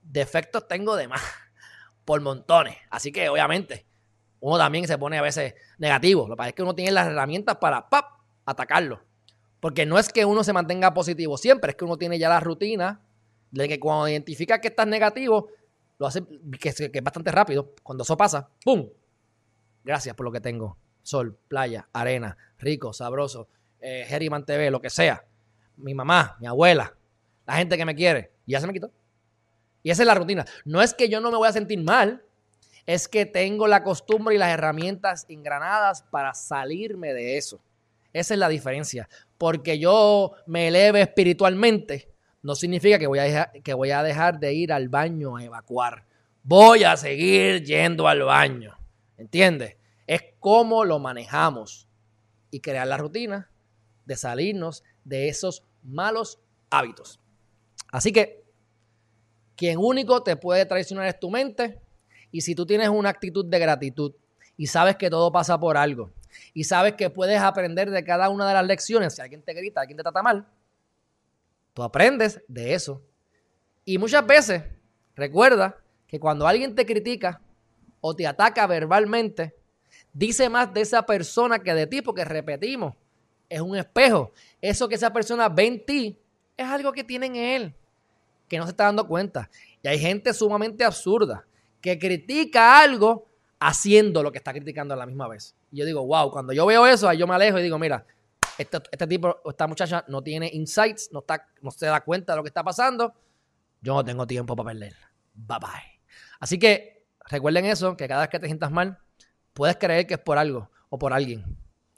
defectos 0.03 0.67
tengo 0.67 0.97
de 0.97 1.09
más, 1.09 1.23
por 2.07 2.23
montones. 2.23 2.79
Así 2.89 3.13
que, 3.13 3.29
obviamente, 3.29 3.87
uno 4.41 4.57
también 4.57 4.87
se 4.87 4.97
pone 4.97 5.19
a 5.19 5.23
veces 5.23 5.55
negativo. 5.77 6.23
Lo 6.27 6.35
que 6.35 6.39
pasa 6.39 6.49
es 6.49 6.55
que 6.55 6.63
uno 6.63 6.75
tiene 6.75 6.93
las 6.93 7.09
herramientas 7.09 7.57
para 7.57 7.91
¡pap! 7.91 8.07
atacarlo. 8.47 9.06
Porque 9.67 9.85
no 9.85 9.99
es 9.99 10.11
que 10.11 10.25
uno 10.25 10.45
se 10.45 10.53
mantenga 10.53 10.95
positivo 10.95 11.37
siempre, 11.37 11.71
es 11.71 11.77
que 11.77 11.85
uno 11.85 11.99
tiene 11.99 12.21
ya 12.21 12.29
la 12.29 12.39
rutina 12.39 13.01
de 13.51 13.67
que 13.67 13.81
cuando 13.81 14.07
identifica 14.07 14.61
que 14.61 14.69
estás 14.69 14.87
negativo, 14.87 15.49
lo 15.99 16.07
hace 16.07 16.23
que, 16.61 16.69
es 16.69 17.03
bastante 17.03 17.33
rápido. 17.33 17.75
Cuando 17.83 18.05
eso 18.05 18.17
pasa, 18.17 18.49
¡pum! 18.65 18.89
Gracias 19.83 20.15
por 20.15 20.23
lo 20.23 20.31
que 20.31 20.41
tengo. 20.41 20.79
Sol, 21.03 21.37
playa, 21.49 21.89
arena, 21.93 22.39
rico, 22.59 22.93
sabroso, 22.93 23.49
eh, 23.81 24.07
TV, 24.47 24.71
lo 24.71 24.81
que 24.81 24.89
sea. 24.89 25.25
Mi 25.79 25.95
mamá, 25.95 26.37
mi 26.39 26.47
abuela, 26.47 26.97
la 27.45 27.55
gente 27.57 27.77
que 27.77 27.85
me 27.85 27.97
quiere. 27.97 28.35
Y 28.47 28.53
ya 28.53 28.61
se 28.61 28.69
me 28.69 28.73
quitó. 28.73 28.93
Y 29.83 29.91
esa 29.91 30.05
es 30.05 30.07
la 30.07 30.15
rutina. 30.15 30.45
No 30.65 30.81
es 30.81 30.95
que 30.95 31.09
yo 31.09 31.21
no 31.21 31.33
me 31.33 31.39
voy 31.39 31.49
a 31.49 31.53
sentir 31.53 31.83
mal, 31.83 32.23
es 32.87 33.09
que 33.09 33.27
tengo 33.27 33.67
la 33.67 33.83
costumbre 33.83 34.37
y 34.37 34.39
las 34.39 34.51
herramientas 34.51 35.27
engranadas 35.29 36.05
para 36.05 36.35
salirme 36.35 37.13
de 37.13 37.37
eso. 37.37 37.61
Esa 38.17 38.33
es 38.33 38.41
la 38.41 38.49
diferencia. 38.49 39.11
Porque 39.37 39.79
yo 39.79 40.33
me 40.47 40.69
eleve 40.69 41.03
espiritualmente, 41.03 42.09
no 42.43 42.55
significa 42.55 42.99
que 42.99 43.07
voy, 43.07 43.19
a 43.19 43.25
dejar, 43.25 43.53
que 43.63 43.75
voy 43.75 43.91
a 43.91 44.03
dejar 44.03 44.41
de 44.41 44.55
ir 44.55 44.73
al 44.73 44.89
baño 44.89 45.37
a 45.37 45.45
evacuar. 45.45 46.07
Voy 46.43 46.85
a 46.85 46.97
seguir 46.97 47.63
yendo 47.63 48.09
al 48.09 48.23
baño. 48.23 48.75
¿Entiendes? 49.19 49.77
Es 50.07 50.23
cómo 50.41 50.87
lo 50.87 50.99
manejamos 50.99 51.89
y 52.51 52.61
crear 52.61 52.87
la 52.87 52.97
rutina 52.97 53.51
de 54.07 54.17
salirnos 54.17 54.83
de 55.05 55.29
esos 55.29 55.65
malos 55.83 56.39
hábitos. 56.71 57.21
Así 57.93 58.13
que, 58.13 58.45
quien 59.57 59.77
único 59.77 60.23
te 60.23 60.37
puede 60.37 60.65
traicionar 60.65 61.07
es 61.07 61.21
tu 61.21 61.31
mente. 61.31 61.83
Y 62.31 62.41
si 62.41 62.55
tú 62.55 62.65
tienes 62.65 62.89
una 62.89 63.11
actitud 63.11 63.45
de 63.45 63.59
gratitud 63.59 64.15
y 64.57 64.69
sabes 64.69 64.97
que 64.97 65.11
todo 65.11 65.31
pasa 65.31 65.61
por 65.61 65.77
algo 65.77 66.13
y 66.55 66.65
sabes 66.65 66.95
que 66.95 67.11
puedes 67.11 67.41
aprender 67.41 67.91
de 67.91 68.05
cada 68.05 68.29
una 68.29 68.47
de 68.49 68.55
las 68.55 68.67
lecciones. 68.67 69.15
Si 69.15 69.23
alguien 69.23 69.43
te 69.43 69.55
grita, 69.55 69.81
alguien 69.81 69.97
te 69.97 70.03
trata 70.03 70.23
mal, 70.23 70.47
tú 71.75 71.83
aprendes 71.83 72.43
de 72.49 72.75
eso. 72.75 73.03
Y 73.85 73.99
muchas 73.99 74.27
veces, 74.27 74.63
recuerda 75.15 75.77
que 76.07 76.19
cuando 76.19 76.47
alguien 76.47 76.75
te 76.75 76.87
critica 76.87 77.41
o 78.01 78.15
te 78.15 78.27
ataca 78.27 78.67
verbalmente, 78.67 79.55
dice 80.13 80.49
más 80.49 80.73
de 80.73 80.81
esa 80.81 81.05
persona 81.05 81.59
que 81.59 81.75
de 81.75 81.87
ti, 81.87 82.03
porque 82.03 82.25
repetimos, 82.25 82.95
es 83.49 83.61
un 83.61 83.77
espejo. 83.77 84.33
Eso 84.61 84.89
que 84.89 84.95
esa 84.95 85.13
persona 85.13 85.49
ve 85.49 85.67
en 85.67 85.85
ti 85.85 86.19
es 86.57 86.67
algo 86.67 86.93
que 86.93 87.05
tiene 87.05 87.27
en 87.27 87.37
él, 87.37 87.75
que 88.49 88.59
no 88.59 88.65
se 88.65 88.71
está 88.71 88.85
dando 88.85 89.07
cuenta. 89.07 89.51
Y 89.83 89.89
hay 89.89 89.99
gente 89.99 90.33
sumamente 90.33 90.85
absurda 90.85 91.47
que 91.81 91.99
critica 91.99 92.81
algo 92.81 93.29
haciendo 93.59 94.23
lo 94.23 94.33
que 94.33 94.39
está 94.39 94.53
criticando 94.53 94.95
a 94.95 94.97
la 94.97 95.07
misma 95.07 95.29
vez. 95.29 95.55
Y 95.71 95.79
yo 95.79 95.85
digo, 95.85 96.07
wow, 96.07 96.31
cuando 96.31 96.53
yo 96.53 96.67
veo 96.67 96.87
eso, 96.87 97.09
ahí 97.09 97.19
yo 97.19 97.27
me 97.27 97.35
alejo 97.35 97.59
y 97.59 97.63
digo, 97.63 97.79
mira, 97.79 98.07
este, 98.59 98.79
este 98.91 99.07
tipo, 99.07 99.37
esta 99.49 99.67
muchacha 99.67 100.05
no 100.09 100.23
tiene 100.23 100.51
insights, 100.53 101.11
no, 101.13 101.21
está, 101.21 101.49
no 101.61 101.71
se 101.71 101.87
da 101.87 102.01
cuenta 102.01 102.33
de 102.33 102.37
lo 102.39 102.43
que 102.43 102.49
está 102.49 102.63
pasando. 102.63 103.15
Yo 103.81 103.95
no 103.95 104.05
tengo 104.05 104.27
tiempo 104.27 104.57
para 104.57 104.71
perder. 104.71 104.95
Bye 105.35 105.59
bye. 105.61 106.01
Así 106.41 106.59
que 106.59 107.07
recuerden 107.29 107.67
eso, 107.67 107.97
que 107.97 108.09
cada 108.09 108.23
vez 108.23 108.31
que 108.31 108.39
te 108.39 108.47
sientas 108.47 108.71
mal, 108.71 108.99
puedes 109.53 109.77
creer 109.77 110.07
que 110.07 110.15
es 110.15 110.21
por 110.21 110.39
algo 110.39 110.71
o 110.89 110.99
por 110.99 111.13
alguien. 111.13 111.45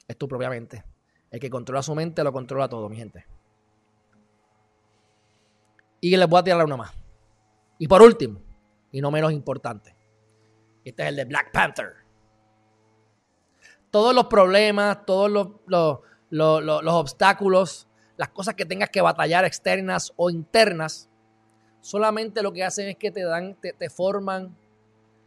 Es 0.07 0.17
tu 0.17 0.27
propia 0.27 0.49
mente. 0.49 0.83
El 1.31 1.39
que 1.39 1.49
controla 1.49 1.83
su 1.83 1.93
mente 1.93 2.23
lo 2.23 2.33
controla 2.33 2.67
todo, 2.67 2.89
mi 2.89 2.97
gente. 2.97 3.25
Y 6.01 6.15
les 6.15 6.27
voy 6.27 6.39
a 6.39 6.43
tirar 6.43 6.65
una 6.65 6.77
más. 6.77 6.91
Y 7.77 7.87
por 7.87 8.01
último, 8.01 8.41
y 8.91 9.01
no 9.01 9.11
menos 9.11 9.31
importante, 9.31 9.95
este 10.83 11.03
es 11.03 11.09
el 11.09 11.15
de 11.15 11.25
Black 11.25 11.51
Panther. 11.51 11.93
Todos 13.91 14.13
los 14.13 14.25
problemas, 14.25 15.05
todos 15.05 15.31
los, 15.31 16.85
obstáculos, 16.85 17.87
las 18.17 18.29
cosas 18.29 18.55
que 18.55 18.65
tengas 18.65 18.89
que 18.89 19.01
batallar 19.01 19.45
externas 19.45 20.13
o 20.15 20.29
internas, 20.29 21.09
solamente 21.81 22.43
lo 22.43 22.53
que 22.53 22.63
hacen 22.63 22.89
es 22.89 22.97
que 22.97 23.11
te 23.11 23.23
dan, 23.23 23.55
te, 23.55 23.73
te 23.73 23.89
forman 23.89 24.55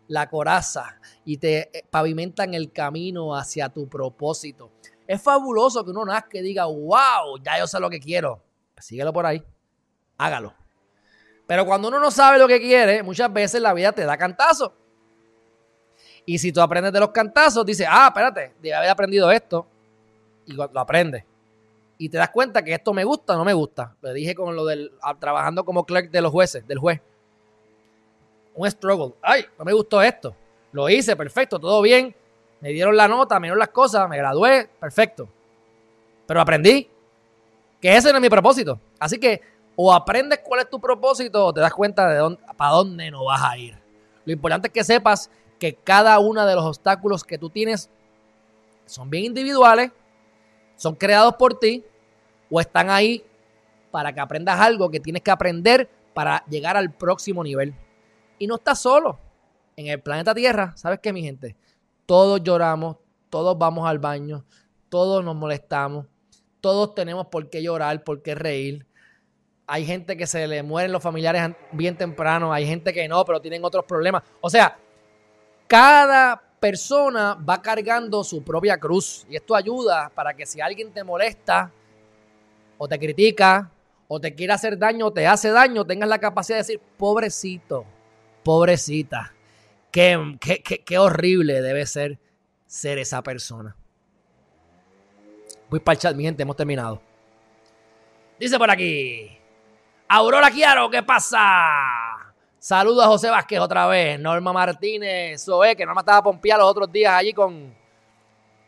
la 0.08 0.28
coraza 0.28 1.00
y 1.24 1.38
te 1.38 1.76
eh, 1.76 1.84
pavimentan 1.90 2.54
el 2.54 2.72
camino 2.72 3.34
hacia 3.34 3.68
tu 3.68 3.88
propósito. 3.88 4.70
Es 5.06 5.20
fabuloso 5.22 5.84
que 5.84 5.90
uno 5.90 6.04
nazca 6.04 6.38
y 6.38 6.42
diga, 6.42 6.66
wow, 6.66 7.38
ya 7.42 7.58
yo 7.58 7.66
sé 7.66 7.80
lo 7.80 7.90
que 7.90 7.98
quiero. 7.98 8.42
síguelo 8.78 9.12
por 9.12 9.26
ahí, 9.26 9.42
hágalo. 10.18 10.54
Pero 11.46 11.66
cuando 11.66 11.88
uno 11.88 11.98
no 11.98 12.10
sabe 12.10 12.38
lo 12.38 12.46
que 12.46 12.60
quiere, 12.60 13.02
muchas 13.02 13.32
veces 13.32 13.60
la 13.60 13.74
vida 13.74 13.92
te 13.92 14.04
da 14.04 14.16
cantazo. 14.16 14.81
Y 16.24 16.38
si 16.38 16.52
tú 16.52 16.60
aprendes 16.60 16.92
de 16.92 17.00
los 17.00 17.10
cantazos, 17.10 17.66
dices, 17.66 17.86
ah, 17.90 18.06
espérate, 18.08 18.52
debe 18.60 18.74
haber 18.74 18.90
aprendido 18.90 19.30
esto. 19.30 19.66
Y 20.46 20.52
lo 20.52 20.64
aprendes. 20.74 21.24
Y 21.98 22.08
te 22.08 22.18
das 22.18 22.30
cuenta 22.30 22.62
que 22.62 22.74
esto 22.74 22.92
me 22.92 23.04
gusta 23.04 23.34
o 23.34 23.36
no 23.36 23.44
me 23.44 23.52
gusta. 23.52 23.94
Lo 24.00 24.12
dije 24.12 24.34
con 24.34 24.56
lo 24.56 24.64
del 24.64 24.92
ah, 25.02 25.14
trabajando 25.14 25.64
como 25.64 25.84
clerk 25.84 26.10
de 26.10 26.20
los 26.20 26.32
jueces, 26.32 26.66
del 26.66 26.78
juez. 26.78 27.00
Un 28.54 28.70
struggle. 28.70 29.14
Ay, 29.22 29.44
no 29.58 29.64
me 29.64 29.72
gustó 29.72 30.02
esto. 30.02 30.34
Lo 30.72 30.88
hice, 30.88 31.14
perfecto, 31.16 31.58
todo 31.58 31.80
bien. 31.82 32.14
Me 32.60 32.70
dieron 32.70 32.96
la 32.96 33.08
nota, 33.08 33.38
me 33.38 33.46
dieron 33.46 33.58
las 33.58 33.68
cosas, 33.68 34.08
me 34.08 34.16
gradué, 34.16 34.68
perfecto. 34.80 35.28
Pero 36.26 36.40
aprendí 36.40 36.88
que 37.80 37.96
ese 37.96 38.10
no 38.10 38.16
es 38.16 38.22
mi 38.22 38.30
propósito. 38.30 38.78
Así 38.98 39.18
que 39.18 39.40
o 39.76 39.92
aprendes 39.92 40.40
cuál 40.44 40.60
es 40.60 40.70
tu 40.70 40.80
propósito 40.80 41.46
o 41.46 41.52
te 41.52 41.60
das 41.60 41.72
cuenta 41.72 42.08
de 42.08 42.18
dónde, 42.18 42.40
para 42.56 42.72
dónde 42.72 43.10
no 43.10 43.24
vas 43.24 43.42
a 43.42 43.56
ir. 43.56 43.76
Lo 44.24 44.32
importante 44.32 44.68
es 44.68 44.74
que 44.74 44.84
sepas 44.84 45.30
que 45.62 45.76
cada 45.76 46.18
uno 46.18 46.44
de 46.44 46.56
los 46.56 46.64
obstáculos 46.64 47.22
que 47.22 47.38
tú 47.38 47.48
tienes 47.48 47.88
son 48.84 49.08
bien 49.08 49.26
individuales, 49.26 49.92
son 50.74 50.96
creados 50.96 51.36
por 51.36 51.56
ti 51.56 51.84
o 52.50 52.60
están 52.60 52.90
ahí 52.90 53.24
para 53.92 54.12
que 54.12 54.18
aprendas 54.18 54.58
algo 54.58 54.90
que 54.90 54.98
tienes 54.98 55.22
que 55.22 55.30
aprender 55.30 55.88
para 56.14 56.44
llegar 56.46 56.76
al 56.76 56.92
próximo 56.92 57.44
nivel. 57.44 57.76
Y 58.40 58.48
no 58.48 58.56
estás 58.56 58.80
solo. 58.80 59.20
En 59.76 59.86
el 59.86 60.00
planeta 60.00 60.34
Tierra, 60.34 60.72
¿sabes 60.74 60.98
qué, 61.00 61.12
mi 61.12 61.22
gente? 61.22 61.54
Todos 62.06 62.42
lloramos, 62.42 62.96
todos 63.30 63.56
vamos 63.56 63.88
al 63.88 64.00
baño, 64.00 64.44
todos 64.88 65.24
nos 65.24 65.36
molestamos, 65.36 66.06
todos 66.60 66.92
tenemos 66.96 67.28
por 67.28 67.50
qué 67.50 67.62
llorar, 67.62 68.02
por 68.02 68.20
qué 68.20 68.34
reír. 68.34 68.84
Hay 69.68 69.86
gente 69.86 70.16
que 70.16 70.26
se 70.26 70.44
le 70.48 70.64
mueren 70.64 70.90
los 70.90 71.04
familiares 71.04 71.54
bien 71.70 71.96
temprano, 71.96 72.52
hay 72.52 72.66
gente 72.66 72.92
que 72.92 73.06
no, 73.06 73.24
pero 73.24 73.40
tienen 73.40 73.64
otros 73.64 73.84
problemas. 73.84 74.24
O 74.40 74.50
sea, 74.50 74.76
cada 75.66 76.42
persona 76.60 77.34
va 77.34 77.60
cargando 77.60 78.22
su 78.22 78.42
propia 78.42 78.78
cruz. 78.78 79.26
Y 79.28 79.36
esto 79.36 79.54
ayuda 79.54 80.10
para 80.14 80.34
que 80.34 80.46
si 80.46 80.60
alguien 80.60 80.92
te 80.92 81.02
molesta 81.02 81.72
o 82.78 82.86
te 82.86 82.98
critica 82.98 83.70
o 84.08 84.20
te 84.20 84.34
quiere 84.34 84.52
hacer 84.52 84.78
daño 84.78 85.06
o 85.06 85.12
te 85.12 85.26
hace 85.26 85.50
daño, 85.50 85.84
tengas 85.84 86.08
la 86.08 86.18
capacidad 86.18 86.56
de 86.56 86.62
decir, 86.62 86.80
pobrecito, 86.96 87.84
pobrecita. 88.44 89.34
Qué, 89.90 90.36
qué, 90.40 90.62
qué, 90.62 90.84
qué 90.84 90.98
horrible 90.98 91.60
debe 91.60 91.84
ser 91.86 92.18
ser 92.66 92.98
esa 92.98 93.22
persona. 93.22 93.76
Voy 95.68 95.80
para 95.80 95.94
el 95.94 95.98
chat, 95.98 96.16
mi 96.16 96.24
gente, 96.24 96.42
hemos 96.42 96.56
terminado. 96.56 97.02
Dice 98.38 98.58
por 98.58 98.70
aquí. 98.70 99.38
Aurora 100.08 100.50
Quiaro, 100.50 100.90
¿qué 100.90 101.02
pasa? 101.02 101.38
Saludos 102.64 103.04
a 103.04 103.08
José 103.08 103.28
Vázquez 103.28 103.58
otra 103.58 103.88
vez. 103.88 104.20
Norma 104.20 104.52
Martínez, 104.52 105.44
Zoe, 105.44 105.74
que 105.74 105.84
Norma 105.84 106.02
estaba 106.02 106.22
pompeada 106.22 106.60
los 106.60 106.70
otros 106.70 106.92
días 106.92 107.12
allí 107.12 107.32
con, 107.32 107.74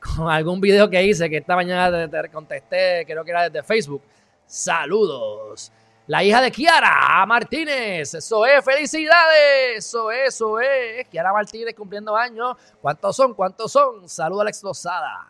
con 0.01 0.29
algún 0.29 0.61
video 0.61 0.91
que 0.91 1.01
hice, 1.01 1.31
que 1.31 1.37
esta 1.37 1.55
mañana 1.55 2.09
te, 2.11 2.23
te 2.23 2.29
contesté, 2.29 3.05
creo 3.07 3.25
que 3.25 3.31
era 3.31 3.49
desde 3.49 3.63
Facebook. 3.63 4.03
Saludos. 4.47 5.71
La 6.09 6.25
hija 6.25 6.41
de 6.41 6.51
Kiara 6.51 7.25
Martínez. 7.25 8.15
Es, 8.15 8.35
felicidades. 8.65 9.95
Eso 10.27 10.61
es. 10.61 11.07
Kiara 11.09 11.33
Martínez 11.33 11.73
cumpliendo 11.77 12.17
años. 12.17 12.57
¿Cuántos 12.83 13.15
son? 13.15 13.33
¿Cuántos 13.33 13.71
son? 13.71 14.09
Saludos 14.09 14.41
a 14.41 14.45
la 14.45 14.51
explosada. 14.51 15.29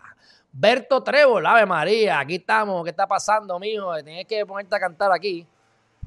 Berto 0.50 1.02
Trébol, 1.02 1.44
Ave 1.44 1.66
María, 1.66 2.18
aquí 2.18 2.36
estamos. 2.36 2.82
¿Qué 2.82 2.90
está 2.90 3.06
pasando, 3.06 3.58
mijo? 3.58 3.94
Tienes 4.02 4.26
que 4.26 4.46
ponerte 4.46 4.74
a 4.74 4.80
cantar 4.80 5.12
aquí. 5.12 5.46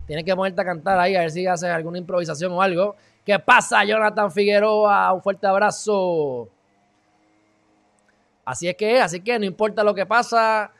Tienes 0.07 0.23
que 0.23 0.35
ponerte 0.35 0.61
a 0.61 0.65
cantar 0.65 0.97
ahí, 0.99 1.15
a 1.15 1.19
ver 1.19 1.31
si 1.31 1.45
haces 1.45 1.69
alguna 1.69 1.97
improvisación 1.97 2.53
o 2.53 2.61
algo. 2.61 2.95
¿Qué 3.25 3.37
pasa, 3.39 3.83
Jonathan 3.83 4.31
Figueroa? 4.31 5.11
Un 5.11 5.21
fuerte 5.21 5.45
abrazo. 5.45 6.49
Así 8.45 8.69
es 8.69 8.77
que, 8.77 9.01
así 9.01 9.19
que 9.19 9.37
no 9.37 9.45
importa 9.45 9.83
lo 9.83 9.93
que 9.93 10.05
pasa, 10.05 10.71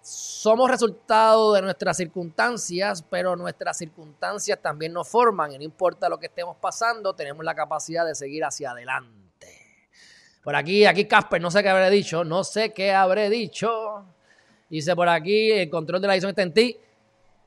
somos 0.00 0.68
resultado 0.68 1.52
de 1.52 1.62
nuestras 1.62 1.96
circunstancias, 1.96 3.04
pero 3.08 3.36
nuestras 3.36 3.78
circunstancias 3.78 4.58
también 4.60 4.92
nos 4.92 5.08
forman 5.08 5.52
y 5.52 5.58
no 5.58 5.62
importa 5.62 6.08
lo 6.08 6.18
que 6.18 6.26
estemos 6.26 6.56
pasando, 6.56 7.14
tenemos 7.14 7.44
la 7.44 7.54
capacidad 7.54 8.04
de 8.04 8.16
seguir 8.16 8.44
hacia 8.44 8.72
adelante. 8.72 9.48
Por 10.42 10.56
aquí, 10.56 10.84
aquí 10.84 11.06
Casper, 11.06 11.40
no 11.40 11.52
sé 11.52 11.62
qué 11.62 11.68
habré 11.68 11.88
dicho, 11.90 12.24
no 12.24 12.42
sé 12.42 12.72
qué 12.72 12.92
habré 12.92 13.30
dicho. 13.30 14.04
Dice 14.68 14.96
por 14.96 15.08
aquí, 15.08 15.52
el 15.52 15.70
control 15.70 16.00
de 16.00 16.08
la 16.08 16.12
adicción 16.14 16.30
está 16.30 16.42
en 16.42 16.52
ti, 16.52 16.76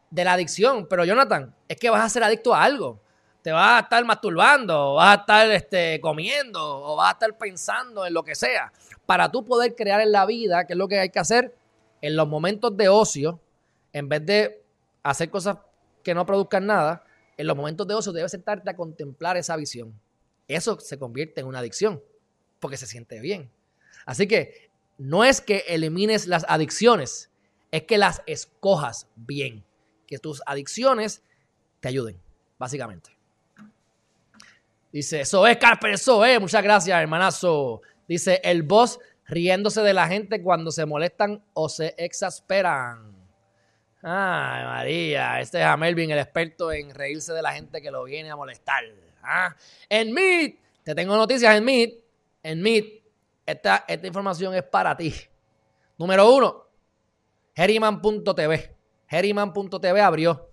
de 0.10 0.24
la 0.24 0.34
adicción, 0.34 0.88
pero 0.90 1.06
Jonathan, 1.06 1.54
es 1.68 1.78
que 1.78 1.90
vas 1.90 2.04
a 2.04 2.10
ser 2.10 2.24
adicto 2.24 2.54
a 2.54 2.64
algo. 2.64 3.02
Te 3.42 3.52
vas 3.52 3.82
a 3.82 3.84
estar 3.84 4.04
masturbando, 4.04 4.96
vas 4.96 5.18
a 5.18 5.22
estar 5.22 5.52
este, 5.52 6.02
comiendo, 6.02 6.60
o 6.62 6.96
vas 6.96 7.10
a 7.10 7.14
estar 7.14 7.38
pensando 7.38 8.06
en 8.06 8.14
lo 8.14 8.24
que 8.24 8.36
sea. 8.36 8.72
Para 9.06 9.32
tú 9.32 9.46
poder 9.46 9.76
crear 9.76 10.02
en 10.02 10.12
la 10.12 10.26
vida, 10.26 10.66
¿qué 10.66 10.74
es 10.74 10.78
lo 10.78 10.88
que 10.88 11.00
hay 11.00 11.10
que 11.10 11.20
hacer? 11.20 11.54
en 12.02 12.16
los 12.16 12.28
momentos 12.28 12.76
de 12.76 12.90
ocio, 12.90 13.40
en 13.94 14.10
vez 14.10 14.26
de 14.26 14.64
hacer 15.04 15.30
cosas 15.30 15.58
que 16.04 16.14
no 16.14 16.26
produzcan 16.26 16.66
nada, 16.66 17.04
en 17.38 17.48
los 17.48 17.56
momentos 17.56 17.88
de 17.88 17.94
ocio 17.94 18.12
debes 18.12 18.32
sentarte 18.32 18.70
a 18.70 18.76
contemplar 18.76 19.38
esa 19.38 19.56
visión. 19.56 20.00
Eso 20.48 20.80
se 20.80 20.98
convierte 20.98 21.42
en 21.42 21.48
una 21.48 21.60
adicción, 21.60 22.02
porque 22.60 22.78
se 22.78 22.88
siente 22.88 23.20
bien. 23.20 23.52
Así 24.06 24.28
que 24.28 24.70
no 24.98 25.24
es 25.24 25.42
que 25.42 25.64
elimines 25.68 26.28
las 26.28 26.46
adicciones, 26.48 27.30
es 27.72 27.84
que 27.84 27.98
las 27.98 28.22
escojas 28.26 29.08
bien. 29.16 29.66
Que 30.08 30.18
tus 30.18 30.42
adicciones 30.46 31.22
te 31.80 31.90
ayuden, 31.90 32.20
básicamente. 32.58 33.16
Dice, 34.92 35.22
eso 35.22 35.46
es, 35.46 35.58
Carper, 35.58 35.92
eso 35.92 36.26
es. 36.26 36.40
Muchas 36.40 36.64
gracias, 36.64 37.00
hermanazo. 37.00 37.82
Dice, 38.08 38.42
el 38.44 38.64
boss 38.64 39.00
riéndose 39.28 39.82
de 39.82 39.94
la 39.94 40.08
gente 40.08 40.42
cuando 40.42 40.72
se 40.72 40.86
molestan 40.86 41.44
o 41.54 41.70
se 41.70 41.94
exasperan. 41.98 43.16
Ay, 44.02 44.64
María, 44.64 45.42
este 45.42 45.60
es 45.60 45.66
a 45.66 45.76
Melvin, 45.76 46.12
el 46.12 46.20
experto 46.20 46.72
en 46.72 46.94
reírse 46.94 47.34
de 47.34 47.42
la 47.42 47.52
gente 47.52 47.82
que 47.82 47.92
lo 47.92 48.06
viene 48.06 48.30
a 48.30 48.36
molestar. 48.36 48.84
¿Ah? 49.22 49.56
En 49.90 50.14
Meet, 50.14 50.58
te 50.84 50.96
tengo 50.96 51.16
noticias 51.18 51.56
en 51.56 51.66
Meet. 51.66 52.04
En 52.44 52.62
Meet, 52.62 53.04
esta, 53.46 53.84
esta 53.88 54.08
información 54.08 54.56
es 54.56 54.64
para 54.64 54.96
ti. 54.96 55.14
Número 55.98 56.34
uno, 56.34 56.66
Herriman.tv. 57.56 58.77
Herriman.tv 59.10 60.02
abrió. 60.02 60.52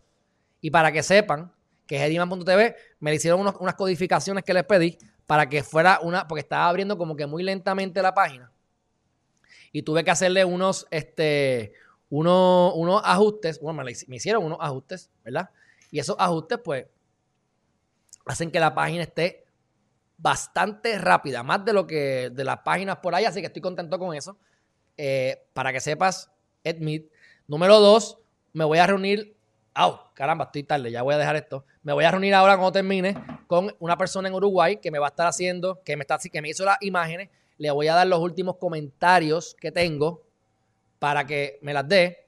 Y 0.61 0.71
para 0.71 0.93
que 0.93 1.03
sepan 1.03 1.53
que 1.87 1.97
Herriman.tv 1.97 2.77
me 3.01 3.15
hicieron 3.15 3.41
unas 3.41 3.75
codificaciones 3.75 4.45
que 4.45 4.55
les 4.55 4.65
pedí 4.65 4.99
para 5.27 5.49
que 5.49 5.63
fuera 5.63 6.01
una, 6.03 6.27
porque 6.27 6.41
estaba 6.41 6.69
abriendo 6.69 6.97
como 6.97 7.17
que 7.17 7.27
muy 7.27 7.43
lentamente 7.43 8.01
la 8.03 8.15
página 8.15 8.51
y 9.75 9.83
tuve 9.83 10.05
que 10.05 10.13
hacerle 10.13 10.45
unos, 10.45 10.87
este, 10.93 11.73
unos, 12.09 12.75
unos 12.77 13.03
ajustes. 13.05 13.61
Bueno, 13.61 13.83
me, 13.83 14.17
hicieron 14.17 14.45
unos 14.45 14.59
ajustes, 14.61 15.11
¿verdad? 15.25 15.51
Y 15.91 15.99
esos 15.99 16.15
ajustes, 16.17 16.61
pues, 16.63 16.87
hacen 18.25 18.53
que 18.53 18.61
la 18.61 18.73
página 18.73 19.03
esté 19.03 19.45
bastante 20.17 20.97
rápida, 20.97 21.43
más 21.43 21.65
de 21.65 21.73
lo 21.73 21.89
que 21.89 22.31
de 22.31 22.45
las 22.45 22.59
páginas 22.59 22.99
por 22.99 23.17
ahí, 23.17 23.25
así 23.25 23.41
que 23.41 23.49
estoy 23.49 23.61
contento 23.61 23.99
con 23.99 24.15
eso. 24.15 24.39
Eh, 24.97 25.45
para 25.53 25.73
que 25.73 25.81
sepas, 25.81 26.31
Admit. 26.65 27.11
Número 27.49 27.81
dos, 27.81 28.19
me 28.55 28.65
voy 28.65 28.79
a 28.79 28.87
reunir. 28.87 29.37
¡Au! 29.75 29.99
caramba, 30.15 30.45
estoy 30.45 30.63
tarde, 30.63 30.91
ya 30.91 31.03
voy 31.03 31.15
a 31.15 31.19
dejar 31.19 31.37
esto. 31.37 31.67
Me 31.83 31.93
voy 31.93 32.05
a 32.05 32.11
reunir 32.11 32.33
ahora 32.33 32.55
cuando 32.55 32.73
termine 32.73 33.15
con 33.47 33.75
una 33.81 33.99
persona 33.99 34.29
en 34.29 34.35
Uruguay 34.35 34.77
que 34.77 34.91
me 34.91 34.99
va 34.99 35.09
a 35.09 35.11
estar 35.11 35.27
haciendo, 35.27 35.83
que 35.85 35.97
me, 35.97 36.03
está, 36.03 36.17
que 36.19 36.41
me 36.41 36.49
hizo 36.49 36.65
las 36.65 36.79
imágenes 36.81 37.29
le 37.59 37.71
voy 37.71 37.89
a 37.89 37.95
dar 37.95 38.07
los 38.07 38.21
últimos 38.21 38.57
comentarios 38.57 39.57
que 39.61 39.71
tengo 39.71 40.23
para 40.99 41.27
que 41.27 41.59
me 41.63 41.73
las 41.73 41.89
dé. 41.89 42.27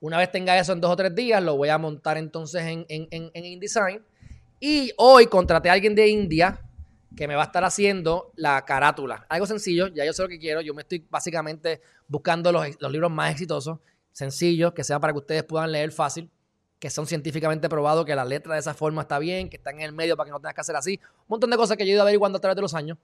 Una 0.00 0.18
vez 0.18 0.30
tenga 0.30 0.58
eso 0.58 0.72
en 0.72 0.80
dos 0.80 0.90
o 0.90 0.96
tres 0.96 1.14
días, 1.14 1.42
lo 1.42 1.56
voy 1.56 1.70
a 1.70 1.78
montar 1.78 2.18
entonces 2.18 2.62
en, 2.62 2.84
en, 2.88 3.30
InDesign. 3.32 4.02
Y 4.60 4.92
hoy 4.98 5.26
contraté 5.26 5.70
a 5.70 5.72
alguien 5.72 5.94
de 5.94 6.08
India 6.08 6.60
que 7.16 7.26
me 7.26 7.34
va 7.34 7.42
a 7.42 7.46
estar 7.46 7.64
haciendo 7.64 8.32
la 8.36 8.62
carátula. 8.64 9.24
Algo 9.28 9.46
sencillo, 9.46 9.88
ya 9.88 10.04
yo 10.04 10.12
sé 10.12 10.22
lo 10.22 10.28
que 10.28 10.38
quiero. 10.38 10.60
Yo 10.60 10.74
me 10.74 10.82
estoy 10.82 11.04
básicamente 11.08 11.80
buscando 12.08 12.52
los, 12.52 12.80
los 12.80 12.92
libros 12.92 13.10
más 13.10 13.30
exitosos, 13.30 13.78
sencillos, 14.16 14.72
que 14.72 14.82
sean 14.82 14.98
para 14.98 15.12
que 15.12 15.18
ustedes 15.18 15.42
puedan 15.44 15.70
leer 15.70 15.92
fácil, 15.92 16.30
que 16.78 16.88
son 16.88 17.06
científicamente 17.06 17.68
probados, 17.68 18.06
que 18.06 18.14
la 18.16 18.24
letra 18.24 18.54
de 18.54 18.60
esa 18.60 18.72
forma 18.72 19.02
está 19.02 19.18
bien, 19.18 19.50
que 19.50 19.58
están 19.58 19.74
en 19.74 19.82
el 19.82 19.92
medio 19.92 20.16
para 20.16 20.28
que 20.28 20.30
no 20.30 20.40
tengas 20.40 20.54
que 20.54 20.60
hacer 20.62 20.74
así. 20.74 20.98
Un 21.20 21.26
montón 21.28 21.50
de 21.50 21.58
cosas 21.58 21.76
que 21.76 21.84
yo 21.84 21.90
he 21.90 21.92
ido 21.92 22.00
averiguando 22.00 22.38
a 22.38 22.40
través 22.40 22.56
de 22.56 22.62
los 22.62 22.72
años 22.72 22.96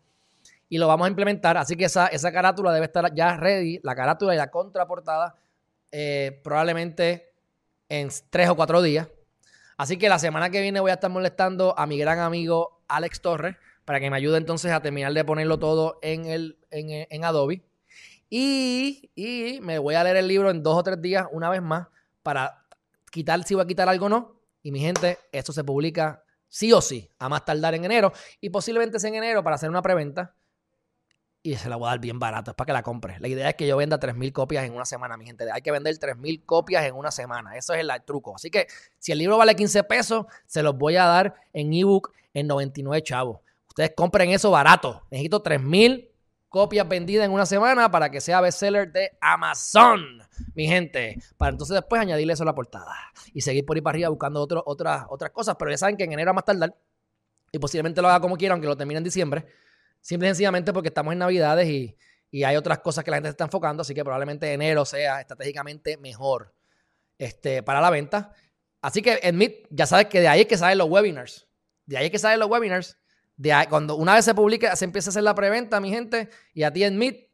y 0.70 0.78
lo 0.78 0.88
vamos 0.88 1.04
a 1.04 1.08
implementar. 1.10 1.58
Así 1.58 1.76
que 1.76 1.84
esa, 1.84 2.06
esa 2.06 2.32
carátula 2.32 2.72
debe 2.72 2.86
estar 2.86 3.14
ya 3.14 3.36
ready, 3.36 3.78
la 3.82 3.94
carátula 3.94 4.34
y 4.34 4.38
la 4.38 4.50
contraportada, 4.50 5.36
eh, 5.90 6.40
probablemente 6.42 7.34
en 7.90 8.08
tres 8.30 8.48
o 8.48 8.56
cuatro 8.56 8.80
días. 8.80 9.06
Así 9.76 9.98
que 9.98 10.08
la 10.08 10.18
semana 10.18 10.48
que 10.48 10.62
viene 10.62 10.80
voy 10.80 10.92
a 10.92 10.94
estar 10.94 11.10
molestando 11.10 11.78
a 11.78 11.86
mi 11.86 11.98
gran 11.98 12.20
amigo 12.20 12.80
Alex 12.88 13.20
Torres 13.20 13.56
para 13.84 14.00
que 14.00 14.08
me 14.08 14.16
ayude 14.16 14.38
entonces 14.38 14.72
a 14.72 14.80
terminar 14.80 15.12
de 15.12 15.24
ponerlo 15.26 15.58
todo 15.58 15.98
en, 16.00 16.24
el, 16.24 16.58
en, 16.70 17.22
Adobe. 17.22 17.62
Y, 18.34 19.10
y, 19.14 19.60
me 19.60 19.78
voy 19.78 19.94
a 19.94 20.02
leer 20.02 20.16
el 20.16 20.26
libro 20.26 20.48
en 20.48 20.62
dos 20.62 20.78
o 20.78 20.82
tres 20.82 21.02
días 21.02 21.26
una 21.32 21.50
vez 21.50 21.60
más 21.60 21.88
para 22.22 22.64
quitar 23.10 23.44
si 23.44 23.54
voy 23.54 23.62
a 23.62 23.66
quitar 23.66 23.90
algo 23.90 24.06
o 24.06 24.08
no. 24.08 24.40
Y 24.62 24.72
mi 24.72 24.80
gente, 24.80 25.18
esto 25.32 25.52
se 25.52 25.62
publica 25.64 26.24
sí 26.48 26.72
o 26.72 26.80
sí, 26.80 27.10
a 27.18 27.28
más 27.28 27.44
tardar 27.44 27.74
en 27.74 27.84
enero. 27.84 28.10
Y 28.40 28.48
posiblemente 28.48 28.96
es 28.96 29.04
en 29.04 29.16
enero 29.16 29.44
para 29.44 29.56
hacer 29.56 29.68
una 29.68 29.82
preventa 29.82 30.34
y 31.42 31.56
se 31.56 31.68
la 31.68 31.76
voy 31.76 31.88
a 31.88 31.90
dar 31.90 31.98
bien 31.98 32.18
barato, 32.18 32.52
es 32.52 32.54
para 32.54 32.66
que 32.66 32.72
la 32.72 32.82
compre. 32.82 33.18
La 33.20 33.28
idea 33.28 33.50
es 33.50 33.54
que 33.54 33.66
yo 33.66 33.76
venda 33.76 34.00
3.000 34.00 34.32
copias 34.32 34.64
en 34.64 34.72
una 34.72 34.86
semana, 34.86 35.18
mi 35.18 35.26
gente. 35.26 35.50
Hay 35.52 35.60
que 35.60 35.70
vender 35.70 35.94
3.000 35.98 36.46
copias 36.46 36.86
en 36.86 36.94
una 36.94 37.10
semana. 37.10 37.54
Eso 37.58 37.74
es 37.74 37.80
el, 37.80 37.90
truco. 38.06 38.36
Así 38.36 38.50
que 38.50 38.66
si 38.98 39.12
el 39.12 39.18
libro 39.18 39.36
vale 39.36 39.54
15 39.54 39.84
pesos, 39.84 40.24
se 40.46 40.62
los 40.62 40.78
voy 40.78 40.96
a 40.96 41.04
dar 41.04 41.34
en 41.52 41.74
ebook 41.74 42.12
en 42.32 42.46
99 42.46 43.02
chavos. 43.02 43.40
Ustedes 43.68 43.92
compren 43.94 44.30
eso 44.30 44.50
barato. 44.50 45.02
Necesito 45.10 45.42
3.000 45.42 46.11
copias 46.52 46.86
vendidas 46.86 47.24
en 47.24 47.32
una 47.32 47.46
semana 47.46 47.90
para 47.90 48.10
que 48.10 48.20
sea 48.20 48.40
bestseller 48.42 48.92
de 48.92 49.16
Amazon, 49.20 50.22
mi 50.54 50.68
gente. 50.68 51.16
Para 51.36 51.50
entonces 51.50 51.74
después 51.74 52.00
añadirle 52.00 52.34
eso 52.34 52.42
a 52.42 52.46
la 52.46 52.54
portada 52.54 52.94
y 53.32 53.40
seguir 53.40 53.64
por 53.64 53.76
ahí 53.76 53.80
para 53.80 53.94
arriba 53.94 54.10
buscando 54.10 54.42
otras, 54.42 55.04
otras 55.08 55.30
cosas. 55.30 55.56
Pero 55.58 55.70
ya 55.70 55.78
saben 55.78 55.96
que 55.96 56.04
en 56.04 56.12
enero 56.12 56.30
a 56.30 56.34
más 56.34 56.44
tardar, 56.44 56.76
y 57.50 57.58
posiblemente 57.58 58.02
lo 58.02 58.08
haga 58.08 58.20
como 58.20 58.36
quieran, 58.36 58.56
aunque 58.56 58.68
lo 58.68 58.76
termine 58.76 58.98
en 58.98 59.04
diciembre 59.04 59.46
Simple 60.02 60.26
y 60.26 60.30
sencillamente 60.30 60.72
porque 60.72 60.88
estamos 60.88 61.12
en 61.12 61.20
Navidades 61.20 61.68
y, 61.68 61.96
hay 62.44 62.56
otras 62.56 62.78
cosas 62.78 63.04
que 63.04 63.10
la 63.10 63.18
gente 63.18 63.28
se 63.28 63.32
está 63.32 63.44
enfocando, 63.44 63.82
así 63.82 63.92
que 63.94 64.02
probablemente 64.02 64.52
enero 64.52 64.86
sea 64.86 65.20
estratégicamente 65.20 65.98
mejor 65.98 66.54
este, 67.18 67.62
para 67.62 67.80
la 67.80 67.90
venta. 67.90 68.32
Así 68.80 69.02
que 69.02 69.20
Admit, 69.22 69.66
ya 69.68 69.84
sabes 69.86 70.06
que 70.06 70.20
de 70.20 70.28
ahí 70.28 70.40
es 70.40 70.46
que 70.46 70.56
salen 70.56 70.78
los 70.78 70.88
webinars. 70.88 71.46
De 71.84 71.98
ahí 71.98 72.06
es 72.06 72.10
que 72.10 72.18
salen 72.18 72.40
los 72.40 72.48
webinars. 72.48 72.98
Cuando 73.68 73.96
una 73.96 74.14
vez 74.14 74.24
se 74.24 74.34
publique, 74.34 74.74
se 74.76 74.84
empieza 74.84 75.08
a 75.08 75.12
hacer 75.12 75.22
la 75.22 75.34
preventa, 75.34 75.80
mi 75.80 75.90
gente, 75.90 76.28
y 76.54 76.62
a 76.62 76.72
ti 76.72 76.84
Admit, 76.84 77.28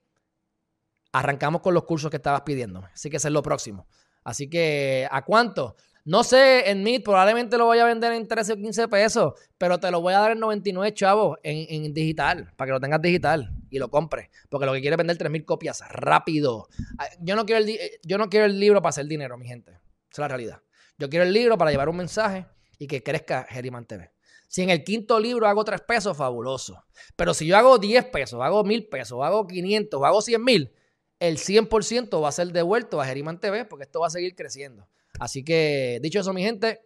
arrancamos 1.12 1.60
con 1.60 1.74
los 1.74 1.84
cursos 1.84 2.10
que 2.10 2.16
estabas 2.16 2.42
pidiendo. 2.42 2.84
Así 2.92 3.10
que 3.10 3.16
eso 3.16 3.28
es 3.28 3.34
lo 3.34 3.42
próximo. 3.42 3.86
Así 4.24 4.48
que, 4.48 5.08
¿a 5.10 5.24
cuánto? 5.24 5.76
No 6.04 6.24
sé, 6.24 6.70
en 6.70 6.82
Meet 6.82 7.04
probablemente 7.04 7.58
lo 7.58 7.66
voy 7.66 7.80
a 7.80 7.84
vender 7.84 8.12
en 8.12 8.26
13 8.26 8.54
o 8.54 8.56
15 8.56 8.88
pesos, 8.88 9.34
pero 9.58 9.78
te 9.78 9.90
lo 9.90 10.00
voy 10.00 10.14
a 10.14 10.20
dar 10.20 10.32
en 10.32 10.40
99 10.40 10.94
chavos 10.94 11.38
en, 11.42 11.92
digital, 11.92 12.50
para 12.56 12.68
que 12.68 12.72
lo 12.72 12.80
tengas 12.80 13.02
digital 13.02 13.52
y 13.68 13.78
lo 13.78 13.90
compres. 13.90 14.30
Porque 14.48 14.64
lo 14.64 14.72
que 14.72 14.80
quiere 14.80 14.94
es 14.94 14.98
vender 14.98 15.18
3.000 15.18 15.44
copias 15.44 15.82
rápido. 15.90 16.68
Ah, 16.98 17.08
yo 17.20 17.36
no, 17.36 17.44
quiero 17.44 17.62
el, 17.62 17.68
eh, 17.68 18.00
yo 18.02 18.16
no 18.16 18.30
quiero 18.30 18.46
el 18.46 18.58
libro 18.58 18.80
para 18.80 18.88
hacer 18.88 19.06
dinero, 19.06 19.36
mi 19.36 19.46
gente. 19.46 19.72
Esa 19.72 19.82
es 20.12 20.18
la 20.18 20.28
realidad. 20.28 20.62
Yo 20.96 21.10
quiero 21.10 21.26
el 21.26 21.32
libro 21.34 21.58
para 21.58 21.70
llevar 21.70 21.90
un 21.90 21.98
mensaje 21.98 22.46
y 22.78 22.86
que 22.86 23.02
crezca 23.02 23.46
Geriman 23.48 23.84
TV. 23.84 24.10
Si 24.48 24.62
en 24.62 24.70
el 24.70 24.82
quinto 24.82 25.20
libro 25.20 25.46
hago 25.46 25.62
3 25.62 25.82
pesos, 25.82 26.16
fabuloso. 26.16 26.82
Pero 27.16 27.34
si 27.34 27.46
yo 27.46 27.56
hago 27.56 27.78
10 27.78 28.06
pesos, 28.06 28.40
hago 28.42 28.64
1000 28.64 28.88
pesos, 28.88 29.18
hago 29.22 29.46
500, 29.46 30.02
hago 30.02 30.22
100 30.22 30.42
mil, 30.42 30.72
el 31.20 31.36
100% 31.36 32.22
va 32.22 32.28
a 32.28 32.32
ser 32.32 32.48
devuelto 32.48 33.00
a 33.00 33.04
Geriman 33.04 33.40
TV 33.40 33.66
porque 33.66 33.84
esto 33.84 34.00
va 34.00 34.06
a 34.06 34.10
seguir 34.10 34.34
creciendo. 34.34 34.88
Así 35.20 35.44
que, 35.44 35.98
dicho 36.00 36.20
eso, 36.20 36.32
mi 36.32 36.42
gente, 36.42 36.80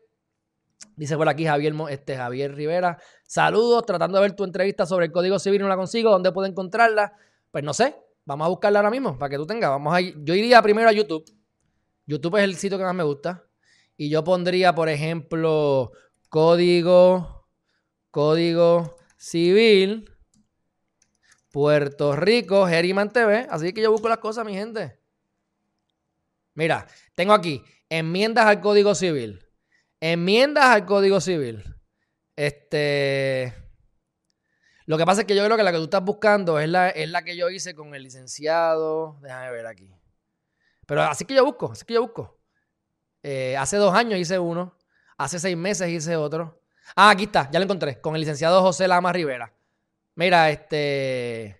dice 0.97 1.17
por 1.17 1.29
aquí 1.29 1.45
Javier, 1.45 1.75
este, 1.91 2.17
Javier 2.17 2.55
Rivera, 2.55 2.99
saludos, 3.27 3.87
tratando 3.87 4.19
de 4.19 4.23
ver 4.23 4.35
tu 4.35 4.43
entrevista 4.43 4.85
sobre 4.85 5.07
el 5.07 5.13
Código 5.13 5.39
Civil, 5.39 5.61
no 5.61 5.69
la 5.69 5.77
consigo, 5.77 6.11
¿dónde 6.11 6.33
puedo 6.33 6.49
encontrarla? 6.49 7.13
Pues 7.53 7.63
no 7.63 7.75
sé, 7.75 7.95
vamos 8.25 8.47
a 8.47 8.49
buscarla 8.49 8.81
ahora 8.81 8.91
mismo 8.91 9.17
para 9.19 9.31
que 9.31 9.37
tú 9.37 9.47
tengas. 9.47 9.71
Vamos 9.71 9.95
a, 9.95 10.01
yo 10.01 10.35
iría 10.35 10.61
primero 10.63 10.89
a 10.89 10.93
YouTube. 10.93 11.25
YouTube 12.07 12.39
es 12.39 12.45
el 12.45 12.57
sitio 12.57 12.79
que 12.79 12.85
más 12.85 12.95
me 12.95 13.05
gusta. 13.05 13.45
Y 13.97 14.09
yo 14.09 14.25
pondría, 14.25 14.75
por 14.75 14.89
ejemplo, 14.89 15.93
código 16.29 17.42
Código 18.13 18.99
Civil, 19.17 20.15
Puerto 21.51 22.15
Rico, 22.15 22.67
Geriman 22.67 23.11
TV. 23.11 23.47
Así 23.51 23.73
que 23.73 23.81
yo 23.81 23.91
busco 23.91 24.09
las 24.09 24.19
cosas, 24.19 24.45
mi 24.45 24.53
gente. 24.53 25.01
Mira, 26.55 26.87
tengo 27.15 27.33
aquí 27.33 27.65
enmiendas 27.89 28.47
al 28.47 28.61
Código 28.61 28.95
Civil. 28.95 29.45
Enmiendas 29.99 30.67
al 30.67 30.85
Código 30.85 31.23
Civil. 31.23 31.65
Este. 32.37 33.55
Lo 34.85 34.99
que 34.99 35.07
pasa 35.07 35.23
es 35.23 35.27
que 35.27 35.35
yo 35.35 35.43
creo 35.45 35.57
que 35.57 35.63
la 35.63 35.73
que 35.73 35.79
tú 35.79 35.85
estás 35.85 36.05
buscando 36.05 36.61
es 36.61 36.69
la, 36.69 36.91
es 36.91 37.09
la 37.09 37.25
que 37.25 37.35
yo 37.35 37.49
hice 37.49 37.75
con 37.75 37.95
el 37.95 38.03
licenciado. 38.03 39.19
Déjame 39.23 39.53
ver 39.53 39.67
aquí. 39.67 39.91
Pero 40.87 41.03
así 41.03 41.25
que 41.25 41.35
yo 41.35 41.47
busco, 41.47 41.73
así 41.73 41.87
que 41.87 41.95
yo 41.95 42.03
busco. 42.03 42.39
Eh, 43.23 43.57
hace 43.57 43.79
dos 43.79 43.95
años 43.95 44.21
hice 44.21 44.39
uno. 44.39 44.77
Hace 45.17 45.39
seis 45.39 45.57
meses 45.57 45.89
hice 45.89 46.15
otro. 46.17 46.62
Ah, 46.95 47.11
aquí 47.11 47.25
está, 47.25 47.51
ya 47.51 47.59
lo 47.59 47.65
encontré, 47.65 48.01
con 48.01 48.15
el 48.15 48.21
licenciado 48.21 48.61
José 48.61 48.87
Lama 48.87 49.13
Rivera. 49.13 49.53
Mira, 50.15 50.51
este. 50.51 51.59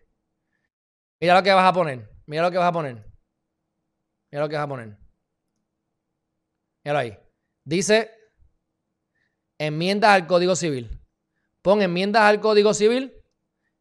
Mira 1.21 1.35
lo 1.35 1.43
que 1.43 1.53
vas 1.53 1.65
a 1.65 1.73
poner. 1.73 2.09
Mira 2.27 2.43
lo 2.43 2.51
que 2.51 2.59
vas 2.59 2.69
a 2.69 2.73
poner. 2.73 2.97
Mira 4.31 4.43
lo 4.43 4.49
que 4.49 4.57
vas 4.57 4.65
a 4.65 4.69
poner. 4.69 4.97
Míralo 6.85 6.99
ahí. 6.99 7.19
Dice 7.65 8.11
enmiendas 9.59 10.11
al 10.11 10.27
Código 10.27 10.57
Civil. 10.57 11.01
Pon 11.63 11.81
enmiendas 11.81 12.23
al 12.23 12.41
Código 12.41 12.75
Civil, 12.75 13.13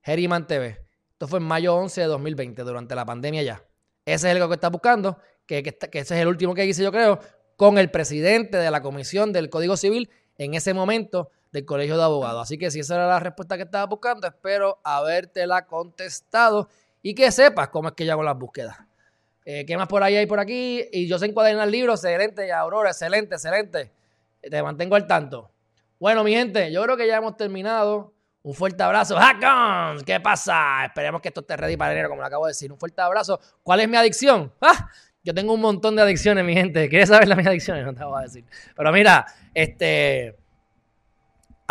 Geriman 0.04 0.46
TV. 0.46 0.86
Esto 1.12 1.28
fue 1.28 1.40
en 1.40 1.46
mayo 1.46 1.76
11 1.76 2.02
de 2.02 2.08
2020, 2.08 2.62
durante 2.62 2.94
la 2.94 3.06
pandemia 3.06 3.42
ya. 3.42 3.66
Ese 4.06 4.30
es 4.30 4.38
el 4.38 4.48
que 4.48 4.54
estás 4.54 4.72
buscando, 4.72 5.18
que, 5.48 5.64
que, 5.64 5.74
que 5.74 6.00
ese 6.00 6.16
es 6.16 6.22
el 6.22 6.28
último 6.28 6.54
que 6.54 6.66
hice 6.66 6.84
yo 6.84 6.92
creo, 6.92 7.20
con 7.58 7.80
el 7.80 7.90
presidente 7.90 8.58
de 8.58 8.70
la 8.70 8.82
Comisión 8.82 9.34
del 9.34 9.50
Código 9.50 9.76
Civil 9.78 10.12
en 10.38 10.54
ese 10.54 10.74
momento 10.74 11.32
del 11.52 11.66
Colegio 11.66 11.98
de 11.98 12.04
Abogados. 12.04 12.44
Así 12.44 12.58
que 12.58 12.72
si 12.72 12.80
esa 12.80 12.96
era 12.96 13.08
la 13.08 13.20
respuesta 13.20 13.58
que 13.58 13.64
estaba 13.64 13.86
buscando, 13.86 14.28
espero 14.28 14.80
habértela 14.84 15.66
contestado 15.66 16.70
y 17.02 17.14
que 17.14 17.32
sepas 17.32 17.70
cómo 17.70 17.90
es 17.90 17.94
que 17.96 18.06
yo 18.06 18.14
hago 18.14 18.24
las 18.24 18.38
búsquedas. 18.38 18.78
Eh, 19.44 19.66
¿Qué 19.66 19.76
más 19.76 19.88
por 19.88 20.04
ahí 20.04 20.16
hay 20.16 20.28
por 20.28 20.40
aquí? 20.40 20.86
Y 20.92 21.08
yo 21.08 21.18
sé 21.18 21.26
encuadernar 21.26 21.68
libros, 21.68 22.04
excelente, 22.04 22.52
Aurora, 22.52 22.92
excelente, 22.92 23.36
excelente. 23.36 23.92
Te 24.42 24.64
mantengo 24.64 24.96
al 24.96 25.08
tanto. 25.08 25.52
Bueno, 26.00 26.24
mi 26.24 26.34
gente, 26.34 26.72
yo 26.72 26.82
creo 26.84 26.98
que 26.98 27.08
ya 27.08 27.18
hemos 27.18 27.38
terminado. 27.38 28.14
Un 28.44 28.56
fuerte 28.56 28.82
abrazo. 28.82 29.16
Hackons, 29.18 30.04
¿qué 30.04 30.20
pasa? 30.20 30.86
Esperemos 30.86 31.22
que 31.22 31.28
esto 31.28 31.42
esté 31.42 31.56
ready 31.58 31.78
para 31.78 31.92
enero, 31.92 32.10
como 32.10 32.22
lo 32.22 32.28
acabo 32.28 32.48
de 32.48 32.52
decir. 32.52 32.72
Un 32.72 32.80
fuerte 32.80 33.00
abrazo. 33.00 33.40
¿Cuál 33.62 33.82
es 33.82 33.90
mi 33.90 33.98
adicción? 33.98 34.52
¡Ah! 34.62 34.90
Yo 35.24 35.36
tengo 35.36 35.54
un 35.54 35.62
montón 35.62 35.96
de 35.96 36.02
adicciones, 36.02 36.44
mi 36.44 36.56
gente. 36.56 36.90
¿Quieres 36.90 37.10
saber 37.10 37.28
las 37.28 37.38
mis 37.38 37.46
adicciones? 37.46 37.86
No 37.86 37.94
te 37.94 38.04
voy 38.04 38.20
a 38.20 38.24
decir. 38.24 38.44
Pero 38.76 38.92
mira, 38.92 39.28
este. 39.54 40.41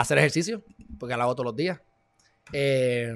Hacer 0.01 0.17
ejercicio, 0.17 0.65
porque 0.99 1.15
lo 1.15 1.25
hago 1.25 1.35
todos 1.35 1.45
los 1.45 1.57
días. 1.57 1.79
Eh, 2.55 3.15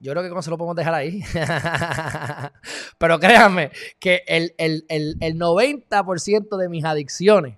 yo 0.00 0.12
creo 0.12 0.22
que 0.22 0.28
como 0.28 0.42
se 0.42 0.50
lo 0.50 0.58
podemos 0.58 0.76
dejar 0.76 0.92
ahí. 0.92 1.22
Pero 2.98 3.18
créanme 3.18 3.70
que 3.98 4.22
el, 4.26 4.54
el, 4.58 4.84
el, 4.90 5.16
el 5.20 5.38
90% 5.38 6.58
de 6.58 6.68
mis 6.68 6.84
adicciones 6.84 7.56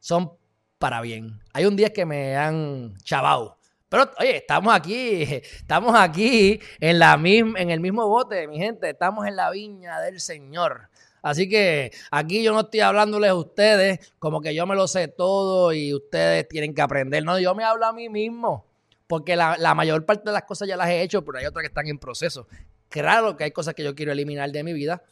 son 0.00 0.32
para 0.80 1.00
bien. 1.00 1.40
Hay 1.52 1.64
un 1.66 1.76
día 1.76 1.92
que 1.92 2.04
me 2.06 2.36
han 2.36 2.96
chavado. 3.04 3.56
Pero, 3.88 4.10
oye, 4.18 4.38
estamos 4.38 4.74
aquí, 4.74 5.22
estamos 5.22 5.94
aquí 5.96 6.58
en, 6.80 6.98
la 6.98 7.14
en 7.14 7.70
el 7.70 7.78
mismo 7.78 8.08
bote, 8.08 8.48
mi 8.48 8.58
gente. 8.58 8.90
Estamos 8.90 9.28
en 9.28 9.36
la 9.36 9.52
viña 9.52 10.00
del 10.00 10.18
Señor. 10.18 10.88
Así 11.24 11.48
que 11.48 11.90
aquí 12.10 12.42
yo 12.42 12.52
no 12.52 12.60
estoy 12.60 12.80
hablándoles 12.80 13.30
a 13.30 13.34
ustedes 13.34 14.12
como 14.18 14.42
que 14.42 14.54
yo 14.54 14.66
me 14.66 14.74
lo 14.74 14.86
sé 14.86 15.08
todo 15.08 15.72
y 15.72 15.94
ustedes 15.94 16.46
tienen 16.46 16.74
que 16.74 16.82
aprender. 16.82 17.24
No, 17.24 17.38
yo 17.40 17.54
me 17.54 17.64
hablo 17.64 17.86
a 17.86 17.94
mí 17.94 18.10
mismo. 18.10 18.66
Porque 19.06 19.34
la, 19.34 19.56
la 19.58 19.74
mayor 19.74 20.04
parte 20.04 20.24
de 20.26 20.32
las 20.32 20.42
cosas 20.42 20.68
ya 20.68 20.76
las 20.76 20.90
he 20.90 21.00
hecho, 21.00 21.24
pero 21.24 21.38
hay 21.38 21.46
otras 21.46 21.62
que 21.62 21.68
están 21.68 21.86
en 21.86 21.98
proceso. 21.98 22.46
Claro 22.90 23.38
que 23.38 23.44
hay 23.44 23.52
cosas 23.52 23.72
que 23.72 23.82
yo 23.82 23.94
quiero 23.94 24.12
eliminar 24.12 24.52
de 24.52 24.62
mi 24.64 24.74
vida. 24.74 25.02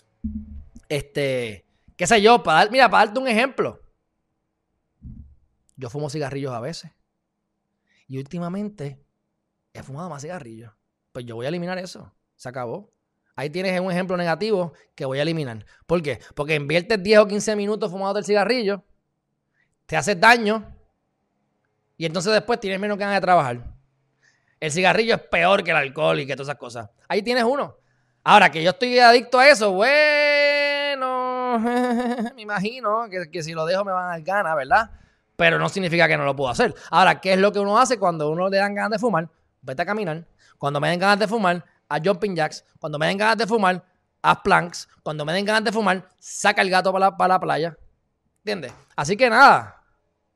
Este, 0.90 1.64
qué 1.96 2.06
sé 2.06 2.20
yo, 2.20 2.42
para 2.42 2.70
mira, 2.70 2.90
para 2.90 3.06
darte 3.06 3.18
un 3.18 3.28
ejemplo. 3.28 3.80
Yo 5.76 5.88
fumo 5.88 6.10
cigarrillos 6.10 6.52
a 6.52 6.60
veces. 6.60 6.90
Y 8.06 8.18
últimamente 8.18 9.02
he 9.72 9.82
fumado 9.82 10.10
más 10.10 10.20
cigarrillos. 10.20 10.72
Pues 11.10 11.24
yo 11.24 11.36
voy 11.36 11.46
a 11.46 11.48
eliminar 11.48 11.78
eso. 11.78 12.12
Se 12.36 12.50
acabó. 12.50 12.92
Ahí 13.34 13.50
tienes 13.50 13.80
un 13.80 13.90
ejemplo 13.90 14.16
negativo 14.16 14.72
que 14.94 15.04
voy 15.04 15.18
a 15.18 15.22
eliminar. 15.22 15.64
¿Por 15.86 16.02
qué? 16.02 16.20
Porque 16.34 16.54
inviertes 16.54 17.02
10 17.02 17.18
o 17.20 17.26
15 17.26 17.56
minutos 17.56 17.90
fumando 17.90 18.18
el 18.18 18.24
cigarrillo, 18.24 18.82
te 19.86 19.96
haces 19.96 20.20
daño 20.20 20.64
y 21.96 22.06
entonces 22.06 22.32
después 22.32 22.60
tienes 22.60 22.78
menos 22.78 22.98
ganas 22.98 23.16
de 23.16 23.20
trabajar. 23.20 23.64
El 24.60 24.70
cigarrillo 24.70 25.14
es 25.14 25.20
peor 25.22 25.64
que 25.64 25.70
el 25.70 25.76
alcohol 25.76 26.20
y 26.20 26.26
que 26.26 26.34
todas 26.34 26.48
esas 26.48 26.58
cosas. 26.58 26.90
Ahí 27.08 27.22
tienes 27.22 27.44
uno. 27.44 27.76
Ahora 28.22 28.50
que 28.50 28.62
yo 28.62 28.70
estoy 28.70 28.98
adicto 28.98 29.38
a 29.38 29.48
eso, 29.48 29.72
bueno, 29.72 31.58
me 32.36 32.42
imagino 32.42 33.08
que, 33.10 33.30
que 33.30 33.42
si 33.42 33.52
lo 33.52 33.66
dejo 33.66 33.84
me 33.84 33.92
van 33.92 34.04
a 34.04 34.08
dar 34.10 34.22
ganas, 34.22 34.56
¿verdad? 34.56 34.90
pero 35.42 35.58
no 35.58 35.68
significa 35.68 36.06
que 36.06 36.16
no 36.16 36.24
lo 36.24 36.36
puedo 36.36 36.50
hacer. 36.50 36.72
Ahora, 36.90 37.20
¿qué 37.20 37.32
es 37.32 37.38
lo 37.40 37.52
que 37.52 37.58
uno 37.58 37.76
hace 37.76 37.98
cuando 37.98 38.30
uno 38.30 38.48
le 38.48 38.58
dan 38.58 38.76
ganas 38.76 38.92
de 38.92 38.98
fumar? 39.00 39.28
Vete 39.60 39.82
a 39.82 39.86
caminar. 39.86 40.24
Cuando 40.56 40.80
me 40.80 40.88
den 40.88 41.00
ganas 41.00 41.18
de 41.18 41.26
fumar, 41.26 41.64
a 41.92 42.00
jumping 42.02 42.34
jacks. 42.34 42.64
Cuando 42.78 42.98
me 42.98 43.06
den 43.06 43.18
ganas 43.18 43.36
de 43.36 43.46
fumar, 43.46 43.84
haz 44.22 44.38
planks. 44.42 44.88
Cuando 45.02 45.24
me 45.24 45.32
den 45.32 45.44
ganas 45.44 45.64
de 45.64 45.72
fumar, 45.72 46.08
saca 46.18 46.62
el 46.62 46.70
gato 46.70 46.92
para 46.92 47.10
la, 47.10 47.16
para 47.16 47.34
la 47.34 47.40
playa. 47.40 47.78
¿Entiendes? 48.38 48.72
Así 48.96 49.16
que 49.16 49.28
nada. 49.28 49.84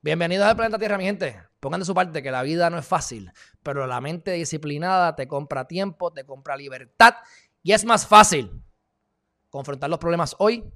Bienvenidos 0.03 0.47
al 0.47 0.55
planeta 0.55 0.79
Tierra, 0.79 0.99
mi 0.99 1.05
gente. 1.05 1.43
Pongan 1.59 1.81
de 1.81 1.87
su 1.87 1.95
parte 1.95 2.23
que 2.23 2.31
la 2.31 2.43
vida 2.43 2.69
no 2.69 2.79
es 2.79 2.87
fácil, 2.87 3.33
pero 3.63 3.87
la 3.87 4.01
mente 4.01 4.33
disciplinada 4.33 5.17
te 5.17 5.27
compra 5.27 5.67
tiempo, 5.67 6.13
te 6.13 6.25
compra 6.25 6.57
libertad 6.57 7.15
y 7.63 7.73
es 7.73 7.85
más 7.85 8.07
fácil 8.07 8.63
confrontar 9.49 9.89
los 9.91 9.99
problemas 9.99 10.37
hoy 10.39 10.71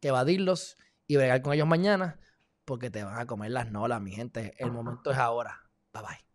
que 0.00 0.08
evadirlos 0.08 0.76
y 1.06 1.16
bregar 1.16 1.40
con 1.40 1.54
ellos 1.54 1.68
mañana 1.68 2.18
porque 2.64 2.90
te 2.90 3.04
van 3.04 3.18
a 3.18 3.26
comer 3.26 3.52
las 3.52 3.70
nolas, 3.70 4.00
mi 4.00 4.10
gente. 4.10 4.54
El 4.58 4.72
momento 4.72 5.12
es 5.12 5.18
ahora. 5.18 5.70
Bye 5.92 6.02
bye. 6.02 6.33